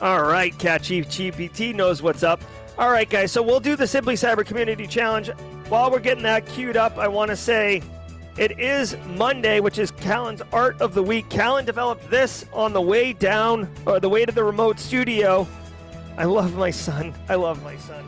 All 0.00 0.24
right, 0.24 0.56
Cat 0.58 0.82
Chief 0.82 1.06
GPT 1.06 1.72
knows 1.72 2.02
what's 2.02 2.24
up. 2.24 2.42
All 2.78 2.90
right, 2.90 3.08
guys, 3.08 3.30
so 3.30 3.42
we'll 3.42 3.60
do 3.60 3.76
the 3.76 3.86
Simply 3.86 4.14
Cyber 4.14 4.44
Community 4.44 4.88
Challenge. 4.88 5.28
While 5.68 5.92
we're 5.92 6.00
getting 6.00 6.24
that 6.24 6.46
queued 6.46 6.76
up, 6.76 6.98
I 6.98 7.06
want 7.06 7.30
to 7.30 7.36
say 7.36 7.80
it 8.38 8.58
is 8.58 8.96
Monday, 9.16 9.60
which 9.60 9.78
is 9.78 9.90
Callan's 9.90 10.42
Art 10.52 10.80
of 10.82 10.94
the 10.94 11.02
Week. 11.02 11.28
Callan 11.30 11.64
developed 11.64 12.10
this 12.10 12.44
on 12.52 12.72
the 12.72 12.80
way 12.80 13.12
down, 13.12 13.68
or 13.86 13.98
the 13.98 14.08
way 14.08 14.26
to 14.26 14.32
the 14.32 14.44
remote 14.44 14.78
studio. 14.78 15.46
I 16.18 16.24
love 16.24 16.54
my 16.54 16.70
son. 16.70 17.14
I 17.28 17.36
love 17.36 17.62
my 17.62 17.76
son. 17.76 18.04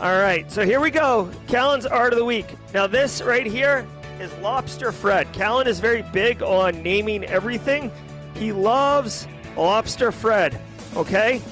All 0.00 0.18
right, 0.18 0.50
so 0.50 0.64
here 0.64 0.80
we 0.80 0.90
go. 0.90 1.30
Callan's 1.46 1.86
Art 1.86 2.12
of 2.12 2.18
the 2.18 2.24
Week. 2.24 2.46
Now, 2.72 2.86
this 2.86 3.22
right 3.22 3.46
here 3.46 3.86
is 4.18 4.32
Lobster 4.38 4.92
Fred. 4.92 5.32
Callan 5.32 5.66
is 5.66 5.78
very 5.78 6.02
big 6.02 6.42
on 6.42 6.82
naming 6.82 7.24
everything. 7.24 7.90
He 8.34 8.50
loves 8.52 9.28
Lobster 9.56 10.10
Fred. 10.10 10.58
Okay? 10.96 11.42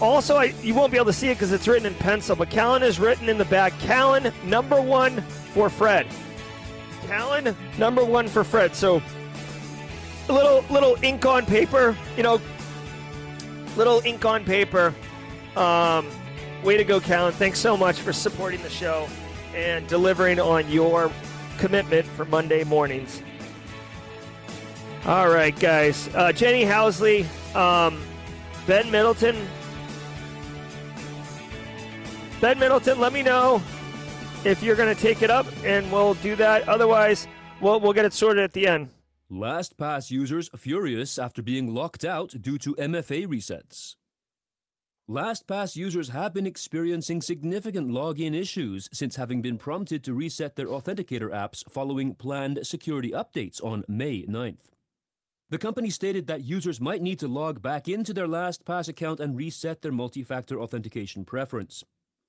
Also, 0.00 0.36
I, 0.36 0.54
you 0.62 0.74
won't 0.74 0.90
be 0.90 0.98
able 0.98 1.06
to 1.06 1.12
see 1.12 1.28
it 1.28 1.34
because 1.34 1.52
it's 1.52 1.66
written 1.66 1.86
in 1.86 1.94
pencil, 1.94 2.36
but 2.36 2.50
Callan 2.50 2.82
is 2.82 3.00
written 3.00 3.28
in 3.28 3.38
the 3.38 3.44
back. 3.46 3.72
Callan, 3.80 4.32
number 4.44 4.80
one 4.80 5.20
for 5.54 5.70
Fred. 5.70 6.06
Callan, 7.06 7.56
number 7.78 8.04
one 8.04 8.28
for 8.28 8.44
Fred. 8.44 8.74
So, 8.74 9.02
a 10.28 10.32
little 10.32 10.64
little 10.70 10.96
ink 11.02 11.26
on 11.26 11.44
paper, 11.46 11.96
you 12.16 12.22
know, 12.22 12.40
little 13.76 14.00
ink 14.04 14.24
on 14.24 14.44
paper. 14.44 14.94
Um, 15.56 16.08
way 16.62 16.76
to 16.76 16.84
go, 16.84 17.00
Callan. 17.00 17.32
Thanks 17.32 17.58
so 17.58 17.76
much 17.76 18.00
for 18.00 18.12
supporting 18.12 18.62
the 18.62 18.70
show 18.70 19.08
and 19.54 19.86
delivering 19.88 20.40
on 20.40 20.68
your 20.70 21.10
commitment 21.58 22.06
for 22.06 22.24
Monday 22.24 22.64
mornings. 22.64 23.22
All 25.04 25.28
right, 25.28 25.58
guys. 25.58 26.08
Uh, 26.14 26.32
Jenny 26.32 26.64
Housley, 26.64 27.26
um, 27.56 28.00
Ben 28.66 28.90
Middleton. 28.90 29.36
Ben 32.40 32.58
Middleton, 32.58 32.98
let 32.98 33.12
me 33.12 33.22
know 33.22 33.62
if 34.44 34.62
you're 34.62 34.76
going 34.76 34.94
to 34.94 35.00
take 35.00 35.22
it 35.22 35.30
up, 35.30 35.46
and 35.64 35.90
we'll 35.92 36.14
do 36.14 36.36
that. 36.36 36.68
Otherwise, 36.68 37.26
we'll, 37.60 37.80
we'll 37.80 37.92
get 37.92 38.04
it 38.04 38.12
sorted 38.12 38.42
at 38.42 38.52
the 38.52 38.66
end. 38.66 38.88
LastPass 39.30 40.10
users 40.10 40.50
furious 40.56 41.18
after 41.18 41.42
being 41.42 41.72
locked 41.72 42.04
out 42.04 42.34
due 42.40 42.58
to 42.58 42.74
MFA 42.74 43.26
resets. 43.26 43.96
LastPass 45.08 45.74
users 45.74 46.10
have 46.10 46.32
been 46.32 46.46
experiencing 46.46 47.20
significant 47.20 47.88
login 47.90 48.34
issues 48.34 48.88
since 48.92 49.16
having 49.16 49.42
been 49.42 49.58
prompted 49.58 50.04
to 50.04 50.14
reset 50.14 50.54
their 50.54 50.66
authenticator 50.66 51.30
apps 51.30 51.68
following 51.70 52.14
planned 52.14 52.66
security 52.66 53.10
updates 53.10 53.62
on 53.64 53.84
May 53.88 54.22
9th. 54.24 54.70
The 55.50 55.58
company 55.58 55.90
stated 55.90 56.28
that 56.28 56.44
users 56.44 56.80
might 56.80 57.02
need 57.02 57.18
to 57.18 57.28
log 57.28 57.60
back 57.60 57.88
into 57.88 58.14
their 58.14 58.28
LastPass 58.28 58.88
account 58.88 59.18
and 59.18 59.36
reset 59.36 59.82
their 59.82 59.92
multi-factor 59.92 60.60
authentication 60.60 61.24
preference. 61.24 61.84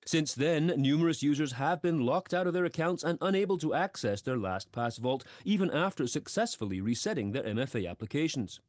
Since 0.06 0.36
then, 0.36 0.74
numerous 0.78 1.24
users 1.24 1.54
have 1.54 1.82
been 1.82 2.06
locked 2.06 2.34
out 2.34 2.48
of 2.48 2.54
their 2.54 2.66
accounts 2.66 3.04
and 3.04 3.18
unable 3.22 3.58
to 3.60 3.74
access 3.74 4.22
their 4.22 4.38
LastPass 4.38 5.00
vault 5.00 5.24
even 5.46 5.72
after 5.72 6.08
successfully 6.08 6.82
resetting 6.82 7.32
their 7.32 7.44
MFA 7.44 7.90
applications. 7.90 8.60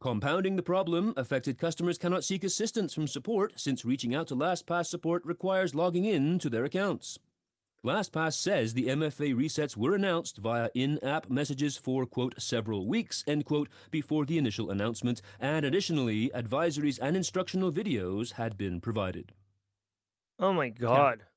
Compounding 0.00 0.56
the 0.56 0.62
problem, 0.62 1.14
affected 1.16 1.58
customers 1.58 1.98
cannot 1.98 2.24
seek 2.24 2.44
assistance 2.44 2.92
from 2.92 3.06
support 3.06 3.54
since 3.56 3.84
reaching 3.84 4.14
out 4.14 4.26
to 4.28 4.36
LastPass 4.36 4.86
support 4.86 5.24
requires 5.24 5.74
logging 5.74 6.04
in 6.04 6.38
to 6.38 6.50
their 6.50 6.64
accounts. 6.64 7.18
LastPass 7.84 8.34
says 8.34 8.72
the 8.72 8.88
MFA 8.88 9.34
resets 9.34 9.76
were 9.76 9.94
announced 9.94 10.38
via 10.38 10.70
in 10.74 11.02
app 11.04 11.28
messages 11.28 11.76
for, 11.76 12.06
quote, 12.06 12.34
several 12.40 12.86
weeks, 12.86 13.22
end 13.26 13.44
quote, 13.44 13.68
before 13.90 14.24
the 14.24 14.38
initial 14.38 14.70
announcement, 14.70 15.20
and 15.38 15.66
additionally, 15.66 16.30
advisories 16.34 16.98
and 17.00 17.14
instructional 17.14 17.70
videos 17.70 18.32
had 18.32 18.56
been 18.56 18.80
provided. 18.80 19.32
Oh 20.38 20.52
my 20.52 20.68
god. 20.70 21.22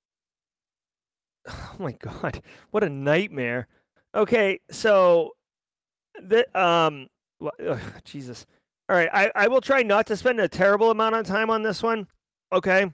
Oh 1.49 1.75
my 1.79 1.93
god. 1.93 2.41
What 2.71 2.83
a 2.83 2.89
nightmare. 2.89 3.67
Okay, 4.13 4.59
so 4.69 5.31
the 6.21 6.45
um 6.59 7.07
ugh, 7.65 7.79
Jesus. 8.03 8.45
All 8.89 8.95
right, 8.95 9.09
I, 9.13 9.31
I 9.35 9.47
will 9.47 9.61
try 9.61 9.83
not 9.83 10.07
to 10.07 10.17
spend 10.17 10.39
a 10.39 10.47
terrible 10.47 10.91
amount 10.91 11.15
of 11.15 11.25
time 11.25 11.49
on 11.49 11.61
this 11.61 11.83
one. 11.83 12.07
Okay. 12.51 12.89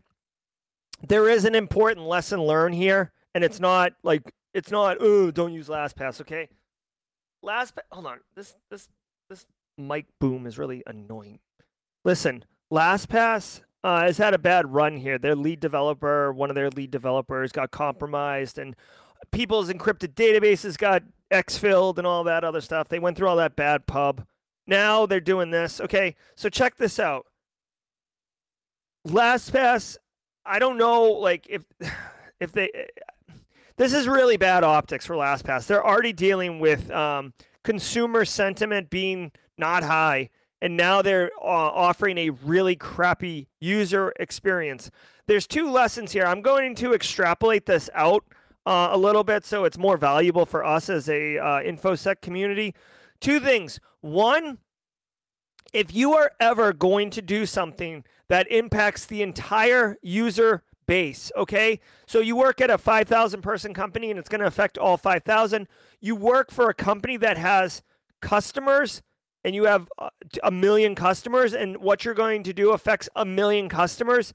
There 1.08 1.30
is 1.30 1.46
an 1.46 1.54
important 1.54 2.08
lesson 2.08 2.42
learned 2.42 2.76
here, 2.76 3.12
and 3.36 3.44
it's 3.44 3.60
not 3.60 3.94
like 4.04 4.34
it's 4.54 4.72
not, 4.72 4.98
oh, 5.00 5.32
don't 5.32 5.54
use 5.54 5.68
LastPass, 5.68 6.22
okay? 6.22 6.48
Last 7.42 7.74
hold 7.92 8.06
on. 8.08 8.20
This 8.36 8.56
this 8.72 8.88
this 9.30 9.46
mic 9.78 10.06
boom 10.20 10.48
is 10.48 10.58
really 10.58 10.84
annoying. 10.88 11.40
Listen, 12.06 12.46
LastPass 12.72 13.62
uh, 13.84 14.02
has 14.02 14.18
had 14.18 14.34
a 14.34 14.40
bad 14.40 14.74
run 14.74 14.98
here. 14.98 15.18
Their 15.18 15.36
lead 15.36 15.60
developer, 15.60 16.32
one 16.32 16.50
of 16.50 16.56
their 16.56 16.70
lead 16.70 16.92
developers, 16.92 17.52
got 17.52 17.72
compromised, 17.72 18.58
and 18.58 18.76
people's 19.32 19.70
encrypted 19.70 20.14
databases 20.14 20.78
got 20.78 21.04
exfilled 21.32 21.98
and 21.98 22.08
all 22.08 22.24
that 22.24 22.44
other 22.44 22.62
stuff. 22.62 22.88
They 22.88 23.00
went 23.00 23.18
through 23.18 23.28
all 23.28 23.38
that 23.38 23.56
bad 23.56 23.86
pub. 23.86 24.26
Now 24.66 25.06
they're 25.06 25.20
doing 25.20 25.52
this. 25.52 25.82
Okay, 25.82 26.16
so 26.36 26.50
check 26.50 26.78
this 26.78 27.00
out. 27.00 27.26
LastPass, 29.08 29.98
I 30.46 30.60
don't 30.60 30.78
know, 30.78 31.04
like 31.04 31.48
if 31.50 31.64
if 32.40 32.52
they. 32.52 32.70
This 33.76 33.92
is 33.92 34.08
really 34.08 34.38
bad 34.38 34.64
optics 34.64 35.04
for 35.04 35.16
LastPass. 35.16 35.66
They're 35.66 35.84
already 35.84 36.14
dealing 36.14 36.60
with 36.60 36.92
um, 36.92 37.34
consumer 37.64 38.24
sentiment 38.24 38.92
being 38.92 39.32
not 39.58 39.82
high, 39.82 40.30
and 40.64 40.78
now 40.78 41.02
they're 41.02 41.30
uh, 41.42 41.46
offering 41.46 42.18
a 42.18 42.30
really 42.30 42.78
crappy 42.78 43.50
user 43.60 44.14
experience. 44.18 44.90
There's 45.28 45.46
two 45.46 45.70
lessons 45.70 46.14
here. 46.14 46.26
I'm 46.26 46.42
going 46.42 46.74
to 46.76 46.94
extrapolate 46.94 47.66
this 47.66 47.90
out 47.94 48.24
uh, 48.66 48.88
a 48.92 48.98
little 48.98 49.26
bit 49.26 49.46
so 49.46 49.66
it's 49.66 49.78
more 49.78 49.98
valuable 49.98 50.46
for 50.46 50.64
us 50.64 50.90
as 50.90 51.10
a 51.10 51.38
uh, 51.38 51.60
infosec 51.60 52.22
community. 52.22 52.74
Two 53.20 53.42
things. 53.42 53.82
One, 54.00 54.60
if 55.74 55.94
you 55.94 56.14
are 56.14 56.32
ever 56.40 56.72
going 56.72 57.10
to 57.10 57.22
do 57.22 57.46
something 57.46 58.06
that 58.30 58.50
impacts 58.50 59.06
the 59.06 59.22
entire 59.22 59.98
user 60.02 60.64
base, 60.88 61.30
okay? 61.36 61.82
So 62.08 62.22
you 62.22 62.38
work 62.38 62.62
at 62.62 62.70
a 62.70 62.78
5,000 62.78 63.42
person 63.42 63.74
company 63.74 64.10
and 64.12 64.18
it's 64.18 64.30
going 64.30 64.40
to 64.40 64.48
affect 64.48 64.78
all 64.78 64.96
5,000. 64.96 65.68
You 66.00 66.16
work 66.16 66.52
for 66.52 66.70
a 66.70 66.74
company 66.74 67.18
that 67.18 67.38
has 67.38 67.82
customers 68.22 69.02
and 69.44 69.56
you 69.56 69.66
have 69.66 69.90
uh, 69.98 70.10
a 70.44 70.52
million 70.52 70.96
customers 70.96 71.54
and 71.54 71.78
what 71.78 72.06
you're 72.06 72.14
going 72.14 72.44
to 72.44 72.54
do 72.54 72.72
affects 72.72 73.10
a 73.16 73.26
million 73.26 73.70
customers. 73.70 74.34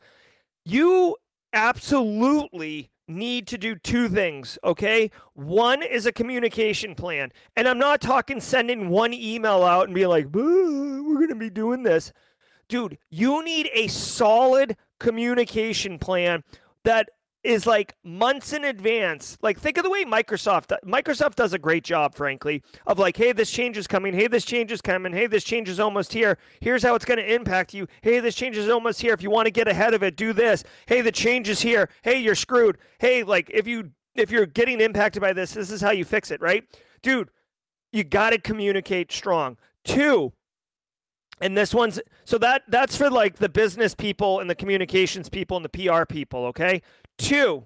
You 0.64 1.16
absolutely 1.52 2.90
need 3.09 3.46
to 3.46 3.59
do 3.59 3.74
two 3.74 4.09
things, 4.09 4.59
okay? 4.62 5.11
One 5.32 5.82
is 5.82 6.04
a 6.06 6.12
communication 6.12 6.94
plan. 6.94 7.32
And 7.56 7.66
I'm 7.66 7.78
not 7.78 8.00
talking 8.00 8.40
sending 8.40 8.90
one 8.90 9.14
email 9.14 9.64
out 9.64 9.86
and 9.86 9.94
being 9.94 10.09
like, 10.09 10.26
we're 10.32 11.14
going 11.14 11.28
to 11.28 11.34
be 11.34 11.50
doing 11.50 11.82
this. 11.82 12.12
Dude, 12.68 12.98
you 13.11 13.42
need 13.42 13.70
a 13.72 13.88
solid 13.88 14.76
communication 15.00 15.98
plan 15.98 16.44
that 16.84 17.09
is 17.45 17.66
like 17.66 17.95
months 18.05 18.53
in 18.53 18.64
advance. 18.64 19.39
Like 19.43 19.59
think 19.59 19.78
of 19.78 19.84
the 19.84 19.91
way 19.91 20.05
Microsoft 20.05 20.76
Microsoft 20.84 21.36
does 21.36 21.53
a 21.53 21.59
great 21.59 21.84
job 21.84 22.14
frankly 22.14 22.62
of 22.86 22.99
like 22.99 23.16
hey 23.16 23.32
this 23.32 23.51
change 23.51 23.78
is 23.78 23.86
coming, 23.86 24.12
hey 24.12 24.26
this 24.26 24.45
change 24.45 24.72
is 24.72 24.80
coming, 24.80 25.12
hey 25.12 25.26
this 25.26 25.45
change 25.45 25.68
is 25.68 25.78
almost 25.78 26.12
here. 26.12 26.39
Here's 26.61 26.82
how 26.82 26.95
it's 26.95 27.05
going 27.05 27.18
to 27.18 27.34
impact 27.34 27.72
you. 27.74 27.86
Hey 28.03 28.20
this 28.20 28.34
change 28.34 28.57
is 28.57 28.68
almost 28.68 29.01
here. 29.01 29.14
If 29.14 29.22
you 29.22 29.30
want 29.30 29.47
to 29.47 29.53
get 29.53 29.68
ahead 29.68 29.95
of 29.95 30.03
it, 30.03 30.16
do 30.16 30.32
this. 30.32 30.64
Hey 30.86 31.01
the 31.01 31.12
change 31.12 31.49
is 31.49 31.61
here. 31.61 31.89
Hey 32.03 32.18
you're 32.18 32.34
screwed. 32.34 32.78
Hey 32.99 33.22
like 33.22 33.51
if 33.53 33.66
you 33.66 33.93
if 34.14 34.30
you're 34.30 34.47
getting 34.47 34.80
impacted 34.80 35.22
by 35.22 35.32
this, 35.32 35.53
this 35.53 35.70
is 35.70 35.80
how 35.80 35.93
you 35.93 36.05
fix 36.05 36.30
it, 36.30 36.41
right? 36.41 36.64
Dude, 37.03 37.30
you 37.93 38.05
got 38.05 38.30
to 38.30 38.39
communicate 38.39 39.12
strong. 39.12 39.57
Two, 39.84 40.32
and 41.41 41.57
this 41.57 41.72
one's 41.72 42.01
so 42.24 42.36
that 42.39 42.62
that's 42.68 42.97
for 42.97 43.11
like 43.11 43.36
the 43.36 43.49
business 43.49 43.95
people 43.95 44.41
and 44.41 44.51
the 44.51 44.55
communications 44.55 45.28
people 45.28 45.57
and 45.57 45.64
the 45.64 45.68
PR 45.68 46.05
people, 46.05 46.47
okay? 46.47 46.82
Two, 47.18 47.64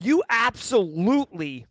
you 0.00 0.22
absolutely, 0.28 1.66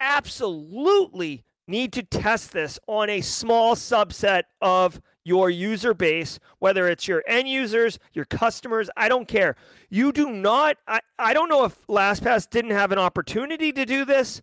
absolutely 0.00 1.44
need 1.68 1.92
to 1.92 2.02
test 2.02 2.52
this 2.52 2.78
on 2.86 3.08
a 3.08 3.20
small 3.20 3.74
subset 3.74 4.44
of 4.60 5.00
your 5.24 5.50
user 5.50 5.94
base, 5.94 6.38
whether 6.58 6.88
it's 6.88 7.06
your 7.06 7.22
end 7.26 7.48
users, 7.48 7.98
your 8.12 8.24
customers, 8.24 8.90
I 8.96 9.08
don't 9.08 9.28
care. 9.28 9.56
You 9.88 10.12
do 10.12 10.30
not, 10.30 10.76
I, 10.88 11.00
I 11.18 11.32
don't 11.34 11.48
know 11.48 11.64
if 11.64 11.86
LastPass 11.86 12.50
didn't 12.50 12.72
have 12.72 12.92
an 12.92 12.98
opportunity 12.98 13.72
to 13.72 13.84
do 13.84 14.04
this 14.04 14.42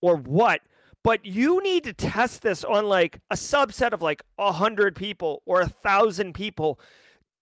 or 0.00 0.16
what, 0.16 0.62
but 1.04 1.24
you 1.24 1.62
need 1.62 1.84
to 1.84 1.92
test 1.92 2.42
this 2.42 2.64
on 2.64 2.86
like 2.86 3.20
a 3.30 3.36
subset 3.36 3.92
of 3.92 4.00
like 4.02 4.22
a 4.38 4.52
hundred 4.52 4.96
people 4.96 5.42
or 5.44 5.60
a 5.60 5.68
thousand 5.68 6.32
people. 6.34 6.80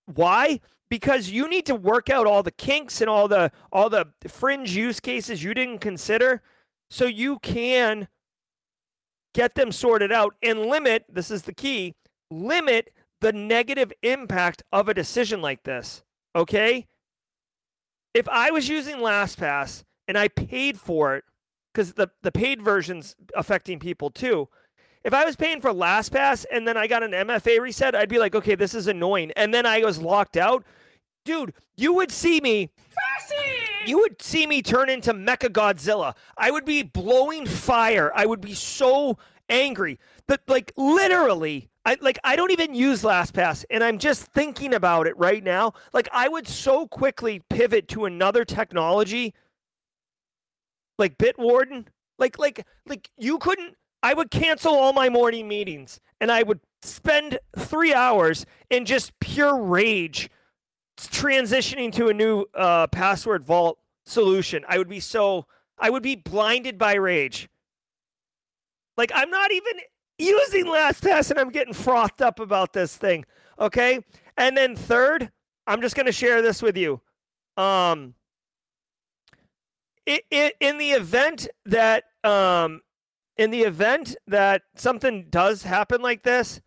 Why? 0.06 0.60
Because 0.94 1.28
you 1.28 1.48
need 1.48 1.66
to 1.66 1.74
work 1.74 2.08
out 2.08 2.24
all 2.24 2.44
the 2.44 2.52
kinks 2.52 3.00
and 3.00 3.10
all 3.10 3.26
the 3.26 3.50
all 3.72 3.90
the 3.90 4.06
fringe 4.28 4.76
use 4.76 5.00
cases 5.00 5.42
you 5.42 5.52
didn't 5.52 5.80
consider, 5.80 6.40
so 6.88 7.04
you 7.04 7.40
can 7.40 8.06
get 9.34 9.56
them 9.56 9.72
sorted 9.72 10.12
out 10.12 10.36
and 10.40 10.66
limit. 10.66 11.04
This 11.08 11.32
is 11.32 11.42
the 11.42 11.52
key: 11.52 11.96
limit 12.30 12.92
the 13.20 13.32
negative 13.32 13.92
impact 14.04 14.62
of 14.70 14.88
a 14.88 14.94
decision 14.94 15.42
like 15.42 15.64
this. 15.64 16.04
Okay. 16.36 16.86
If 18.14 18.28
I 18.28 18.52
was 18.52 18.68
using 18.68 18.98
LastPass 18.98 19.82
and 20.06 20.16
I 20.16 20.28
paid 20.28 20.78
for 20.78 21.16
it 21.16 21.24
because 21.72 21.94
the, 21.94 22.06
the 22.22 22.30
paid 22.30 22.62
version's 22.62 23.16
affecting 23.34 23.80
people 23.80 24.10
too. 24.10 24.48
If 25.02 25.12
I 25.12 25.24
was 25.24 25.34
paying 25.34 25.60
for 25.60 25.72
LastPass 25.72 26.46
and 26.52 26.68
then 26.68 26.76
I 26.76 26.86
got 26.86 27.02
an 27.02 27.10
MFA 27.10 27.58
reset, 27.58 27.96
I'd 27.96 28.08
be 28.08 28.20
like, 28.20 28.36
okay, 28.36 28.54
this 28.54 28.76
is 28.76 28.86
annoying. 28.86 29.32
And 29.32 29.52
then 29.52 29.66
I 29.66 29.80
was 29.80 29.98
locked 29.98 30.36
out. 30.36 30.64
Dude, 31.24 31.54
you 31.76 31.92
would 31.94 32.12
see 32.12 32.40
me. 32.40 32.70
You 33.86 33.98
would 33.98 34.20
see 34.20 34.46
me 34.46 34.62
turn 34.62 34.88
into 34.88 35.12
Mecha 35.12 35.48
Godzilla. 35.48 36.14
I 36.36 36.50
would 36.50 36.64
be 36.64 36.82
blowing 36.82 37.46
fire. 37.46 38.12
I 38.14 38.26
would 38.26 38.40
be 38.40 38.54
so 38.54 39.18
angry. 39.48 39.98
But 40.26 40.42
like 40.46 40.72
literally, 40.76 41.68
I 41.84 41.96
like 42.00 42.18
I 42.24 42.36
don't 42.36 42.50
even 42.50 42.74
use 42.74 43.02
LastPass 43.02 43.64
and 43.70 43.82
I'm 43.82 43.98
just 43.98 44.22
thinking 44.32 44.74
about 44.74 45.06
it 45.06 45.16
right 45.18 45.42
now. 45.42 45.72
Like 45.92 46.08
I 46.12 46.28
would 46.28 46.48
so 46.48 46.86
quickly 46.86 47.42
pivot 47.48 47.88
to 47.88 48.04
another 48.04 48.44
technology 48.44 49.34
like 50.98 51.18
Bitwarden, 51.18 51.86
like 52.18 52.38
like 52.38 52.66
like 52.86 53.10
you 53.18 53.38
couldn't. 53.38 53.76
I 54.02 54.12
would 54.12 54.30
cancel 54.30 54.74
all 54.74 54.92
my 54.92 55.08
morning 55.08 55.48
meetings 55.48 55.98
and 56.20 56.30
I 56.30 56.42
would 56.42 56.60
spend 56.82 57.38
three 57.58 57.94
hours 57.94 58.44
in 58.68 58.84
just 58.84 59.18
pure 59.18 59.58
rage 59.58 60.30
transitioning 60.96 61.92
to 61.92 62.08
a 62.08 62.14
new 62.14 62.44
uh, 62.54 62.86
password 62.88 63.44
vault 63.44 63.78
solution. 64.04 64.64
I 64.68 64.78
would 64.78 64.88
be 64.88 65.00
so 65.00 65.46
I 65.78 65.90
would 65.90 66.02
be 66.02 66.16
blinded 66.16 66.78
by 66.78 66.94
rage. 66.94 67.48
Like 68.96 69.10
I'm 69.14 69.30
not 69.30 69.52
even 69.52 69.72
using 70.18 70.66
LastPass 70.66 71.30
and 71.30 71.40
I'm 71.40 71.50
getting 71.50 71.74
frothed 71.74 72.22
up 72.22 72.40
about 72.40 72.72
this 72.72 72.96
thing. 72.96 73.24
Okay, 73.58 74.00
and 74.36 74.56
then 74.56 74.76
third, 74.76 75.30
I'm 75.66 75.80
just 75.80 75.96
gonna 75.96 76.12
share 76.12 76.42
this 76.42 76.62
with 76.62 76.76
you. 76.76 77.00
Um, 77.56 78.14
it, 80.06 80.24
it, 80.30 80.56
in 80.60 80.78
the 80.78 80.90
event 80.90 81.48
that 81.66 82.04
um, 82.24 82.82
in 83.36 83.50
the 83.50 83.62
event 83.62 84.16
that 84.26 84.62
something 84.76 85.26
does 85.30 85.62
happen 85.62 86.02
like 86.02 86.22
this, 86.22 86.60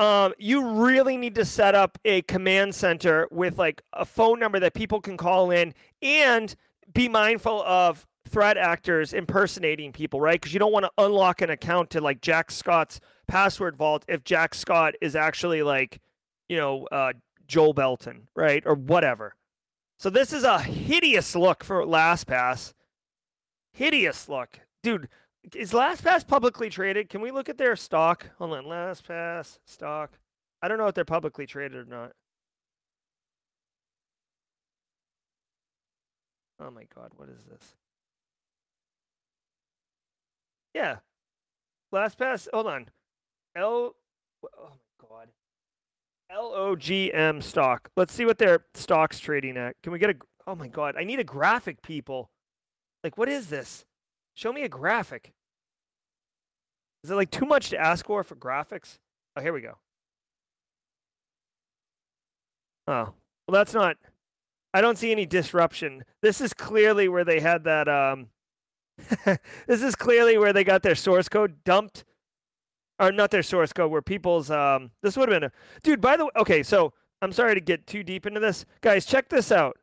um, 0.00 0.32
you 0.38 0.66
really 0.66 1.18
need 1.18 1.34
to 1.34 1.44
set 1.44 1.74
up 1.74 1.98
a 2.06 2.22
command 2.22 2.74
center 2.74 3.28
with 3.30 3.58
like 3.58 3.82
a 3.92 4.06
phone 4.06 4.40
number 4.40 4.58
that 4.58 4.72
people 4.72 4.98
can 4.98 5.18
call 5.18 5.50
in 5.50 5.74
and 6.00 6.56
be 6.94 7.06
mindful 7.06 7.62
of 7.64 8.06
threat 8.26 8.56
actors 8.56 9.12
impersonating 9.12 9.92
people, 9.92 10.18
right? 10.18 10.40
Because 10.40 10.54
you 10.54 10.58
don't 10.58 10.72
want 10.72 10.86
to 10.86 10.92
unlock 10.96 11.42
an 11.42 11.50
account 11.50 11.90
to 11.90 12.00
like 12.00 12.22
Jack 12.22 12.50
Scott's 12.50 12.98
password 13.28 13.76
vault 13.76 14.06
if 14.08 14.24
Jack 14.24 14.54
Scott 14.54 14.94
is 15.02 15.14
actually 15.14 15.62
like, 15.62 16.00
you 16.48 16.56
know, 16.56 16.86
uh, 16.90 17.12
Joel 17.46 17.74
Belton, 17.74 18.26
right? 18.34 18.62
Or 18.64 18.74
whatever. 18.74 19.34
So 19.98 20.08
this 20.08 20.32
is 20.32 20.44
a 20.44 20.60
hideous 20.60 21.36
look 21.36 21.62
for 21.62 21.84
LastPass. 21.84 22.72
Hideous 23.74 24.30
look. 24.30 24.60
Dude, 24.82 25.08
is 25.54 25.72
LastPass 25.72 26.26
publicly 26.26 26.68
traded? 26.70 27.08
Can 27.08 27.20
we 27.20 27.30
look 27.30 27.48
at 27.48 27.58
their 27.58 27.76
stock? 27.76 28.30
Hold 28.38 28.52
on, 28.52 28.64
LastPass 28.64 29.58
stock. 29.64 30.18
I 30.62 30.68
don't 30.68 30.78
know 30.78 30.86
if 30.86 30.94
they're 30.94 31.04
publicly 31.04 31.46
traded 31.46 31.76
or 31.76 31.84
not. 31.84 32.12
Oh 36.60 36.70
my 36.70 36.84
god, 36.94 37.12
what 37.16 37.28
is 37.28 37.42
this? 37.44 37.74
Yeah. 40.74 40.96
LastPass. 41.92 42.48
Hold 42.52 42.66
on. 42.66 42.88
L. 43.56 43.94
Oh 44.44 44.72
my 45.00 45.08
god. 45.08 45.28
LOGM 46.32 47.42
stock. 47.42 47.90
Let's 47.96 48.12
see 48.12 48.24
what 48.24 48.38
their 48.38 48.64
stock's 48.74 49.18
trading 49.18 49.56
at. 49.56 49.74
Can 49.82 49.92
we 49.92 49.98
get 49.98 50.10
a? 50.10 50.14
Oh 50.46 50.54
my 50.54 50.68
god. 50.68 50.96
I 50.98 51.04
need 51.04 51.18
a 51.18 51.24
graphic, 51.24 51.82
people. 51.82 52.30
Like, 53.02 53.16
what 53.16 53.28
is 53.28 53.48
this? 53.48 53.84
Show 54.40 54.54
me 54.54 54.62
a 54.62 54.70
graphic. 54.70 55.34
Is 57.04 57.10
it 57.10 57.14
like 57.14 57.30
too 57.30 57.44
much 57.44 57.68
to 57.70 57.78
ask 57.78 58.06
for 58.06 58.24
for 58.24 58.36
graphics? 58.36 58.96
Oh, 59.36 59.42
here 59.42 59.52
we 59.52 59.60
go. 59.60 59.74
Oh, 62.86 63.12
well, 63.46 63.52
that's 63.52 63.74
not. 63.74 63.98
I 64.72 64.80
don't 64.80 64.96
see 64.96 65.12
any 65.12 65.26
disruption. 65.26 66.04
This 66.22 66.40
is 66.40 66.54
clearly 66.54 67.06
where 67.06 67.22
they 67.22 67.40
had 67.40 67.64
that. 67.64 67.86
Um, 67.86 68.28
this 69.66 69.82
is 69.82 69.94
clearly 69.94 70.38
where 70.38 70.54
they 70.54 70.64
got 70.64 70.82
their 70.82 70.94
source 70.94 71.28
code 71.28 71.62
dumped, 71.62 72.04
or 72.98 73.12
not 73.12 73.30
their 73.30 73.42
source 73.42 73.74
code. 73.74 73.90
Where 73.90 74.00
people's 74.00 74.50
um, 74.50 74.90
this 75.02 75.18
would 75.18 75.28
have 75.28 75.38
been 75.38 75.50
a 75.50 75.52
dude. 75.82 76.00
By 76.00 76.16
the 76.16 76.24
way, 76.24 76.30
okay, 76.36 76.62
so 76.62 76.94
I'm 77.20 77.32
sorry 77.32 77.56
to 77.56 77.60
get 77.60 77.86
too 77.86 78.02
deep 78.02 78.24
into 78.24 78.40
this, 78.40 78.64
guys. 78.80 79.04
Check 79.04 79.28
this 79.28 79.52
out. 79.52 79.76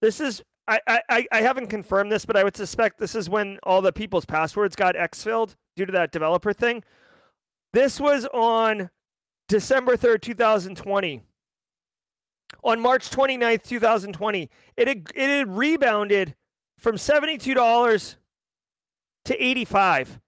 This 0.00 0.18
is 0.20 0.42
I, 0.66 1.00
I, 1.08 1.26
I 1.30 1.42
haven't 1.42 1.66
confirmed 1.66 2.10
this, 2.10 2.24
but 2.24 2.36
I 2.36 2.44
would 2.44 2.56
suspect 2.56 2.98
this 2.98 3.14
is 3.14 3.28
when 3.28 3.58
all 3.62 3.82
the 3.82 3.92
people's 3.92 4.24
passwords 4.24 4.74
got 4.76 4.94
exfilled 4.94 5.56
due 5.76 5.84
to 5.84 5.92
that 5.92 6.10
developer 6.10 6.52
thing. 6.52 6.82
This 7.72 8.00
was 8.00 8.26
on 8.32 8.90
December 9.48 9.96
3rd, 9.96 10.22
2020. 10.22 11.22
On 12.62 12.80
March 12.80 13.10
29th, 13.10 13.64
2020, 13.64 14.48
it 14.76 14.88
had, 14.88 15.06
it 15.14 15.28
had 15.28 15.56
rebounded 15.56 16.34
from 16.78 16.96
$72 16.96 18.16
to 19.26 19.44
85. 19.44 20.20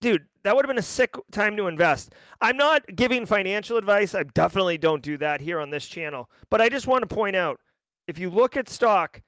Dude, 0.00 0.26
that 0.42 0.54
would 0.54 0.64
have 0.64 0.68
been 0.68 0.78
a 0.78 0.82
sick 0.82 1.14
time 1.32 1.56
to 1.56 1.66
invest. 1.66 2.12
I'm 2.40 2.56
not 2.56 2.82
giving 2.94 3.26
financial 3.26 3.76
advice. 3.76 4.14
I 4.14 4.22
definitely 4.22 4.78
don't 4.78 5.02
do 5.02 5.16
that 5.18 5.40
here 5.40 5.60
on 5.60 5.70
this 5.70 5.86
channel. 5.86 6.30
But 6.50 6.60
I 6.60 6.68
just 6.68 6.86
want 6.86 7.08
to 7.08 7.14
point 7.14 7.36
out 7.36 7.60
if 8.06 8.18
you 8.18 8.30
look 8.30 8.56
at 8.56 8.68
stock 8.68 9.22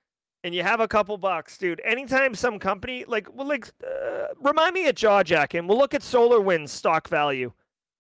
and 0.45 0.55
you 0.55 0.63
have 0.63 0.81
a 0.81 0.89
couple 0.89 1.17
bucks, 1.19 1.59
dude, 1.59 1.81
anytime 1.85 2.35
some 2.35 2.59
company 2.59 3.05
like 3.07 3.33
well, 3.35 3.47
like 3.47 3.69
uh, 3.85 4.29
remind 4.41 4.75
me 4.75 4.87
at 4.87 4.97
Jawjack 4.97 5.59
and 5.59 5.69
we'll 5.69 5.79
look 5.79 5.95
at 5.95 6.03
SolarWinds 6.03 6.71
stock 6.71 7.09
value, 7.09 7.53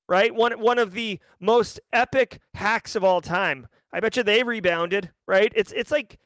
right? 0.08 0.34
One 0.34 0.60
one 0.60 0.78
of 0.78 0.92
the 0.92 1.18
most 1.40 1.80
epic 1.92 2.40
hacks 2.54 2.94
of 2.94 3.04
all 3.04 3.20
time. 3.20 3.68
I 3.92 4.00
bet 4.00 4.16
you 4.16 4.22
they 4.22 4.42
rebounded, 4.42 5.10
right? 5.26 5.52
It's 5.54 5.72
it's 5.72 5.90
like 5.90 6.18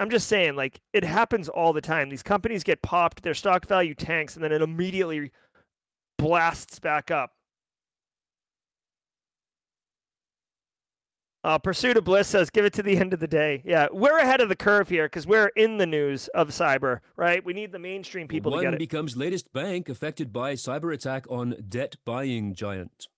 I'm 0.00 0.10
just 0.10 0.28
saying, 0.28 0.56
like 0.56 0.80
it 0.92 1.04
happens 1.04 1.48
all 1.48 1.72
the 1.72 1.80
time. 1.80 2.08
These 2.08 2.22
companies 2.22 2.64
get 2.64 2.82
popped, 2.82 3.22
their 3.22 3.34
stock 3.34 3.66
value 3.66 3.94
tanks, 3.94 4.34
and 4.34 4.42
then 4.42 4.52
it 4.52 4.62
immediately 4.62 5.30
blasts 6.18 6.78
back 6.78 7.10
up. 7.10 7.32
Uh, 11.44 11.58
Pursuit 11.58 11.96
of 11.96 12.04
Bliss 12.04 12.28
says, 12.28 12.50
give 12.50 12.64
it 12.64 12.72
to 12.74 12.82
the 12.84 12.96
end 12.96 13.12
of 13.12 13.18
the 13.18 13.26
day. 13.26 13.62
Yeah, 13.64 13.88
we're 13.90 14.18
ahead 14.18 14.40
of 14.40 14.48
the 14.48 14.54
curve 14.54 14.88
here 14.88 15.06
because 15.06 15.26
we're 15.26 15.48
in 15.56 15.78
the 15.78 15.86
news 15.86 16.28
of 16.28 16.50
cyber, 16.50 17.00
right? 17.16 17.44
We 17.44 17.52
need 17.52 17.72
the 17.72 17.80
mainstream 17.80 18.28
people 18.28 18.52
One 18.52 18.60
to 18.60 18.66
get 18.66 18.74
it. 18.74 18.78
becomes 18.78 19.16
latest 19.16 19.52
bank 19.52 19.88
affected 19.88 20.32
by 20.32 20.52
cyber 20.54 20.94
attack 20.94 21.26
on 21.28 21.56
debt 21.68 21.96
buying 22.04 22.54
giant. 22.54 23.08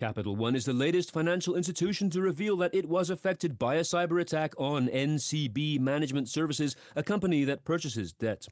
Capital 0.00 0.36
One 0.36 0.54
is 0.54 0.64
the 0.64 0.72
latest 0.72 1.12
financial 1.12 1.54
institution 1.54 2.08
to 2.10 2.22
reveal 2.22 2.56
that 2.58 2.74
it 2.74 2.88
was 2.88 3.10
affected 3.10 3.58
by 3.58 3.74
a 3.74 3.80
cyber 3.80 4.20
attack 4.20 4.54
on 4.56 4.88
NCB 4.88 5.80
Management 5.80 6.28
Services, 6.30 6.76
a 6.96 7.02
company 7.02 7.44
that 7.44 7.64
purchases 7.64 8.12
debt. 8.12 8.46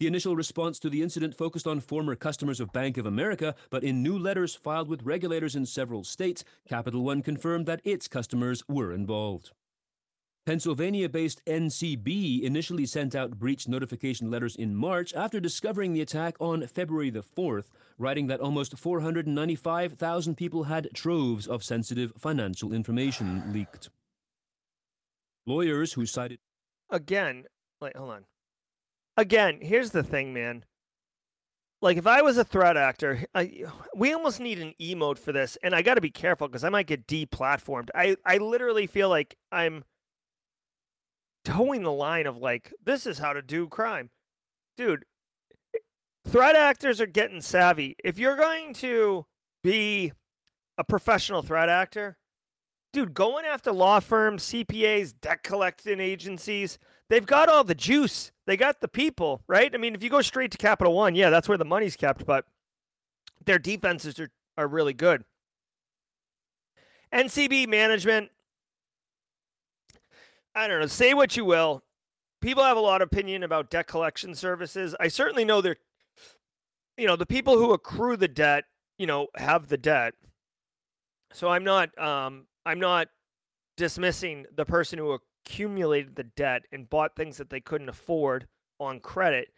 The 0.00 0.06
initial 0.06 0.34
response 0.34 0.78
to 0.78 0.88
the 0.88 1.02
incident 1.02 1.36
focused 1.36 1.66
on 1.66 1.80
former 1.80 2.16
customers 2.16 2.58
of 2.58 2.72
Bank 2.72 2.96
of 2.96 3.04
America, 3.04 3.54
but 3.68 3.84
in 3.84 4.02
new 4.02 4.18
letters 4.18 4.54
filed 4.54 4.88
with 4.88 5.02
regulators 5.02 5.54
in 5.54 5.66
several 5.66 6.04
states, 6.04 6.42
Capital 6.66 7.04
One 7.04 7.20
confirmed 7.20 7.66
that 7.66 7.82
its 7.84 8.08
customers 8.08 8.64
were 8.66 8.94
involved. 8.94 9.50
Pennsylvania 10.46 11.10
based 11.10 11.44
NCB 11.44 12.40
initially 12.40 12.86
sent 12.86 13.14
out 13.14 13.38
breach 13.38 13.68
notification 13.68 14.30
letters 14.30 14.56
in 14.56 14.74
March 14.74 15.12
after 15.12 15.38
discovering 15.38 15.92
the 15.92 16.00
attack 16.00 16.34
on 16.40 16.66
February 16.66 17.10
the 17.10 17.22
4th, 17.22 17.66
writing 17.98 18.26
that 18.28 18.40
almost 18.40 18.78
495,000 18.78 20.34
people 20.34 20.62
had 20.62 20.88
troves 20.94 21.46
of 21.46 21.62
sensitive 21.62 22.14
financial 22.16 22.72
information 22.72 23.52
leaked. 23.52 23.90
Lawyers 25.46 25.92
who 25.92 26.06
cited. 26.06 26.38
Again, 26.88 27.44
like, 27.82 27.94
hold 27.94 28.12
on. 28.12 28.24
Again, 29.20 29.58
here's 29.60 29.90
the 29.90 30.02
thing, 30.02 30.32
man. 30.32 30.64
Like, 31.82 31.98
if 31.98 32.06
I 32.06 32.22
was 32.22 32.38
a 32.38 32.44
threat 32.44 32.78
actor, 32.78 33.26
I, 33.34 33.64
we 33.94 34.14
almost 34.14 34.40
need 34.40 34.58
an 34.60 34.72
emote 34.80 35.18
for 35.18 35.30
this, 35.30 35.58
and 35.62 35.74
I 35.74 35.82
got 35.82 35.96
to 35.96 36.00
be 36.00 36.10
careful 36.10 36.48
because 36.48 36.64
I 36.64 36.70
might 36.70 36.86
get 36.86 37.06
deplatformed. 37.06 37.90
I, 37.94 38.16
I 38.24 38.38
literally 38.38 38.86
feel 38.86 39.10
like 39.10 39.36
I'm 39.52 39.84
towing 41.44 41.82
the 41.82 41.92
line 41.92 42.26
of 42.26 42.38
like, 42.38 42.72
this 42.82 43.06
is 43.06 43.18
how 43.18 43.34
to 43.34 43.42
do 43.42 43.68
crime. 43.68 44.08
Dude, 44.78 45.04
threat 46.26 46.56
actors 46.56 46.98
are 46.98 47.06
getting 47.06 47.42
savvy. 47.42 47.96
If 48.02 48.18
you're 48.18 48.36
going 48.36 48.72
to 48.74 49.26
be 49.62 50.12
a 50.78 50.84
professional 50.84 51.42
threat 51.42 51.68
actor, 51.68 52.16
dude, 52.92 53.14
going 53.14 53.44
after 53.44 53.72
law 53.72 54.00
firms, 54.00 54.44
CPAs, 54.44 55.14
debt 55.20 55.42
collecting 55.42 56.00
agencies, 56.00 56.78
they've 57.08 57.26
got 57.26 57.48
all 57.48 57.64
the 57.64 57.74
juice. 57.74 58.32
They 58.46 58.56
got 58.56 58.80
the 58.80 58.88
people, 58.88 59.42
right? 59.46 59.72
I 59.74 59.78
mean, 59.78 59.94
if 59.94 60.02
you 60.02 60.10
go 60.10 60.22
straight 60.22 60.50
to 60.52 60.58
Capital 60.58 60.94
One, 60.94 61.14
yeah, 61.14 61.30
that's 61.30 61.48
where 61.48 61.58
the 61.58 61.64
money's 61.64 61.96
kept, 61.96 62.26
but 62.26 62.46
their 63.44 63.58
defenses 63.58 64.18
are, 64.18 64.30
are 64.56 64.66
really 64.66 64.92
good. 64.92 65.24
NCB 67.12 67.68
management, 67.68 68.30
I 70.54 70.68
don't 70.68 70.80
know, 70.80 70.86
say 70.86 71.14
what 71.14 71.36
you 71.36 71.44
will. 71.44 71.82
People 72.40 72.64
have 72.64 72.76
a 72.76 72.80
lot 72.80 73.02
of 73.02 73.06
opinion 73.06 73.42
about 73.42 73.70
debt 73.70 73.86
collection 73.86 74.34
services. 74.34 74.94
I 74.98 75.08
certainly 75.08 75.44
know 75.44 75.60
they're, 75.60 75.76
you 76.96 77.06
know, 77.06 77.16
the 77.16 77.26
people 77.26 77.58
who 77.58 77.72
accrue 77.72 78.16
the 78.16 78.28
debt, 78.28 78.64
you 78.98 79.06
know, 79.06 79.28
have 79.36 79.68
the 79.68 79.76
debt. 79.76 80.14
So 81.32 81.48
I'm 81.48 81.64
not, 81.64 81.96
um, 81.98 82.46
I'm 82.64 82.80
not 82.80 83.08
dismissing 83.76 84.46
the 84.54 84.64
person 84.64 84.98
who 84.98 85.18
accumulated 85.46 86.16
the 86.16 86.24
debt 86.24 86.62
and 86.72 86.90
bought 86.90 87.16
things 87.16 87.36
that 87.38 87.50
they 87.50 87.60
couldn't 87.60 87.88
afford 87.88 88.46
on 88.78 89.00
credit. 89.00 89.48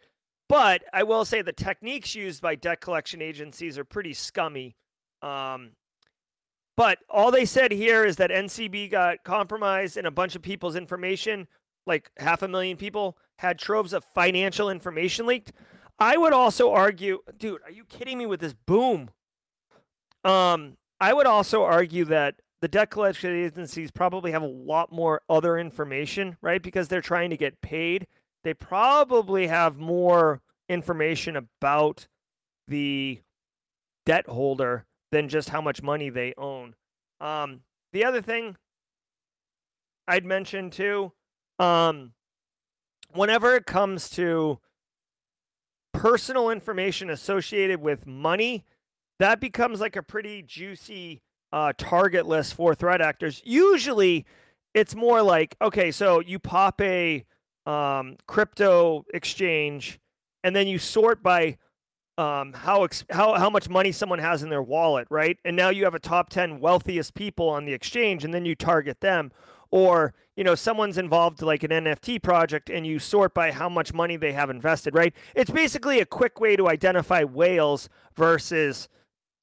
But 0.49 0.83
I 0.93 1.03
will 1.03 1.25
say 1.25 1.41
the 1.41 1.53
techniques 1.53 2.15
used 2.15 2.41
by 2.41 2.55
debt 2.55 2.81
collection 2.81 3.21
agencies 3.21 3.77
are 3.77 3.83
pretty 3.83 4.13
scummy. 4.13 4.75
Um, 5.21 5.71
but 6.75 6.99
all 7.09 7.31
they 7.31 7.45
said 7.45 7.71
here 7.71 8.03
is 8.05 8.17
that 8.17 8.31
NCB 8.31 8.91
got 8.91 9.23
compromised 9.23 9.97
and 9.97 10.07
a 10.07 10.11
bunch 10.11 10.35
of 10.35 10.41
people's 10.41 10.75
information, 10.75 11.47
like 11.85 12.09
half 12.17 12.41
a 12.41 12.47
million 12.47 12.77
people, 12.77 13.17
had 13.39 13.59
troves 13.59 13.93
of 13.93 14.03
financial 14.13 14.69
information 14.69 15.25
leaked. 15.25 15.53
I 15.99 16.17
would 16.17 16.33
also 16.33 16.71
argue, 16.71 17.19
dude, 17.37 17.61
are 17.63 17.71
you 17.71 17.85
kidding 17.85 18.17
me 18.17 18.25
with 18.25 18.39
this 18.39 18.53
boom? 18.53 19.11
Um, 20.23 20.77
I 20.99 21.13
would 21.13 21.27
also 21.27 21.63
argue 21.63 22.05
that 22.05 22.35
the 22.63 22.69
debt 22.69 22.89
collection 22.89 23.35
agencies 23.35 23.91
probably 23.91 24.31
have 24.31 24.41
a 24.41 24.47
lot 24.47 24.89
more 24.89 25.21
other 25.29 25.57
information, 25.57 26.37
right? 26.41 26.63
Because 26.63 26.87
they're 26.87 27.01
trying 27.01 27.29
to 27.29 27.35
get 27.35 27.59
paid. 27.59 28.07
They 28.45 28.53
probably 28.53 29.47
have 29.47 29.77
more 29.77 30.39
information 30.69 31.35
about 31.35 32.07
the 32.69 33.19
debt 34.05 34.27
holder 34.27 34.85
than 35.11 35.27
just 35.27 35.49
how 35.49 35.59
much 35.59 35.83
money 35.83 36.09
they 36.09 36.33
own. 36.37 36.73
Um, 37.19 37.63
the 37.91 38.05
other 38.05 38.21
thing 38.21 38.55
I'd 40.07 40.23
mention 40.23 40.69
too, 40.69 41.11
um, 41.59 42.13
whenever 43.11 43.57
it 43.57 43.65
comes 43.65 44.09
to 44.11 44.61
personal 45.91 46.49
information 46.49 47.09
associated 47.09 47.81
with 47.81 48.07
money, 48.07 48.63
that 49.19 49.41
becomes 49.41 49.81
like 49.81 49.97
a 49.97 50.01
pretty 50.01 50.41
juicy 50.41 51.21
uh, 51.53 51.71
target 51.77 52.25
list 52.25 52.55
for 52.55 52.73
threat 52.73 52.99
actors. 52.99 53.41
Usually, 53.45 54.25
it's 54.73 54.95
more 54.95 55.21
like 55.21 55.55
okay, 55.61 55.91
so 55.91 56.19
you 56.19 56.39
pop 56.39 56.81
a 56.81 57.23
um, 57.67 58.17
crypto 58.27 59.05
exchange, 59.13 59.99
and 60.43 60.55
then 60.55 60.67
you 60.67 60.79
sort 60.79 61.21
by 61.21 61.57
um, 62.17 62.53
how 62.53 62.83
ex- 62.83 63.05
how 63.11 63.35
how 63.35 63.51
much 63.51 63.69
money 63.69 63.91
someone 63.91 64.17
has 64.17 64.41
in 64.41 64.49
their 64.49 64.63
wallet, 64.63 65.07
right? 65.11 65.37
And 65.45 65.55
now 65.55 65.69
you 65.69 65.83
have 65.83 65.93
a 65.93 65.99
top 65.99 66.29
ten 66.29 66.59
wealthiest 66.59 67.13
people 67.13 67.47
on 67.49 67.65
the 67.65 67.73
exchange, 67.73 68.25
and 68.25 68.33
then 68.33 68.45
you 68.45 68.55
target 68.55 68.99
them. 68.99 69.31
Or 69.69 70.15
you 70.35 70.43
know 70.43 70.55
someone's 70.55 70.97
involved 70.97 71.43
like 71.43 71.61
an 71.61 71.69
NFT 71.69 72.21
project, 72.23 72.71
and 72.71 72.85
you 72.85 72.97
sort 72.97 73.35
by 73.35 73.51
how 73.51 73.69
much 73.69 73.93
money 73.93 74.17
they 74.17 74.33
have 74.33 74.49
invested, 74.49 74.95
right? 74.95 75.13
It's 75.35 75.51
basically 75.51 75.99
a 75.99 76.05
quick 76.05 76.39
way 76.39 76.55
to 76.55 76.67
identify 76.67 77.23
whales 77.23 77.89
versus 78.15 78.89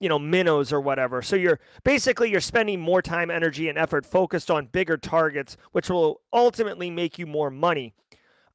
you 0.01 0.09
know 0.09 0.18
minnows 0.18 0.72
or 0.72 0.80
whatever 0.80 1.22
so 1.22 1.36
you're 1.36 1.61
basically 1.84 2.30
you're 2.30 2.40
spending 2.40 2.80
more 2.80 3.03
time 3.03 3.30
energy 3.30 3.68
and 3.68 3.78
effort 3.78 4.05
focused 4.05 4.51
on 4.51 4.66
bigger 4.66 4.96
targets 4.96 5.57
which 5.72 5.88
will 5.88 6.20
ultimately 6.32 6.90
make 6.90 7.18
you 7.18 7.26
more 7.26 7.51
money 7.51 7.92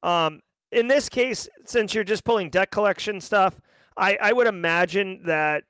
um, 0.02 0.40
in 0.72 0.88
this 0.88 1.08
case 1.08 1.48
since 1.64 1.94
you're 1.94 2.04
just 2.04 2.24
pulling 2.24 2.50
debt 2.50 2.70
collection 2.70 3.20
stuff 3.20 3.60
I, 3.96 4.18
I 4.20 4.32
would 4.32 4.46
imagine 4.46 5.22
that 5.24 5.64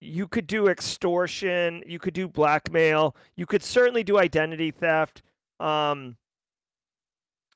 you 0.00 0.28
could 0.28 0.46
do 0.46 0.68
extortion, 0.68 1.82
you 1.86 1.98
could 1.98 2.14
do 2.14 2.28
blackmail, 2.28 3.16
you 3.36 3.46
could 3.46 3.62
certainly 3.62 4.02
do 4.02 4.18
identity 4.18 4.70
theft. 4.70 5.22
Um, 5.60 6.16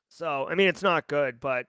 so 0.08 0.46
I 0.48 0.54
mean, 0.54 0.68
it's 0.68 0.82
not 0.82 1.06
good, 1.06 1.40
but 1.40 1.66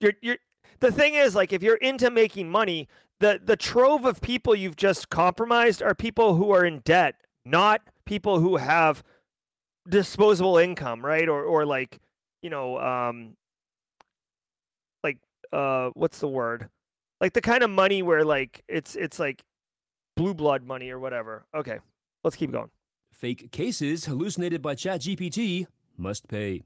you're 0.00 0.14
you're 0.22 0.38
the 0.80 0.92
thing 0.92 1.14
is 1.14 1.34
like 1.34 1.52
if 1.52 1.62
you're 1.62 1.76
into 1.76 2.10
making 2.10 2.50
money, 2.50 2.88
the 3.20 3.40
the 3.42 3.56
trove 3.56 4.04
of 4.04 4.20
people 4.20 4.54
you've 4.54 4.76
just 4.76 5.08
compromised 5.08 5.82
are 5.82 5.94
people 5.94 6.34
who 6.34 6.50
are 6.50 6.64
in 6.64 6.80
debt, 6.80 7.14
not 7.44 7.82
people 8.04 8.40
who 8.40 8.56
have 8.56 9.02
disposable 9.88 10.58
income, 10.58 11.04
right? 11.04 11.28
Or 11.28 11.42
or 11.44 11.64
like 11.64 12.00
you 12.42 12.50
know, 12.50 12.78
um, 12.78 13.36
like 15.02 15.18
uh, 15.52 15.90
what's 15.94 16.18
the 16.18 16.28
word? 16.28 16.68
Like 17.20 17.32
the 17.32 17.40
kind 17.40 17.62
of 17.62 17.70
money 17.70 18.02
where 18.02 18.24
like 18.24 18.62
it's 18.68 18.96
it's 18.96 19.18
like 19.18 19.42
blue 20.16 20.34
blood 20.34 20.62
money 20.62 20.90
or 20.90 20.98
whatever. 20.98 21.46
Okay, 21.54 21.78
let's 22.22 22.36
keep 22.36 22.52
going. 22.52 22.70
Fake 23.12 23.52
cases 23.52 24.06
hallucinated 24.06 24.60
by 24.60 24.74
ChatGPT 24.74 25.66
must 25.96 26.28
pay. 26.28 26.62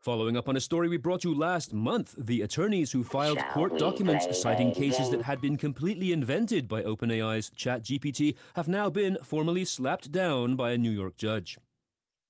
Following 0.00 0.36
up 0.36 0.48
on 0.48 0.56
a 0.56 0.60
story 0.60 0.88
we 0.88 0.98
brought 0.98 1.24
you 1.24 1.34
last 1.34 1.72
month, 1.74 2.14
the 2.16 2.40
attorneys 2.42 2.92
who 2.92 3.02
filed 3.02 3.40
Shall 3.40 3.52
court 3.52 3.78
documents 3.78 4.26
play 4.26 4.34
citing 4.34 4.70
a 4.70 4.74
cases 4.74 5.10
that 5.10 5.22
had 5.22 5.40
been 5.40 5.56
completely 5.56 6.12
invented 6.12 6.68
by 6.68 6.82
OpenAI's 6.84 7.50
ChatGPT 7.50 8.36
have 8.54 8.68
now 8.68 8.88
been 8.88 9.18
formally 9.24 9.64
slapped 9.64 10.12
down 10.12 10.54
by 10.54 10.70
a 10.70 10.78
New 10.78 10.92
York 10.92 11.16
judge. 11.16 11.58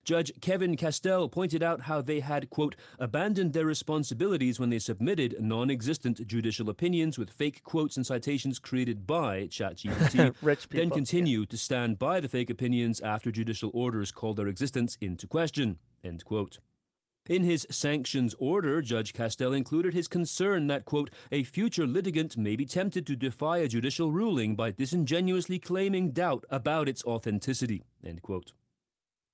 Judge 0.06 0.32
Kevin 0.40 0.76
Castel 0.76 1.28
pointed 1.28 1.62
out 1.62 1.82
how 1.82 2.00
they 2.00 2.20
had, 2.20 2.48
quote, 2.48 2.76
abandoned 2.98 3.52
their 3.52 3.66
responsibilities 3.66 4.58
when 4.58 4.70
they 4.70 4.78
submitted 4.78 5.36
non 5.40 5.68
existent 5.68 6.26
judicial 6.26 6.70
opinions 6.70 7.18
with 7.18 7.28
fake 7.28 7.62
quotes 7.64 7.96
and 7.98 8.06
citations 8.06 8.58
created 8.58 9.06
by 9.06 9.48
ChatGPT, 9.48 10.34
Rich 10.42 10.68
then 10.68 10.82
people. 10.84 10.96
continued 10.96 11.50
to 11.50 11.58
stand 11.58 11.98
by 11.98 12.20
the 12.20 12.28
fake 12.28 12.48
opinions 12.48 13.00
after 13.00 13.30
judicial 13.30 13.70
orders 13.74 14.12
called 14.12 14.36
their 14.36 14.46
existence 14.46 14.96
into 15.00 15.26
question, 15.26 15.78
end 16.04 16.24
quote. 16.24 16.60
In 17.28 17.42
his 17.42 17.66
sanctions 17.70 18.34
order, 18.38 18.80
Judge 18.80 19.12
Castel 19.12 19.52
included 19.52 19.94
his 19.94 20.06
concern 20.06 20.68
that, 20.68 20.84
quote, 20.84 21.10
a 21.32 21.42
future 21.42 21.86
litigant 21.86 22.36
may 22.36 22.54
be 22.54 22.64
tempted 22.64 23.06
to 23.06 23.16
defy 23.16 23.58
a 23.58 23.68
judicial 23.68 24.12
ruling 24.12 24.54
by 24.54 24.70
disingenuously 24.70 25.58
claiming 25.58 26.12
doubt 26.12 26.44
about 26.50 26.88
its 26.88 27.04
authenticity, 27.04 27.82
end 28.04 28.22
quote. 28.22 28.52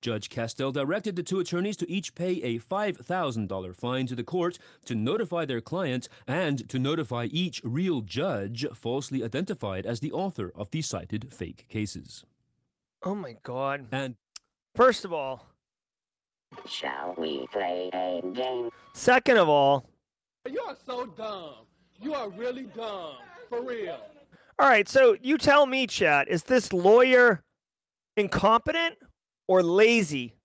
Judge 0.01 0.29
Castel 0.29 0.73
directed 0.73 1.15
the 1.15 1.23
two 1.23 1.39
attorneys 1.39 1.77
to 1.77 1.89
each 1.89 2.13
pay 2.13 2.41
a 2.41 2.59
$5,000 2.59 3.75
fine 3.75 4.07
to 4.07 4.15
the 4.15 4.23
court 4.23 4.59
to 4.85 4.95
notify 4.95 5.45
their 5.45 5.61
client 5.61 6.09
and 6.27 6.67
to 6.67 6.77
notify 6.77 7.25
each 7.31 7.61
real 7.63 8.01
judge 8.01 8.65
falsely 8.73 9.23
identified 9.23 9.85
as 9.85 10.01
the 10.01 10.11
author 10.11 10.51
of 10.55 10.71
the 10.71 10.81
cited 10.81 11.31
fake 11.31 11.67
cases. 11.69 12.25
Oh 13.03 13.15
my 13.15 13.37
god. 13.43 13.87
And 13.93 14.15
First 14.75 15.05
of 15.05 15.13
all, 15.13 15.45
Shall 16.65 17.15
we 17.17 17.47
play 17.51 17.89
a 17.93 18.21
game? 18.33 18.69
second 18.93 19.37
of 19.37 19.49
all, 19.49 19.85
You 20.49 20.61
are 20.61 20.77
so 20.85 21.05
dumb. 21.05 21.65
You 22.01 22.13
are 22.13 22.29
really 22.29 22.63
dumb. 22.75 23.15
For 23.49 23.61
real. 23.61 23.99
all 24.59 24.67
right, 24.67 24.87
so 24.89 25.15
you 25.21 25.37
tell 25.37 25.65
me, 25.65 25.85
chat, 25.87 26.27
is 26.27 26.43
this 26.43 26.73
lawyer 26.73 27.43
incompetent 28.17 28.95
or 29.47 29.61
lazy? 29.63 30.35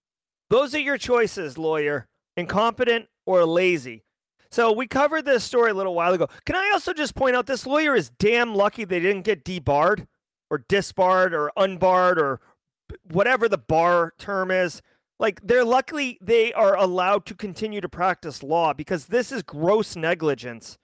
Those 0.50 0.74
are 0.74 0.80
your 0.80 0.98
choices, 0.98 1.58
lawyer. 1.58 2.06
Incompetent 2.36 3.06
or 3.26 3.44
lazy. 3.44 4.04
So 4.50 4.72
we 4.72 4.86
covered 4.86 5.24
this 5.24 5.44
story 5.44 5.70
a 5.70 5.74
little 5.74 5.94
while 5.94 6.12
ago. 6.14 6.28
Can 6.46 6.56
I 6.56 6.70
also 6.72 6.92
just 6.92 7.14
point 7.14 7.36
out 7.36 7.46
this 7.46 7.66
lawyer 7.66 7.94
is 7.94 8.10
damn 8.18 8.54
lucky 8.54 8.84
they 8.84 9.00
didn't 9.00 9.22
get 9.22 9.44
debarred 9.44 10.06
or 10.50 10.64
disbarred 10.68 11.34
or 11.34 11.52
unbarred 11.56 12.18
or 12.18 12.40
whatever 13.10 13.48
the 13.48 13.58
bar 13.58 14.14
term 14.18 14.50
is. 14.50 14.80
Like 15.18 15.40
they're 15.42 15.64
luckily 15.64 16.18
they 16.20 16.52
are 16.52 16.76
allowed 16.76 17.26
to 17.26 17.34
continue 17.34 17.80
to 17.80 17.88
practice 17.88 18.42
law 18.42 18.72
because 18.72 19.06
this 19.06 19.32
is 19.32 19.42
gross 19.42 19.96
negligence. 19.96 20.78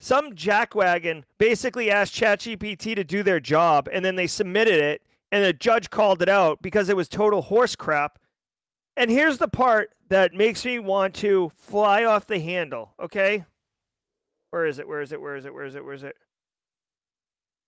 Some 0.00 0.32
jackwagon 0.32 1.24
basically 1.38 1.90
asked 1.90 2.14
ChatGPT 2.14 2.94
to 2.96 3.04
do 3.04 3.22
their 3.22 3.40
job 3.40 3.88
and 3.92 4.04
then 4.04 4.16
they 4.16 4.26
submitted 4.26 4.80
it 4.80 5.02
and 5.32 5.44
the 5.44 5.52
judge 5.52 5.90
called 5.90 6.22
it 6.22 6.28
out 6.28 6.62
because 6.62 6.88
it 6.88 6.96
was 6.96 7.08
total 7.08 7.42
horse 7.42 7.76
crap. 7.76 8.18
And 8.96 9.10
here's 9.10 9.38
the 9.38 9.48
part 9.48 9.90
that 10.08 10.32
makes 10.32 10.64
me 10.64 10.78
want 10.78 11.14
to 11.16 11.50
fly 11.56 12.04
off 12.04 12.26
the 12.26 12.38
handle, 12.38 12.94
okay? 13.00 13.44
Where 14.50 14.66
is 14.66 14.78
it? 14.78 14.88
Where 14.88 15.02
is 15.02 15.12
it? 15.12 15.20
Where 15.20 15.36
is 15.36 15.44
it? 15.44 15.52
Where 15.52 15.64
is 15.64 15.74
it? 15.74 15.84
Where 15.84 15.94
is 15.94 16.02
it? 16.02 16.16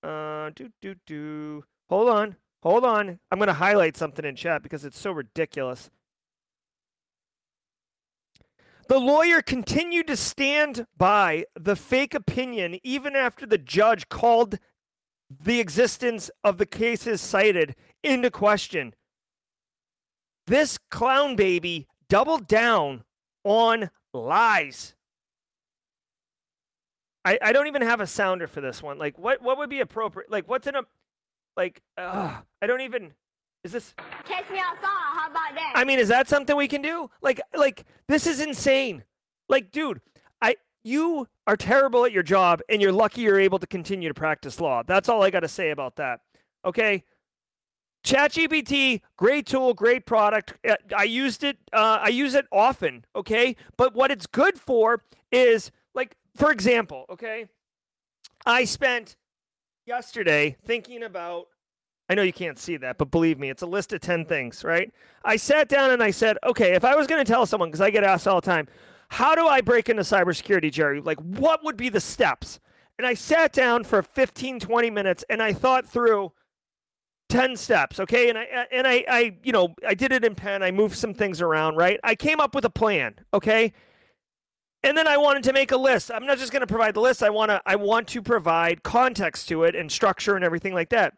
Uh, 0.03 0.51
do 0.55 0.71
do 0.81 0.95
do. 1.07 1.65
Hold 1.91 2.09
on, 2.09 2.37
hold 2.63 2.85
on. 2.85 3.19
I'm 3.31 3.39
gonna 3.39 3.55
highlight 3.55 3.97
something 3.97 4.25
in 4.25 4.37
chat 4.37 4.63
because 4.63 4.85
it's 4.85 4.99
so 4.99 5.13
ridiculous. 5.13 5.91
The 8.89 8.99
lawyer 8.99 9.43
continued 9.43 10.07
to 10.07 10.17
stand 10.17 10.87
by 10.97 11.45
the 11.55 11.77
fake 11.77 12.15
opinion 12.15 12.79
even 12.83 13.15
after 13.15 13.45
the 13.45 13.59
judge 13.59 14.09
called 14.09 14.59
the 15.29 15.61
existence 15.61 16.31
of 16.43 16.57
the 16.57 16.65
cases 16.65 17.21
cited 17.21 17.77
into 18.03 18.31
question. 18.31 18.95
This 20.47 20.79
clown 20.91 21.37
baby 21.37 21.87
doubled 22.09 22.49
down 22.49 23.05
on 23.45 23.91
lies. 24.15 24.95
I, 27.27 27.39
I 27.43 27.53
don't 27.53 27.67
even 27.67 27.83
have 27.83 28.01
a 28.01 28.07
sounder 28.07 28.47
for 28.47 28.63
this 28.63 28.83
one. 28.83 28.97
Like 28.97 29.19
what 29.19 29.43
what 29.43 29.59
would 29.59 29.69
be 29.69 29.81
appropriate? 29.81 30.31
Like 30.31 30.49
what's 30.49 30.67
in 30.67 30.75
a 30.75 30.85
like 31.59 31.83
uh, 31.99 32.39
I 32.63 32.67
don't 32.67 32.81
even 32.81 33.13
is 33.65 33.73
this 33.73 33.95
Catch 34.25 34.51
me 34.51 34.59
outside. 34.59 34.87
How 34.87 35.27
about 35.31 35.55
that? 35.55 35.73
I 35.75 35.85
mean, 35.85 35.99
is 35.99 36.09
that 36.09 36.29
something 36.29 36.57
we 36.57 36.69
can 36.69 36.81
do? 36.81 37.11
Like, 37.21 37.41
like 37.55 37.85
this 38.07 38.27
is 38.27 38.41
insane. 38.41 39.05
Like, 39.49 39.71
dude, 39.71 40.01
I 40.41 40.57
you 40.85 41.29
are 41.47 41.57
terrible 41.57 42.05
at 42.05 42.13
your 42.13 42.23
job, 42.23 42.61
and 42.69 42.81
you're 42.81 42.93
lucky 42.93 43.23
you're 43.23 43.41
able 43.41 43.59
to 43.59 43.67
continue 43.67 44.09
to 44.09 44.15
practice 44.15 44.61
law. 44.61 44.83
That's 44.83 45.09
all 45.09 45.23
I 45.23 45.31
got 45.31 45.41
to 45.41 45.49
say 45.49 45.71
about 45.71 45.97
that. 45.97 46.21
Okay. 46.65 47.05
ChatGPT, 48.05 49.01
great 49.17 49.45
tool, 49.45 49.75
great 49.75 50.07
product. 50.07 50.55
Uh, 50.67 50.77
I 50.97 51.03
used 51.03 51.43
it. 51.43 51.59
Uh, 51.73 51.99
I 52.01 52.09
use 52.09 52.35
it 52.35 52.47
often. 52.53 53.05
Okay, 53.15 53.57
but 53.77 53.93
what 53.93 54.11
it's 54.11 54.27
good 54.27 54.59
for 54.59 55.03
is 55.33 55.73
like, 55.95 56.17
for 56.37 56.53
example, 56.53 57.07
okay, 57.11 57.49
I 58.47 58.65
spent 58.65 59.17
yesterday 59.89 60.55
thinking 60.65 61.03
about 61.03 61.47
I 62.11 62.15
know 62.15 62.23
you 62.23 62.33
can't 62.33 62.59
see 62.59 62.79
that, 62.79 62.97
but 62.97 63.11
believe 63.11 63.39
me, 63.39 63.51
it's 63.51 63.61
a 63.61 63.67
list 63.67 63.93
of 63.93 64.01
10 64.01 64.25
things, 64.25 64.65
right? 64.65 64.91
I 65.27 65.37
sat 65.37 65.69
down 65.69 65.91
and 65.91 66.03
I 66.03 66.11
said, 66.11 66.39
okay, 66.43 66.73
if 66.73 66.83
I 66.83 66.97
was 66.97 67.07
going 67.07 67.23
to 67.23 67.31
tell 67.31 67.45
someone, 67.45 67.69
because 67.69 67.83
I 67.83 67.91
get 67.91 68.03
asked 68.03 68.27
all 68.27 68.41
the 68.41 68.47
time, 68.47 68.67
how 69.11 69.35
do 69.35 69.47
I 69.47 69.61
break 69.61 69.91
into 69.91 70.01
cybersecurity, 70.03 70.73
Jerry? 70.73 71.03
Like, 71.03 71.19
what 71.19 71.63
would 71.65 71.77
be 71.77 71.91
the 71.91 72.01
steps? 72.01 72.61
And 72.97 73.07
I 73.07 73.13
sat 73.13 73.53
down 73.53 73.85
for 73.85 74.01
15, 74.01 74.59
20 74.59 74.91
minutes 74.91 75.23
and 75.29 75.43
I 75.43 75.53
thought 75.53 75.87
through 75.87 76.33
10 77.29 77.57
steps, 77.59 78.01
okay? 78.01 78.31
And 78.31 78.39
I, 78.39 78.67
and 78.73 78.87
I, 78.87 79.05
I, 79.07 79.37
you 79.43 79.53
know, 79.53 79.75
I 79.87 79.93
did 79.93 80.11
it 80.13 80.25
in 80.25 80.35
pen. 80.35 80.63
I 80.63 80.71
moved 80.71 80.97
some 80.97 81.13
things 81.13 81.43
around, 81.43 81.77
right? 81.77 82.01
I 82.03 82.15
came 82.15 82.41
up 82.41 82.55
with 82.55 82.65
a 82.65 82.71
plan, 82.71 83.17
okay? 83.35 83.75
And 84.83 84.97
then 84.97 85.09
I 85.09 85.17
wanted 85.17 85.43
to 85.45 85.53
make 85.53 85.73
a 85.73 85.77
list. 85.77 86.11
I'm 86.13 86.25
not 86.25 86.39
just 86.39 86.53
going 86.53 86.61
to 86.61 86.67
provide 86.67 86.95
the 86.95 87.01
list. 87.01 87.23
I 87.23 87.31
want 87.31 87.51
to, 87.51 87.61
I 87.67 87.77
want 87.77 88.07
to 88.09 88.23
provide 88.23 88.83
context 88.83 89.49
to 89.49 89.65
it 89.65 89.75
and 89.75 89.91
structure 89.91 90.37
and 90.37 90.45
everything 90.45 90.73
like 90.73 90.91
that. 90.91 91.15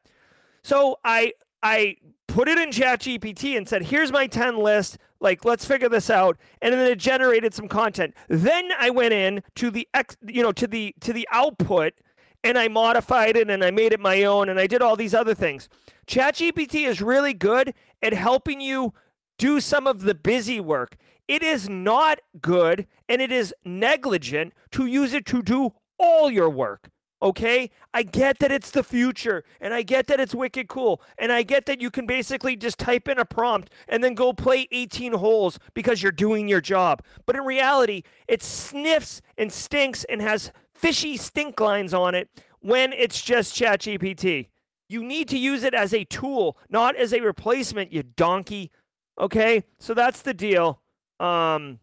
So 0.63 0.99
I 1.05 1.35
I 1.63 1.97
put 2.27 2.49
it 2.49 2.59
in 2.59 2.71
ChatGPT 2.71 3.57
and 3.57 3.69
said, 3.69 3.85
"Here's 3.85 4.13
my 4.13 4.27
10 4.27 4.57
list. 4.57 4.99
Like, 5.21 5.45
let's 5.45 5.65
figure 5.65 5.89
this 5.89 6.09
out." 6.09 6.39
And 6.63 6.73
then 6.73 6.87
it 6.87 6.99
generated 6.99 7.53
some 7.53 7.69
content. 7.69 8.15
Then 8.29 8.71
I 8.79 8.91
went 8.91 9.13
in 9.13 9.43
to 9.57 9.71
the 9.71 9.87
ex, 9.93 10.17
you 10.27 10.43
know, 10.43 10.53
to 10.53 10.67
the 10.67 10.95
to 11.01 11.13
the 11.13 11.29
output 11.31 11.95
and 12.43 12.59
I 12.59 12.69
modified 12.69 13.37
it 13.37 13.51
and 13.51 13.63
I 13.63 13.71
made 13.71 13.93
it 13.93 14.01
my 14.01 14.25
own 14.25 14.49
and 14.49 14.59
I 14.59 14.67
did 14.67 14.83
all 14.83 14.97
these 14.97 15.15
other 15.15 15.35
things. 15.35 15.69
ChatGPT 16.07 16.87
is 16.87 17.03
really 17.03 17.35
good 17.35 17.75
at 18.03 18.13
helping 18.13 18.61
you 18.61 18.95
do 19.39 19.61
some 19.61 19.87
of 19.87 20.03
the 20.03 20.15
busy 20.15 20.61
work. 20.61 20.97
It 21.31 21.45
is 21.45 21.69
not 21.69 22.19
good 22.41 22.89
and 23.09 23.23
it 23.23 23.31
is 23.31 23.55
negligent 23.65 24.53
to 24.73 24.87
use 24.87 25.15
it 25.15 25.25
to 25.27 25.43
do 25.43 25.75
all 25.97 26.29
your 26.29 26.51
work. 26.51 26.91
Okay? 27.23 27.71
I 27.95 28.03
get 28.03 28.41
that 28.41 28.51
it's 28.51 28.73
the 28.73 28.83
future 28.83 29.45
and 29.61 29.73
I 29.73 29.83
get 29.83 30.09
that 30.09 30.19
it's 30.19 30.35
wicked 30.35 30.67
cool 30.67 31.01
and 31.17 31.31
I 31.31 31.45
get 31.45 31.67
that 31.67 31.81
you 31.81 31.89
can 31.89 32.05
basically 32.05 32.57
just 32.57 32.81
type 32.81 33.07
in 33.07 33.21
a 33.21 33.25
prompt 33.25 33.71
and 33.87 34.03
then 34.03 34.15
go 34.15 34.33
play 34.33 34.67
18 34.73 35.13
holes 35.13 35.61
because 35.73 36.03
you're 36.03 36.11
doing 36.11 36.49
your 36.49 36.61
job. 36.61 37.01
But 37.27 37.37
in 37.37 37.45
reality, 37.45 38.03
it 38.27 38.43
sniffs 38.43 39.23
and 39.39 39.53
stinks 39.53 40.03
and 40.03 40.21
has 40.21 40.51
fishy 40.75 41.17
stink 41.17 41.61
lines 41.61 41.95
on 41.95 42.17
it 42.17 42.29
when 42.59 42.93
it's 42.93 43.23
just 43.23 43.55
ChatGPT. 43.55 44.49
You 44.89 45.05
need 45.05 45.29
to 45.29 45.39
use 45.39 45.63
it 45.63 45.75
as 45.75 45.95
a 45.95 46.03
tool, 46.03 46.59
not 46.69 46.97
as 46.97 47.15
a 47.15 47.21
replacement, 47.21 47.93
you 47.93 48.03
donkey. 48.03 48.73
Okay? 49.17 49.63
So 49.79 49.95
that's 49.95 50.23
the 50.23 50.35
deal. 50.35 50.80
Um 51.21 51.79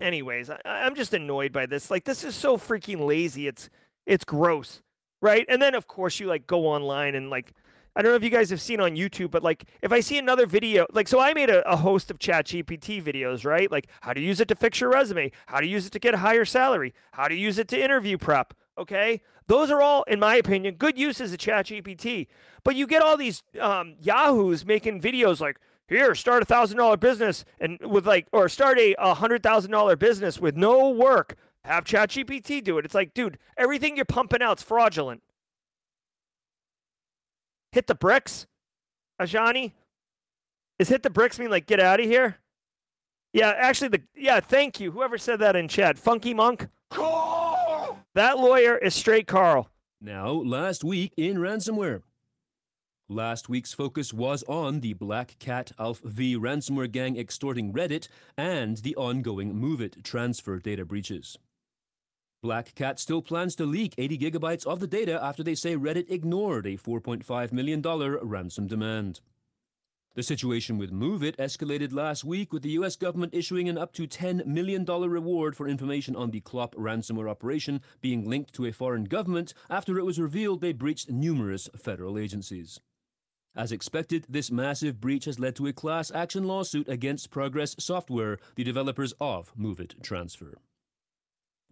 anyways, 0.00 0.50
I, 0.50 0.58
I'm 0.64 0.94
just 0.94 1.14
annoyed 1.14 1.52
by 1.52 1.66
this. 1.66 1.90
Like, 1.90 2.04
this 2.04 2.24
is 2.24 2.34
so 2.34 2.56
freaking 2.56 3.06
lazy. 3.06 3.46
It's 3.46 3.68
it's 4.06 4.24
gross, 4.24 4.82
right? 5.20 5.44
And 5.48 5.60
then 5.60 5.74
of 5.74 5.86
course 5.86 6.20
you 6.20 6.26
like 6.26 6.46
go 6.46 6.66
online 6.66 7.14
and 7.14 7.30
like 7.30 7.52
I 7.96 8.02
don't 8.02 8.12
know 8.12 8.16
if 8.16 8.22
you 8.22 8.30
guys 8.30 8.50
have 8.50 8.60
seen 8.60 8.78
on 8.80 8.94
YouTube, 8.94 9.30
but 9.30 9.42
like 9.42 9.64
if 9.80 9.90
I 9.90 10.00
see 10.00 10.18
another 10.18 10.46
video, 10.46 10.86
like 10.92 11.08
so 11.08 11.18
I 11.18 11.32
made 11.32 11.48
a, 11.48 11.66
a 11.68 11.76
host 11.76 12.10
of 12.10 12.18
Chat 12.18 12.46
GPT 12.46 13.02
videos, 13.02 13.44
right? 13.44 13.70
Like 13.70 13.88
how 14.02 14.12
to 14.12 14.20
use 14.20 14.38
it 14.40 14.48
to 14.48 14.54
fix 14.54 14.80
your 14.80 14.90
resume, 14.90 15.32
how 15.46 15.60
to 15.60 15.66
use 15.66 15.86
it 15.86 15.92
to 15.92 15.98
get 15.98 16.14
a 16.14 16.18
higher 16.18 16.44
salary, 16.44 16.94
how 17.12 17.26
to 17.26 17.34
use 17.34 17.58
it 17.58 17.68
to 17.68 17.82
interview 17.82 18.18
prep. 18.18 18.54
Okay. 18.78 19.22
Those 19.48 19.70
are 19.70 19.80
all, 19.80 20.02
in 20.04 20.18
my 20.18 20.36
opinion, 20.36 20.74
good 20.74 20.98
uses 20.98 21.32
of 21.32 21.38
Chat 21.38 21.66
GPT. 21.66 22.26
But 22.64 22.74
you 22.74 22.86
get 22.86 23.00
all 23.00 23.16
these 23.16 23.42
um, 23.60 23.94
Yahoos 24.00 24.66
making 24.66 25.00
videos 25.00 25.40
like, 25.40 25.60
here, 25.88 26.14
start 26.14 26.42
a 26.42 26.46
thousand 26.46 26.78
dollar 26.78 26.96
business 26.96 27.44
and 27.60 27.78
with 27.80 28.06
like, 28.06 28.26
or 28.32 28.48
start 28.48 28.78
a 28.78 29.14
hundred 29.14 29.42
thousand 29.42 29.70
dollar 29.70 29.96
business 29.96 30.38
with 30.40 30.56
no 30.56 30.90
work. 30.90 31.36
Have 31.64 31.84
ChatGPT 31.84 32.62
do 32.62 32.78
it. 32.78 32.84
It's 32.84 32.94
like, 32.94 33.12
dude, 33.14 33.38
everything 33.56 33.96
you're 33.96 34.04
pumping 34.04 34.42
out's 34.42 34.62
fraudulent. 34.62 35.22
Hit 37.72 37.88
the 37.88 37.94
bricks, 37.94 38.46
Ajani. 39.20 39.72
Is 40.78 40.88
hit 40.88 41.02
the 41.02 41.10
bricks 41.10 41.38
mean 41.38 41.50
like 41.50 41.66
get 41.66 41.80
out 41.80 42.00
of 42.00 42.06
here? 42.06 42.36
Yeah, 43.32 43.52
actually, 43.56 43.88
the 43.88 44.02
yeah. 44.14 44.40
Thank 44.40 44.80
you, 44.80 44.90
whoever 44.92 45.18
said 45.18 45.40
that 45.40 45.56
in 45.56 45.68
chat. 45.68 45.98
Funky 45.98 46.34
Monk. 46.34 46.68
That 48.14 48.38
lawyer 48.38 48.78
is 48.78 48.94
straight 48.94 49.26
Carl. 49.26 49.70
Now, 50.00 50.30
last 50.30 50.84
week 50.84 51.12
in 51.16 51.36
ransomware. 51.36 52.02
Last 53.08 53.48
week's 53.48 53.72
focus 53.72 54.12
was 54.12 54.42
on 54.48 54.80
the 54.80 54.94
Black 54.94 55.36
Cat 55.38 55.70
Alpha 55.78 56.08
V 56.08 56.36
ransomware 56.36 56.90
gang 56.90 57.16
extorting 57.16 57.72
Reddit 57.72 58.08
and 58.36 58.78
the 58.78 58.96
ongoing 58.96 59.54
MOVEit 59.54 60.02
transfer 60.02 60.58
data 60.58 60.84
breaches. 60.84 61.38
Black 62.42 62.74
Cat 62.74 62.98
still 62.98 63.22
plans 63.22 63.54
to 63.56 63.64
leak 63.64 63.94
80 63.96 64.18
gigabytes 64.18 64.66
of 64.66 64.80
the 64.80 64.88
data 64.88 65.22
after 65.22 65.44
they 65.44 65.54
say 65.54 65.76
Reddit 65.76 66.10
ignored 66.10 66.66
a 66.66 66.76
$4.5 66.76 67.52
million 67.52 67.80
ransom 67.80 68.66
demand. 68.66 69.20
The 70.16 70.24
situation 70.24 70.76
with 70.76 70.90
MOVEit 70.90 71.36
escalated 71.36 71.92
last 71.92 72.24
week 72.24 72.52
with 72.52 72.64
the 72.64 72.70
US 72.70 72.96
government 72.96 73.34
issuing 73.34 73.68
an 73.68 73.78
up 73.78 73.92
to 73.92 74.08
$10 74.08 74.46
million 74.46 74.84
reward 74.84 75.56
for 75.56 75.68
information 75.68 76.16
on 76.16 76.32
the 76.32 76.40
Clop 76.40 76.74
ransomware 76.74 77.30
operation 77.30 77.82
being 78.00 78.28
linked 78.28 78.52
to 78.54 78.66
a 78.66 78.72
foreign 78.72 79.04
government 79.04 79.54
after 79.70 79.96
it 79.96 80.04
was 80.04 80.18
revealed 80.18 80.60
they 80.60 80.72
breached 80.72 81.08
numerous 81.08 81.68
federal 81.76 82.18
agencies. 82.18 82.80
As 83.56 83.72
expected, 83.72 84.26
this 84.28 84.50
massive 84.50 85.00
breach 85.00 85.24
has 85.24 85.40
led 85.40 85.56
to 85.56 85.66
a 85.66 85.72
class 85.72 86.10
action 86.14 86.44
lawsuit 86.44 86.88
against 86.90 87.30
Progress 87.30 87.74
Software, 87.78 88.38
the 88.54 88.62
developers 88.62 89.14
of 89.18 89.50
MOVEit 89.58 90.02
Transfer. 90.02 90.58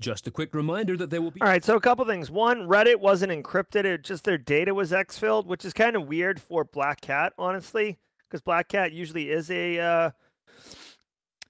Just 0.01 0.27
a 0.27 0.31
quick 0.31 0.55
reminder 0.55 0.97
that 0.97 1.11
there 1.11 1.21
will 1.21 1.31
be. 1.31 1.43
All 1.43 1.47
right, 1.47 1.63
so 1.63 1.77
a 1.77 1.81
couple 1.81 2.07
things. 2.07 2.31
One, 2.31 2.67
Reddit 2.67 3.01
wasn't 3.01 3.33
encrypted; 3.33 3.85
it 3.85 4.03
just 4.03 4.25
their 4.25 4.39
data 4.39 4.75
was 4.75 4.93
exfilled, 4.93 5.45
which 5.45 5.65
is 5.65 5.75
kind 5.75 5.95
of 5.95 6.09
weird 6.09 6.41
for 6.41 6.65
Black 6.65 7.03
Cat, 7.03 7.35
honestly, 7.39 7.99
because 8.29 8.41
Black 8.41 8.69
Cat 8.69 8.93
usually 8.93 9.31
is 9.31 9.51
a 9.51 9.79
uh, 9.79 10.11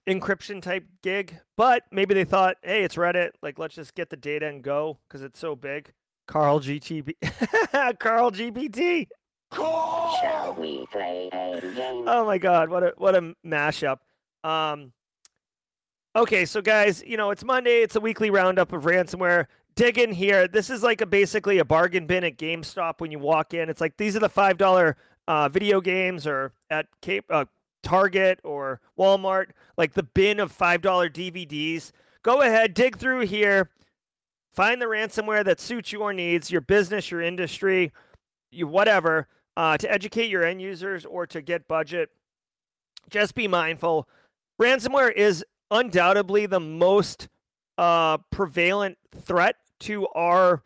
encryption 0.07 0.61
type 0.61 0.85
gig. 1.03 1.39
But 1.57 1.85
maybe 1.93 2.12
they 2.12 2.24
thought, 2.24 2.57
hey, 2.62 2.82
it's 2.82 2.97
Reddit, 2.97 3.30
like 3.41 3.59
let's 3.59 3.76
just 3.76 3.95
get 3.95 4.11
the 4.11 4.16
data 4.16 4.47
and 4.49 4.62
go 4.62 4.99
because 5.09 5.22
it's 5.22 5.39
so 5.39 5.55
big. 5.55 5.93
Carl 6.26 6.61
GTB, 6.61 7.14
Carl 7.99 8.32
GPT. 8.32 9.07
Shall 9.55 10.57
we 10.59 10.86
play 10.86 11.28
a 11.32 11.61
game? 11.61 12.05
Oh 12.09 12.24
my 12.24 12.38
God, 12.38 12.68
what 12.68 12.82
a 12.82 12.92
what 12.96 13.14
a 13.14 13.34
mashup. 13.46 13.98
Um, 14.42 14.92
okay, 16.16 16.44
so 16.44 16.61
guys, 16.61 17.02
you 17.07 17.16
know 17.16 17.30
it's 17.30 17.44
Monday. 17.44 17.82
It's 17.82 17.96
a 17.96 18.00
weekly 18.00 18.30
roundup 18.30 18.72
of 18.72 18.82
ransomware. 18.82 19.46
Dig 19.76 19.98
in 19.98 20.12
here. 20.12 20.46
This 20.48 20.70
is 20.70 20.82
like 20.82 21.00
a 21.00 21.07
basically 21.07 21.59
a 21.59 21.64
bargain 21.64 22.07
bin 22.07 22.24
at 22.24 22.36
GameStop 22.36 23.00
when 23.00 23.11
you 23.11 23.18
walk 23.18 23.55
in. 23.55 23.68
It's 23.68 23.80
like 23.80 23.96
these 23.96 24.16
are 24.16 24.20
the 24.20 24.28
five 24.28 24.59
dollar 24.59 24.96
uh, 25.28 25.48
video 25.48 25.80
games, 25.80 26.26
or 26.26 26.52
at 26.70 26.86
Cape, 27.00 27.24
uh, 27.30 27.44
Target 27.82 28.40
or 28.44 28.80
Walmart, 28.98 29.50
like 29.76 29.94
the 29.94 30.02
bin 30.02 30.40
of 30.40 30.52
five 30.52 30.80
dollar 30.82 31.09
DVDs. 31.09 31.92
Go 32.22 32.40
ahead, 32.42 32.74
dig 32.74 32.96
through 32.96 33.26
here, 33.26 33.70
find 34.50 34.80
the 34.80 34.86
ransomware 34.86 35.44
that 35.44 35.61
suits 35.61 35.92
your 35.92 36.12
needs, 36.12 36.50
your 36.50 36.62
business, 36.62 37.11
your 37.11 37.20
industry, 37.20 37.92
you 38.50 38.66
whatever 38.66 39.28
uh, 39.57 39.76
to 39.78 39.90
educate 39.90 40.28
your 40.28 40.44
end 40.44 40.61
users 40.61 41.05
or 41.05 41.26
to 41.26 41.42
get 41.42 41.68
budget. 41.68 42.11
Just 43.11 43.34
be 43.34 43.48
mindful. 43.48 44.09
Ransomware 44.61 45.12
is 45.12 45.44
undoubtedly 45.70 46.46
the 46.46 46.61
most 46.61 47.28
uh, 47.78 48.18
prevalent 48.30 48.98
threat 49.14 49.57
to 49.80 50.07
our 50.09 50.62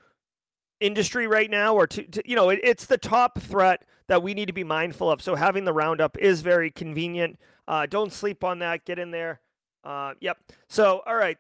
industry 0.81 1.27
right 1.27 1.51
now, 1.51 1.75
or 1.75 1.87
to, 1.87 2.03
to 2.05 2.23
you 2.29 2.37
know, 2.37 2.51
it, 2.51 2.61
it's 2.63 2.87
the 2.87 2.99
top 2.99 3.41
threat 3.41 3.85
that 4.07 4.23
we 4.23 4.35
need 4.35 4.47
to 4.47 4.53
be 4.53 4.65
mindful 4.65 5.11
of. 5.11 5.21
So 5.21 5.35
having 5.35 5.65
the 5.65 5.73
roundup 5.73 6.17
is 6.19 6.41
very 6.41 6.71
convenient. 6.71 7.39
Uh, 7.67 7.87
don't 7.87 8.13
sleep 8.13 8.45
on 8.45 8.61
that. 8.61 8.85
Get 8.85 8.99
in 8.99 9.11
there. 9.11 9.41
Uh, 9.85 10.15
yep. 10.21 10.39
So 10.69 11.03
all 11.07 11.17
right, 11.17 11.39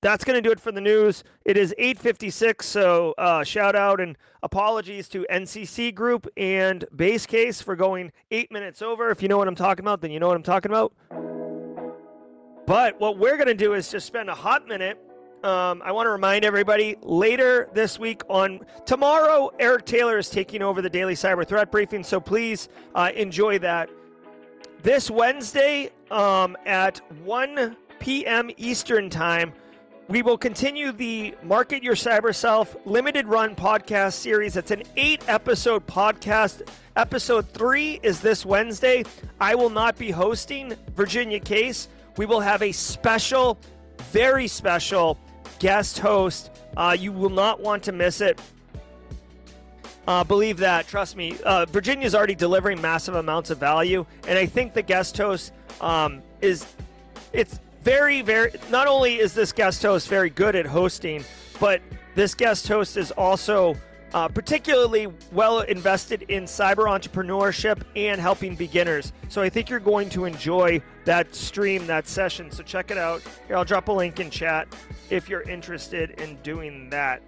that's 0.00 0.24
going 0.24 0.36
to 0.36 0.42
do 0.42 0.52
it 0.52 0.60
for 0.60 0.72
the 0.72 0.80
news. 0.80 1.24
It 1.44 1.56
is 1.56 1.74
8:56, 1.78 2.62
so 2.62 3.14
uh, 3.18 3.42
shout 3.44 3.74
out 3.74 4.00
and 4.00 4.16
apologies 4.42 5.08
to 5.08 5.26
NCC 5.30 5.94
Group 5.94 6.28
and 6.36 6.84
Base 6.94 7.26
Case 7.26 7.60
for 7.60 7.74
going 7.74 8.12
eight 8.30 8.52
minutes 8.52 8.82
over. 8.82 9.10
If 9.10 9.22
you 9.22 9.28
know 9.28 9.38
what 9.38 9.48
I'm 9.48 9.54
talking 9.54 9.84
about, 9.84 10.00
then 10.00 10.10
you 10.10 10.20
know 10.20 10.28
what 10.28 10.36
I'm 10.36 10.42
talking 10.42 10.70
about. 10.70 10.92
But 12.66 13.00
what 13.00 13.18
we're 13.18 13.36
going 13.36 13.48
to 13.48 13.54
do 13.54 13.72
is 13.72 13.90
just 13.90 14.06
spend 14.06 14.28
a 14.28 14.34
hot 14.34 14.68
minute. 14.68 14.98
Um, 15.42 15.82
I 15.84 15.92
want 15.92 16.06
to 16.06 16.10
remind 16.10 16.44
everybody 16.44 16.96
later 17.00 17.68
this 17.72 17.98
week 17.98 18.22
on 18.28 18.60
tomorrow, 18.86 19.50
Eric 19.58 19.86
Taylor 19.86 20.18
is 20.18 20.28
taking 20.28 20.62
over 20.62 20.82
the 20.82 20.90
daily 20.90 21.14
cyber 21.14 21.46
threat 21.46 21.70
briefing, 21.70 22.02
so 22.02 22.20
please 22.20 22.68
uh, 22.94 23.10
enjoy 23.14 23.58
that. 23.60 23.88
This 24.82 25.10
Wednesday 25.10 25.90
um, 26.10 26.56
at 26.66 26.98
1 27.24 27.76
p.m. 28.00 28.50
Eastern 28.56 29.08
Time, 29.08 29.52
we 30.08 30.22
will 30.22 30.38
continue 30.38 30.90
the 30.90 31.34
Market 31.42 31.82
Your 31.82 31.94
Cyber 31.94 32.34
Self 32.34 32.74
limited 32.86 33.26
run 33.26 33.54
podcast 33.54 34.14
series. 34.14 34.56
It's 34.56 34.70
an 34.70 34.82
eight 34.96 35.22
episode 35.28 35.86
podcast. 35.86 36.66
Episode 36.96 37.48
three 37.50 38.00
is 38.02 38.20
this 38.20 38.44
Wednesday. 38.44 39.04
I 39.38 39.54
will 39.54 39.70
not 39.70 39.98
be 39.98 40.10
hosting 40.10 40.74
Virginia 40.96 41.38
Case. 41.38 41.88
We 42.16 42.24
will 42.24 42.40
have 42.40 42.62
a 42.62 42.72
special, 42.72 43.58
very 44.10 44.48
special 44.48 45.18
guest 45.58 45.98
host. 45.98 46.50
Uh, 46.76 46.96
you 46.98 47.12
will 47.12 47.30
not 47.30 47.60
want 47.60 47.82
to 47.84 47.92
miss 47.92 48.22
it. 48.22 48.40
Uh, 50.06 50.24
believe 50.24 50.56
that. 50.56 50.88
Trust 50.88 51.16
me. 51.16 51.36
Uh, 51.44 51.66
is 51.74 52.14
already 52.14 52.34
delivering 52.34 52.80
massive 52.80 53.14
amounts 53.14 53.50
of 53.50 53.58
value, 53.58 54.06
and 54.26 54.38
I 54.38 54.46
think 54.46 54.72
the 54.72 54.82
guest 54.82 55.18
host 55.18 55.52
um, 55.82 56.22
is 56.40 56.66
it's 57.34 57.60
very, 57.82 58.22
very. 58.22 58.52
Not 58.70 58.86
only 58.86 59.18
is 59.18 59.34
this 59.34 59.52
guest 59.52 59.82
host 59.82 60.08
very 60.08 60.30
good 60.30 60.56
at 60.56 60.66
hosting, 60.66 61.24
but 61.60 61.80
this 62.14 62.34
guest 62.34 62.66
host 62.68 62.96
is 62.96 63.10
also 63.12 63.76
uh, 64.14 64.28
particularly 64.28 65.06
well 65.32 65.60
invested 65.60 66.22
in 66.22 66.44
cyber 66.44 66.86
entrepreneurship 66.86 67.82
and 67.94 68.20
helping 68.20 68.56
beginners. 68.56 69.12
So 69.28 69.42
I 69.42 69.48
think 69.48 69.68
you're 69.68 69.80
going 69.80 70.08
to 70.10 70.24
enjoy 70.24 70.82
that 71.04 71.34
stream, 71.34 71.86
that 71.86 72.08
session. 72.08 72.50
So 72.50 72.62
check 72.62 72.90
it 72.90 72.98
out. 72.98 73.22
Here, 73.46 73.56
I'll 73.56 73.64
drop 73.64 73.88
a 73.88 73.92
link 73.92 74.20
in 74.20 74.30
chat 74.30 74.68
if 75.10 75.28
you're 75.28 75.42
interested 75.42 76.20
in 76.20 76.36
doing 76.42 76.90
that. 76.90 77.22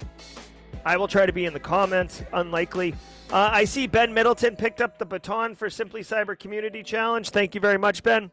I 0.84 0.96
will 0.96 1.08
try 1.08 1.26
to 1.26 1.32
be 1.32 1.44
in 1.44 1.52
the 1.52 1.60
comments. 1.60 2.22
Unlikely. 2.32 2.94
Uh, 3.30 3.50
I 3.52 3.64
see 3.64 3.86
Ben 3.86 4.12
Middleton 4.12 4.56
picked 4.56 4.80
up 4.80 4.98
the 4.98 5.04
baton 5.04 5.54
for 5.54 5.68
Simply 5.68 6.00
Cyber 6.00 6.36
Community 6.38 6.82
Challenge. 6.82 7.28
Thank 7.28 7.54
you 7.54 7.60
very 7.60 7.78
much, 7.78 8.02
Ben 8.02 8.30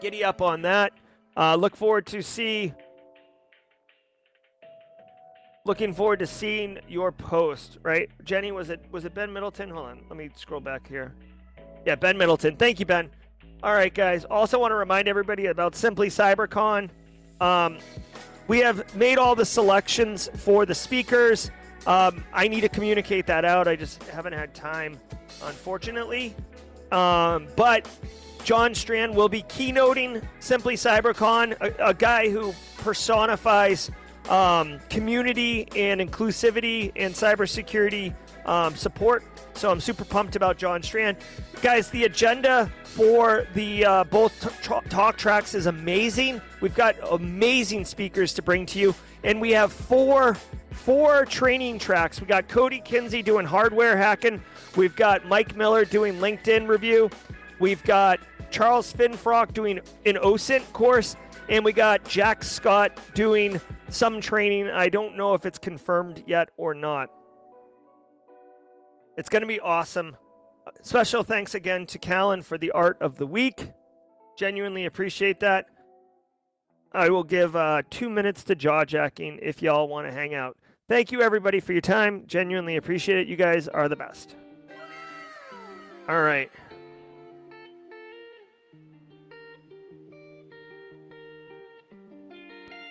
giddy 0.00 0.24
up 0.24 0.42
on 0.42 0.62
that. 0.62 0.92
Uh, 1.36 1.54
look 1.54 1.76
forward 1.76 2.06
to 2.06 2.22
see. 2.22 2.72
Looking 5.64 5.92
forward 5.92 6.18
to 6.20 6.26
seeing 6.26 6.78
your 6.88 7.12
post. 7.12 7.78
Right, 7.82 8.10
Jenny? 8.24 8.52
Was 8.52 8.70
it 8.70 8.80
was 8.90 9.04
it 9.04 9.14
Ben 9.14 9.32
Middleton? 9.32 9.70
Hold 9.70 9.86
on, 9.86 10.00
let 10.08 10.16
me 10.16 10.30
scroll 10.34 10.60
back 10.60 10.88
here. 10.88 11.14
Yeah, 11.84 11.94
Ben 11.94 12.16
Middleton. 12.16 12.56
Thank 12.56 12.80
you, 12.80 12.86
Ben. 12.86 13.10
All 13.62 13.74
right, 13.74 13.92
guys. 13.92 14.24
Also, 14.24 14.58
want 14.58 14.70
to 14.72 14.76
remind 14.76 15.08
everybody 15.08 15.46
about 15.46 15.74
Simply 15.74 16.08
CyberCon. 16.08 16.90
Um, 17.40 17.78
we 18.46 18.60
have 18.60 18.94
made 18.96 19.18
all 19.18 19.34
the 19.34 19.44
selections 19.44 20.30
for 20.36 20.64
the 20.64 20.74
speakers. 20.74 21.50
Um, 21.86 22.24
I 22.32 22.48
need 22.48 22.62
to 22.62 22.68
communicate 22.68 23.26
that 23.26 23.44
out. 23.44 23.68
I 23.68 23.76
just 23.76 24.02
haven't 24.04 24.32
had 24.32 24.54
time, 24.54 24.98
unfortunately. 25.42 26.34
Um, 26.90 27.46
but 27.56 27.88
John 28.48 28.74
Strand 28.74 29.14
will 29.14 29.28
be 29.28 29.42
keynoting 29.42 30.22
Simply 30.40 30.74
CyberCon, 30.74 31.54
a, 31.60 31.88
a 31.88 31.92
guy 31.92 32.30
who 32.30 32.54
personifies 32.78 33.90
um, 34.30 34.78
community 34.88 35.68
and 35.76 36.00
inclusivity 36.00 36.90
and 36.96 37.12
cybersecurity 37.12 38.14
um, 38.46 38.74
support. 38.74 39.22
So 39.52 39.70
I'm 39.70 39.80
super 39.80 40.06
pumped 40.06 40.34
about 40.34 40.56
John 40.56 40.82
Strand. 40.82 41.18
Guys, 41.60 41.90
the 41.90 42.04
agenda 42.04 42.72
for 42.84 43.46
the 43.52 43.84
uh, 43.84 44.04
both 44.04 44.32
talk 44.62 45.18
tracks 45.18 45.54
is 45.54 45.66
amazing. 45.66 46.40
We've 46.62 46.74
got 46.74 46.96
amazing 47.10 47.84
speakers 47.84 48.32
to 48.32 48.40
bring 48.40 48.64
to 48.64 48.78
you, 48.78 48.94
and 49.24 49.42
we 49.42 49.50
have 49.50 49.74
four 49.74 50.38
four 50.70 51.26
training 51.26 51.80
tracks. 51.80 52.18
We 52.18 52.26
got 52.26 52.48
Cody 52.48 52.80
Kinsey 52.80 53.22
doing 53.22 53.44
hardware 53.44 53.94
hacking. 53.98 54.42
We've 54.74 54.96
got 54.96 55.26
Mike 55.26 55.54
Miller 55.54 55.84
doing 55.84 56.14
LinkedIn 56.14 56.66
review. 56.66 57.10
We've 57.58 57.82
got 57.82 58.20
Charles 58.50 58.92
Finfrock 58.92 59.52
doing 59.52 59.80
an 60.06 60.16
OSINT 60.16 60.72
course, 60.72 61.16
and 61.48 61.64
we 61.64 61.72
got 61.72 62.04
Jack 62.04 62.42
Scott 62.42 62.98
doing 63.14 63.60
some 63.88 64.20
training. 64.20 64.68
I 64.68 64.88
don't 64.88 65.16
know 65.16 65.34
if 65.34 65.46
it's 65.46 65.58
confirmed 65.58 66.24
yet 66.26 66.50
or 66.56 66.74
not. 66.74 67.10
It's 69.16 69.28
going 69.28 69.42
to 69.42 69.48
be 69.48 69.60
awesome. 69.60 70.16
Special 70.82 71.22
thanks 71.22 71.54
again 71.54 71.86
to 71.86 71.98
Callan 71.98 72.42
for 72.42 72.58
the 72.58 72.70
art 72.70 72.98
of 73.00 73.16
the 73.16 73.26
week. 73.26 73.70
Genuinely 74.38 74.86
appreciate 74.86 75.40
that. 75.40 75.66
I 76.92 77.10
will 77.10 77.24
give 77.24 77.54
uh, 77.56 77.82
two 77.90 78.08
minutes 78.08 78.44
to 78.44 78.54
jaw 78.54 78.84
jacking 78.84 79.38
if 79.42 79.60
y'all 79.60 79.88
want 79.88 80.06
to 80.06 80.12
hang 80.12 80.34
out. 80.34 80.56
Thank 80.88 81.12
you, 81.12 81.20
everybody, 81.20 81.60
for 81.60 81.72
your 81.72 81.82
time. 81.82 82.24
Genuinely 82.26 82.76
appreciate 82.76 83.18
it. 83.18 83.28
You 83.28 83.36
guys 83.36 83.68
are 83.68 83.88
the 83.88 83.96
best. 83.96 84.36
All 86.08 86.22
right. 86.22 86.50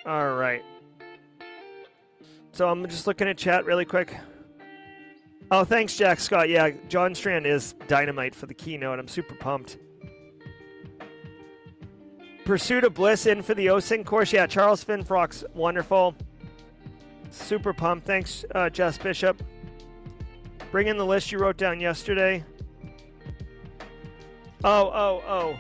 All 0.08 0.32
right. 0.36 0.64
So 2.54 2.70
I'm 2.70 2.88
just 2.88 3.08
looking 3.08 3.28
at 3.28 3.38
chat 3.38 3.66
really 3.66 3.84
quick. 3.84 4.16
Oh, 5.52 5.66
thanks, 5.66 5.98
Jack 5.98 6.22
Scott. 6.22 6.48
Yeah, 6.48 6.72
John 6.88 7.14
Strand 7.14 7.46
is 7.46 7.74
dynamite 7.88 8.34
for 8.34 8.46
the 8.46 8.54
keynote. 8.54 9.00
I'm 9.00 9.08
super 9.08 9.36
pumped. 9.36 9.78
Pursuit 12.46 12.86
of 12.86 12.94
Bliss 12.94 13.26
in 13.26 13.42
for 13.42 13.54
the 13.54 13.68
OSINT 13.68 14.06
course. 14.06 14.32
Yeah, 14.32 14.48
Charles 14.48 14.84
Finfrock's 14.84 15.44
wonderful. 15.54 16.16
Super 17.30 17.74
pumped. 17.74 18.08
Thanks, 18.08 18.46
uh, 18.56 18.70
Jess 18.70 18.98
Bishop. 18.98 19.44
Bring 20.72 20.88
in 20.88 20.98
the 20.98 21.06
list 21.06 21.34
you 21.34 21.38
wrote 21.38 21.58
down 21.58 21.82
yesterday. 21.82 22.46
Oh, 24.64 24.90
oh, 24.94 25.24
oh. 25.28 25.60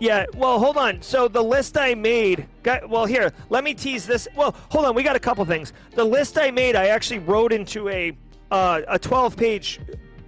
Yeah, 0.00 0.24
well, 0.34 0.58
hold 0.58 0.78
on. 0.78 1.02
So 1.02 1.28
the 1.28 1.42
list 1.42 1.76
I 1.76 1.94
made, 1.94 2.48
got, 2.62 2.88
well, 2.88 3.04
here, 3.04 3.32
let 3.50 3.62
me 3.62 3.74
tease 3.74 4.06
this. 4.06 4.26
Well, 4.34 4.56
hold 4.70 4.86
on. 4.86 4.94
We 4.94 5.02
got 5.02 5.14
a 5.14 5.20
couple 5.20 5.44
things. 5.44 5.74
The 5.94 6.04
list 6.04 6.38
I 6.38 6.50
made, 6.50 6.74
I 6.74 6.86
actually 6.86 7.20
wrote 7.20 7.52
into 7.52 7.88
a 7.90 8.16
uh, 8.50 8.80
a 8.88 8.98
12 8.98 9.36
page 9.36 9.78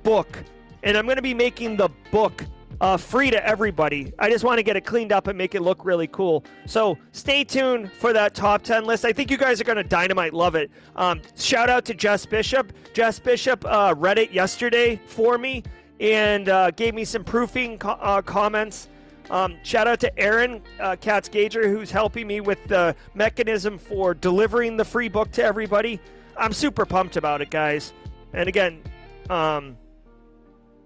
book, 0.03 0.39
and 0.83 0.97
I'm 0.97 1.07
going 1.07 1.17
to 1.17 1.23
be 1.23 1.35
making 1.35 1.77
the 1.77 1.89
book 2.11 2.45
uh, 2.81 2.97
free 2.97 3.31
to 3.31 3.47
everybody. 3.47 4.13
I 4.19 4.29
just 4.29 4.45
want 4.45 4.59
to 4.59 4.63
get 4.63 4.77
it 4.77 4.83
cleaned 4.83 5.11
up 5.11 5.27
and 5.27 5.39
make 5.39 5.55
it 5.55 5.63
look 5.63 5.85
really 5.85 6.07
cool. 6.09 6.45
So 6.67 6.99
stay 7.13 7.43
tuned 7.43 7.91
for 7.93 8.13
that 8.13 8.35
top 8.35 8.63
10 8.63 8.85
list. 8.85 9.05
I 9.05 9.13
think 9.13 9.31
you 9.31 9.37
guys 9.37 9.61
are 9.61 9.65
going 9.65 9.77
to 9.77 9.85
dynamite 9.85 10.35
love 10.35 10.55
it. 10.55 10.71
Um, 10.97 11.23
shout 11.37 11.71
out 11.71 11.85
to 11.87 11.95
Jess 11.95 12.27
Bishop. 12.27 12.73
Jess 12.93 13.19
Bishop 13.19 13.65
uh, 13.65 13.95
read 13.97 14.19
it 14.19 14.33
yesterday 14.33 15.01
for 15.07 15.39
me 15.39 15.63
and 15.99 16.49
uh, 16.49 16.71
gave 16.73 16.95
me 16.95 17.05
some 17.05 17.25
proofing 17.25 17.79
co- 17.79 17.91
uh, 17.91 18.21
comments. 18.21 18.89
Um, 19.31 19.57
shout 19.63 19.87
out 19.87 20.01
to 20.01 20.19
Aaron 20.19 20.63
uh, 20.81 20.97
Katz 21.01 21.29
Gager, 21.29 21.69
who's 21.69 21.91
helping 21.91 22.27
me 22.27 22.41
with 22.41 22.63
the 22.67 22.95
mechanism 23.15 23.79
for 23.79 24.15
delivering 24.15 24.77
the 24.77 24.85
free 24.85 25.09
book 25.09 25.31
to 25.33 25.45
everybody. 25.45 26.01
I'm 26.37 26.53
super 26.53 26.85
pumped 26.85 27.17
about 27.17 27.41
it, 27.41 27.51
guys. 27.51 27.93
And 28.33 28.49
again, 28.49 28.83
um, 29.31 29.77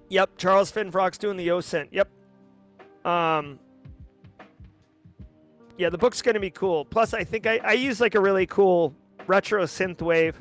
yep, 0.08 0.30
Charles 0.36 0.70
Finfrock's 0.70 1.18
doing 1.18 1.36
the 1.36 1.48
OSINT. 1.48 1.88
Yep. 1.90 2.08
Um, 3.04 3.58
yeah, 5.78 5.90
the 5.90 5.98
book's 5.98 6.22
going 6.22 6.34
to 6.34 6.40
be 6.40 6.50
cool. 6.50 6.84
Plus, 6.84 7.14
I 7.14 7.24
think 7.24 7.46
I, 7.46 7.58
I 7.58 7.72
use 7.72 8.00
like 8.00 8.14
a 8.14 8.20
really 8.20 8.46
cool 8.46 8.94
retro 9.26 9.64
synth 9.64 10.02
wave 10.02 10.40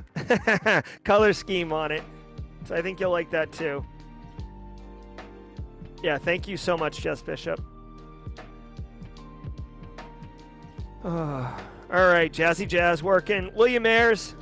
color 1.03 1.33
scheme 1.33 1.73
on 1.73 1.91
it. 1.91 2.03
So 2.65 2.75
I 2.75 2.81
think 2.81 2.99
you'll 2.99 3.11
like 3.11 3.29
that 3.31 3.51
too. 3.51 3.85
Yeah, 6.03 6.17
thank 6.17 6.47
you 6.47 6.57
so 6.57 6.77
much, 6.77 6.99
Jess 6.99 7.21
Bishop. 7.21 7.61
All 11.05 11.53
right, 11.91 12.31
Jazzy 12.33 12.67
Jazz 12.67 13.03
working. 13.03 13.51
William 13.53 13.85
Ayers 13.85 14.33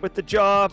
with 0.00 0.14
the 0.14 0.22
job. 0.22 0.72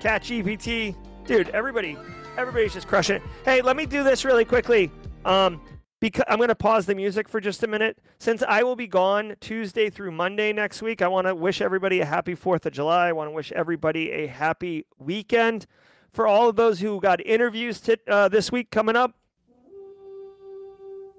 Cat 0.00 0.22
GPT. 0.22 0.94
Dude, 1.26 1.48
everybody, 1.50 1.96
everybody's 2.36 2.74
just 2.74 2.86
crushing 2.86 3.16
it. 3.16 3.22
Hey, 3.44 3.62
let 3.62 3.76
me 3.76 3.86
do 3.86 4.04
this 4.04 4.24
really 4.24 4.44
quickly. 4.44 4.90
Um, 5.24 5.60
because 6.00 6.24
I'm 6.28 6.36
going 6.36 6.48
to 6.48 6.54
pause 6.54 6.84
the 6.84 6.94
music 6.94 7.28
for 7.28 7.40
just 7.40 7.62
a 7.62 7.66
minute. 7.66 7.96
Since 8.18 8.42
I 8.42 8.62
will 8.64 8.76
be 8.76 8.88
gone 8.88 9.36
Tuesday 9.40 9.88
through 9.88 10.10
Monday 10.10 10.52
next 10.52 10.82
week, 10.82 11.00
I 11.00 11.08
want 11.08 11.28
to 11.28 11.34
wish 11.34 11.60
everybody 11.60 12.00
a 12.00 12.04
happy 12.04 12.34
4th 12.34 12.66
of 12.66 12.72
July. 12.72 13.08
I 13.08 13.12
want 13.12 13.28
to 13.28 13.32
wish 13.32 13.52
everybody 13.52 14.10
a 14.10 14.26
happy 14.26 14.84
weekend. 14.98 15.66
For 16.12 16.26
all 16.26 16.48
of 16.48 16.56
those 16.56 16.80
who 16.80 17.00
got 17.00 17.24
interviews 17.24 17.80
t- 17.80 17.96
uh, 18.06 18.28
this 18.28 18.52
week 18.52 18.70
coming 18.70 18.96
up, 18.96 19.16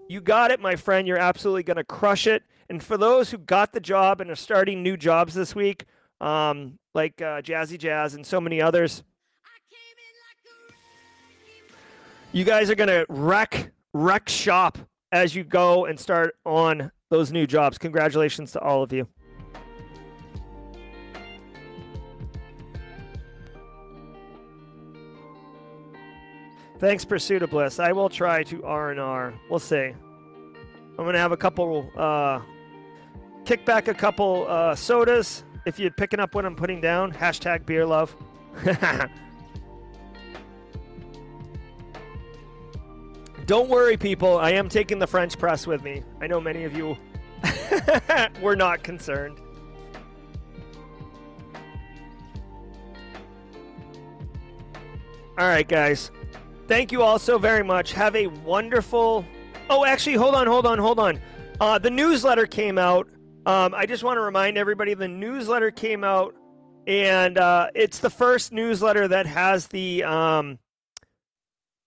you 0.10 0.22
got 0.22 0.52
it, 0.52 0.60
my 0.60 0.76
friend. 0.76 1.08
You're 1.08 1.18
absolutely 1.18 1.64
going 1.64 1.78
to 1.78 1.84
crush 1.84 2.28
it. 2.28 2.44
And 2.74 2.82
for 2.82 2.98
those 2.98 3.30
who 3.30 3.38
got 3.38 3.72
the 3.72 3.80
job 3.80 4.20
and 4.20 4.32
are 4.32 4.36
starting 4.36 4.82
new 4.82 4.98
jobs 4.98 5.36
this 5.36 5.54
week, 5.54 5.86
um, 6.20 6.80
like 6.96 7.22
uh, 7.22 7.40
Jazzy 7.40 7.78
Jazz 7.78 8.16
and 8.16 8.26
so 8.26 8.42
many 8.42 8.60
others, 8.60 9.04
you 12.32 12.44
guys 12.44 12.72
are 12.72 12.76
going 12.76 12.88
to 12.90 13.06
wreck 13.10 13.72
wreck 13.94 14.28
shop 14.28 14.80
as 15.12 15.36
you 15.36 15.44
go 15.44 15.86
and 15.86 16.00
start 16.00 16.36
on 16.48 16.92
those 17.12 17.32
new 17.32 17.46
jobs. 17.46 17.78
Congratulations 17.78 18.52
to 18.54 18.60
all 18.60 18.82
of 18.82 18.92
you. 18.92 19.08
Thanks, 26.80 27.06
Pursuit 27.06 27.44
of 27.44 27.52
Bliss. 27.52 27.80
I 27.80 27.92
will 27.92 28.10
try 28.10 28.42
to 28.42 28.64
R 28.64 28.90
and 28.90 29.00
R. 29.00 29.36
We'll 29.48 29.60
see. 29.60 29.94
I'm 30.98 31.06
gonna 31.06 31.20
have 31.20 31.32
a 31.32 31.38
couple, 31.38 31.88
uh, 31.96 32.42
kick 33.46 33.66
back 33.66 33.88
a 33.88 33.94
couple 33.94 34.46
uh, 34.48 34.76
sodas. 34.76 35.44
If 35.66 35.80
you're 35.80 35.92
picking 35.92 36.20
up 36.20 36.36
what 36.36 36.46
I'm 36.46 36.56
putting 36.56 36.82
down, 36.82 37.14
hashtag 37.14 37.66
beer 37.66 37.86
love. 37.86 38.16
Don't 43.46 43.70
worry, 43.70 43.98
people. 43.98 44.38
I 44.38 44.52
am 44.52 44.70
taking 44.70 45.00
the 45.00 45.08
French 45.08 45.38
press 45.38 45.68
with 45.68 45.84
me. 45.84 46.04
I 46.22 46.28
know 46.28 46.40
many 46.40 46.64
of 46.64 46.78
you 46.78 46.98
were 48.42 48.56
not 48.56 48.84
concerned. 48.84 49.38
All 55.38 55.48
right, 55.48 55.68
guys. 55.68 56.12
Thank 56.68 56.92
you 56.92 57.02
all 57.02 57.20
so 57.20 57.38
very 57.38 57.64
much. 57.64 57.92
Have 57.94 58.16
a 58.16 58.28
wonderful. 58.28 59.26
Oh, 59.70 59.84
actually, 59.84 60.16
hold 60.16 60.36
on, 60.36 60.48
hold 60.48 60.66
on, 60.66 60.78
hold 60.78 61.00
on. 61.00 61.20
Uh, 61.60 61.78
the 61.80 61.90
newsletter 61.90 62.46
came 62.46 62.78
out. 62.78 63.08
Um, 63.46 63.74
I 63.76 63.86
just 63.86 64.04
want 64.04 64.18
to 64.18 64.22
remind 64.22 64.58
everybody 64.58 64.94
the 64.94 65.08
newsletter 65.08 65.70
came 65.70 66.04
out, 66.04 66.34
and 66.88 67.38
uh, 67.38 67.70
it's 67.76 68.00
the 68.00 68.10
first 68.10 68.54
newsletter 68.54 69.08
that 69.10 69.26
has 69.26 69.68
the 69.68 70.04
um, 70.04 70.60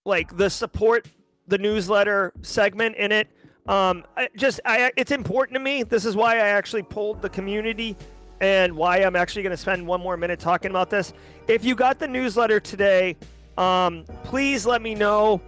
like 0.04 0.36
the 0.36 0.50
support 0.50 1.08
the 1.48 1.58
newsletter 1.58 2.32
segment 2.42 2.96
in 2.96 3.12
it. 3.12 3.28
Um, 3.66 4.04
I 4.16 4.28
just 4.36 4.60
I 4.64 4.92
it's 4.96 5.12
important 5.12 5.54
to 5.54 5.60
me. 5.60 5.82
This 5.82 6.04
is 6.04 6.14
why 6.14 6.34
I 6.34 6.48
actually 6.48 6.82
pulled 6.82 7.22
the 7.22 7.28
community 7.30 7.96
and 8.40 8.76
why 8.76 8.98
I'm 8.98 9.16
actually 9.16 9.42
going 9.42 9.52
to 9.52 9.56
spend 9.56 9.86
one 9.86 10.00
more 10.00 10.16
minute 10.16 10.38
talking 10.38 10.70
about 10.70 10.90
this. 10.90 11.14
If 11.48 11.64
you 11.64 11.74
got 11.74 11.98
the 11.98 12.06
newsletter 12.06 12.60
today, 12.60 13.16
um, 13.56 14.04
please 14.24 14.66
let 14.66 14.82
me 14.82 14.94
know 14.94 15.40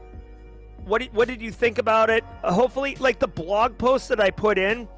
what 0.87 1.03
did, 1.03 1.13
what 1.13 1.29
did 1.29 1.43
you 1.43 1.53
think 1.53 1.77
about 1.77 2.09
it. 2.09 2.25
Hopefully, 2.43 2.97
like 2.99 3.19
the 3.19 3.29
blog 3.29 3.77
post 3.77 4.09
that 4.09 4.21
I 4.21 4.31
put 4.31 4.57
in, 4.57 4.89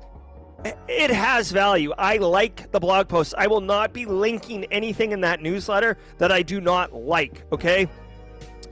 it 0.65 1.11
has 1.11 1.51
value. 1.51 1.93
I 1.97 2.19
like 2.19 2.71
the 2.73 2.81
blog 2.81 3.09
post. 3.09 3.35
I 3.39 3.47
will 3.47 3.61
not 3.61 3.93
be 3.93 4.05
linking 4.05 4.65
anything 4.67 5.13
in 5.13 5.21
that 5.23 5.41
newsletter 5.41 5.97
that 6.19 6.31
I 6.31 6.43
do 6.43 6.61
not 6.61 6.93
like. 6.93 7.45
Okay, 7.53 7.89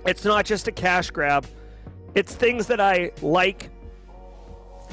it's 0.04 0.24
not 0.24 0.44
just 0.44 0.68
a 0.68 0.72
cash 0.72 1.10
grab. 1.10 1.46
It's 2.14 2.34
things 2.34 2.66
that 2.66 2.80
I 2.80 3.12
like. 3.22 3.70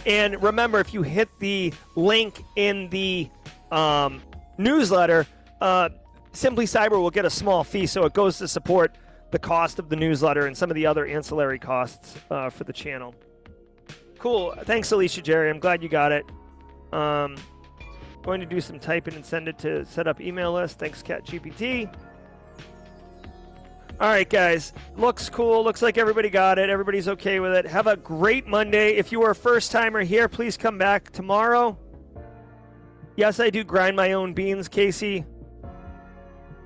And 0.06 0.42
remember, 0.44 0.80
if 0.80 0.94
you 0.94 1.02
hit 1.02 1.30
the 1.40 1.74
link 1.96 2.44
in 2.56 2.90
the 2.90 3.30
um, 3.72 4.22
newsletter, 4.58 5.26
uh, 5.62 5.90
Simply 6.34 6.66
Cyber 6.66 7.02
will 7.02 7.12
get 7.12 7.26
a 7.26 7.30
small 7.30 7.64
fee, 7.64 7.86
so 7.86 8.04
it 8.04 8.14
goes 8.14 8.38
to 8.40 8.48
support 8.48 8.98
the 9.32 9.40
cost 9.40 9.80
of 9.80 9.90
the 9.90 9.96
newsletter 9.96 10.46
and 10.48 10.56
some 10.56 10.70
of 10.70 10.76
the 10.76 10.86
other 10.86 11.06
ancillary 11.06 11.60
costs 11.60 12.16
uh, 12.30 12.50
for 12.50 12.66
the 12.66 12.74
channel. 12.74 13.16
Cool. 14.20 14.54
Thanks, 14.64 14.92
Alicia 14.92 15.22
Jerry. 15.22 15.50
I'm 15.50 15.60
glad 15.60 15.82
you 15.82 15.90
got 15.90 16.12
it. 16.12 16.26
Um, 16.96 17.36
going 18.24 18.40
to 18.40 18.46
do 18.46 18.62
some 18.62 18.80
typing 18.80 19.16
and 19.16 19.26
send 19.26 19.50
it 19.50 19.60
to 19.60 19.86
set 19.86 20.08
up 20.08 20.22
email 20.22 20.54
list. 20.54 20.80
Thanks, 20.80 21.04
CatGPT. 21.04 21.94
All 24.00 24.10
right, 24.10 24.30
guys. 24.30 24.72
Looks 24.96 25.30
cool. 25.30 25.64
Looks 25.64 25.82
like 25.82 25.98
everybody 25.98 26.30
got 26.30 26.58
it. 26.58 26.70
Everybody's 26.70 27.08
okay 27.10 27.40
with 27.42 27.52
it. 27.54 27.66
Have 27.66 27.88
a 27.88 27.98
great 27.98 28.48
Monday. 28.48 28.96
If 28.96 29.12
you 29.12 29.22
are 29.24 29.32
a 29.32 29.36
first 29.36 29.72
timer 29.72 30.04
here, 30.04 30.30
please 30.30 30.56
come 30.56 30.78
back 30.78 31.12
tomorrow. 31.12 31.78
Yes, 33.18 33.40
I 33.40 33.50
do 33.50 33.64
grind 33.64 33.96
my 33.96 34.14
own 34.14 34.34
beans, 34.34 34.68
Casey. 34.70 35.26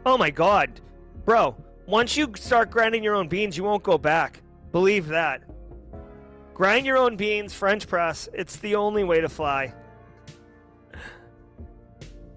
Oh 0.05 0.17
my 0.17 0.29
God. 0.29 0.79
Bro, 1.25 1.55
once 1.87 2.15
you 2.15 2.31
start 2.35 2.69
grinding 2.69 3.03
your 3.03 3.15
own 3.15 3.27
beans, 3.27 3.57
you 3.57 3.63
won't 3.63 3.83
go 3.83 3.97
back. 3.97 4.41
Believe 4.71 5.07
that. 5.07 5.41
Grind 6.53 6.85
your 6.85 6.97
own 6.97 7.15
beans, 7.15 7.53
French 7.53 7.87
press. 7.87 8.29
It's 8.33 8.57
the 8.57 8.75
only 8.75 9.03
way 9.03 9.21
to 9.21 9.29
fly. 9.29 9.73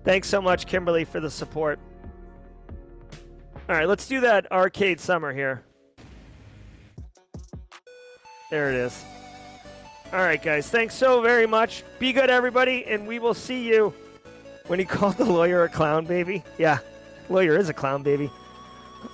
Thanks 0.04 0.28
so 0.28 0.42
much, 0.42 0.66
Kimberly, 0.66 1.04
for 1.04 1.20
the 1.20 1.30
support. 1.30 1.78
All 3.68 3.76
right, 3.76 3.86
let's 3.86 4.08
do 4.08 4.20
that 4.20 4.50
arcade 4.50 4.98
summer 4.98 5.32
here. 5.32 5.62
There 8.50 8.68
it 8.68 8.74
is. 8.74 9.04
All 10.12 10.18
right, 10.18 10.42
guys. 10.42 10.68
Thanks 10.68 10.94
so 10.94 11.22
very 11.22 11.46
much. 11.46 11.84
Be 11.98 12.12
good, 12.12 12.28
everybody, 12.28 12.84
and 12.84 13.06
we 13.06 13.18
will 13.18 13.34
see 13.34 13.66
you. 13.66 13.94
When 14.66 14.78
he 14.78 14.84
called 14.86 15.16
the 15.16 15.24
lawyer 15.24 15.64
a 15.64 15.68
clown 15.68 16.04
baby, 16.04 16.42
yeah, 16.58 16.78
lawyer 17.28 17.56
is 17.56 17.68
a 17.68 17.74
clown 17.74 18.02
baby. 18.02 18.30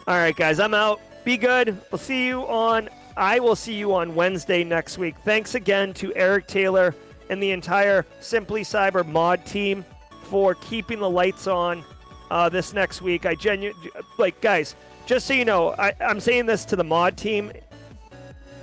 All 0.07 0.17
right, 0.17 0.35
guys. 0.35 0.59
I'm 0.59 0.75
out. 0.75 1.01
Be 1.25 1.37
good. 1.37 1.81
We'll 1.93 1.99
see 1.99 2.27
you 2.27 2.41
on. 2.49 2.89
I 3.17 3.39
will 3.41 3.57
see 3.57 3.75
you 3.75 3.95
on 3.95 4.15
Wednesday 4.15 4.65
next 4.65 4.97
week. 4.97 5.17
Thanks 5.25 5.55
again 5.55 5.93
to 5.95 6.15
Eric 6.17 6.47
Taylor 6.47 6.95
and 7.29 7.43
the 7.43 7.51
entire 7.51 8.07
Simply 8.21 8.63
Cyber 8.63 9.07
mod 9.07 9.45
team 9.45 9.85
for 10.25 10.55
keeping 10.55 11.01
the 11.01 11.11
lights 11.11 11.47
on 11.47 11.85
uh, 12.31 12.49
this 12.49 12.73
next 12.73 13.03
week. 13.03 13.27
I 13.27 13.35
genuinely 13.35 13.91
like, 14.19 14.41
guys. 14.41 14.75
Just 15.07 15.27
so 15.27 15.33
you 15.33 15.47
know, 15.47 15.75
I, 15.79 15.95
I'm 16.01 16.21
saying 16.21 16.47
this 16.47 16.67
to 16.67 16.77
the 16.77 16.85
mod 16.85 17.17
team. 17.17 17.51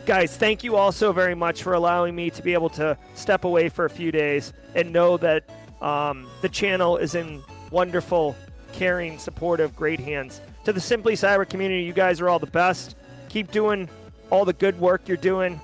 Guys, 0.05 0.37
thank 0.37 0.63
you 0.63 0.75
all 0.75 0.91
so 0.91 1.11
very 1.11 1.33
much 1.33 1.63
for 1.63 1.73
allowing 1.73 2.15
me 2.15 2.29
to 2.29 2.43
be 2.43 2.53
able 2.53 2.69
to 2.69 2.95
step 3.15 3.43
away 3.43 3.69
for 3.69 3.85
a 3.85 3.89
few 3.89 4.11
days 4.11 4.53
and 4.75 4.93
know 4.93 5.17
that 5.17 5.43
um, 5.81 6.27
the 6.41 6.49
channel 6.49 6.97
is 6.97 7.15
in 7.15 7.41
wonderful, 7.71 8.35
caring, 8.73 9.17
supportive, 9.17 9.75
great 9.75 9.99
hands. 9.99 10.41
To 10.65 10.73
the 10.73 10.79
Simply 10.79 11.13
Cyber 11.13 11.49
community, 11.49 11.83
you 11.83 11.93
guys 11.93 12.21
are 12.21 12.29
all 12.29 12.37
the 12.37 12.45
best. 12.45 12.95
Keep 13.29 13.51
doing 13.51 13.89
all 14.29 14.45
the 14.45 14.53
good 14.53 14.79
work 14.79 15.07
you're 15.07 15.17
doing. 15.17 15.59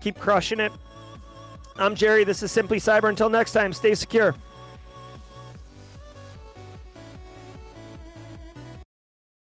Keep 0.00 0.18
crushing 0.18 0.60
it. 0.60 0.72
I'm 1.76 1.94
Jerry. 1.94 2.24
This 2.24 2.42
is 2.42 2.50
Simply 2.50 2.78
Cyber. 2.78 3.08
Until 3.08 3.28
next 3.28 3.52
time, 3.52 3.72
stay 3.72 3.94
secure. 3.94 4.34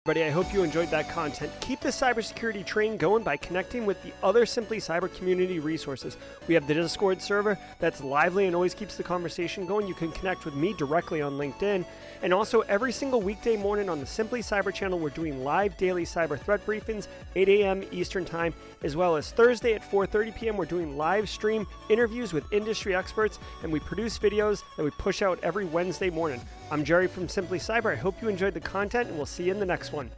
Everybody, 0.06 0.26
I 0.26 0.30
hope 0.30 0.54
you 0.54 0.62
enjoyed 0.62 0.90
that 0.92 1.10
content. 1.10 1.52
Keep 1.60 1.80
the 1.80 1.90
cybersecurity 1.90 2.64
train 2.64 2.96
going 2.96 3.22
by 3.22 3.36
connecting 3.36 3.84
with 3.84 4.02
the 4.02 4.14
other 4.22 4.46
Simply 4.46 4.78
Cyber 4.78 5.14
community 5.14 5.58
resources. 5.58 6.16
We 6.48 6.54
have 6.54 6.66
the 6.66 6.72
Discord 6.72 7.20
server 7.20 7.58
that's 7.80 8.02
lively 8.02 8.46
and 8.46 8.56
always 8.56 8.72
keeps 8.72 8.96
the 8.96 9.02
conversation 9.02 9.66
going. 9.66 9.86
You 9.86 9.92
can 9.92 10.10
connect 10.12 10.46
with 10.46 10.54
me 10.54 10.72
directly 10.78 11.20
on 11.20 11.34
LinkedIn. 11.34 11.84
And 12.22 12.32
also, 12.32 12.62
every 12.62 12.92
single 12.92 13.20
weekday 13.20 13.58
morning 13.58 13.90
on 13.90 14.00
the 14.00 14.06
Simply 14.06 14.40
Cyber 14.40 14.72
channel, 14.72 14.98
we're 14.98 15.10
doing 15.10 15.44
live 15.44 15.76
daily 15.76 16.06
cyber 16.06 16.40
threat 16.40 16.64
briefings, 16.64 17.06
8 17.36 17.50
a.m. 17.50 17.84
Eastern 17.92 18.24
Time, 18.24 18.54
as 18.82 18.96
well 18.96 19.16
as 19.16 19.30
Thursday 19.32 19.74
at 19.74 19.82
4:30 19.82 20.34
p.m. 20.34 20.56
We're 20.56 20.64
doing 20.64 20.96
live 20.96 21.28
stream 21.28 21.66
interviews 21.90 22.32
with 22.32 22.50
industry 22.54 22.94
experts, 22.94 23.38
and 23.62 23.70
we 23.70 23.80
produce 23.80 24.18
videos 24.18 24.62
that 24.78 24.82
we 24.82 24.92
push 24.92 25.20
out 25.20 25.38
every 25.42 25.66
Wednesday 25.66 26.08
morning. 26.08 26.40
I'm 26.72 26.84
Jerry 26.84 27.08
from 27.08 27.28
Simply 27.28 27.58
Cyber. 27.58 27.92
I 27.92 27.96
hope 27.96 28.22
you 28.22 28.28
enjoyed 28.28 28.54
the 28.54 28.60
content, 28.60 29.08
and 29.08 29.16
we'll 29.16 29.26
see 29.26 29.42
you 29.42 29.50
in 29.50 29.58
the 29.58 29.66
next 29.66 29.92
one. 29.92 30.08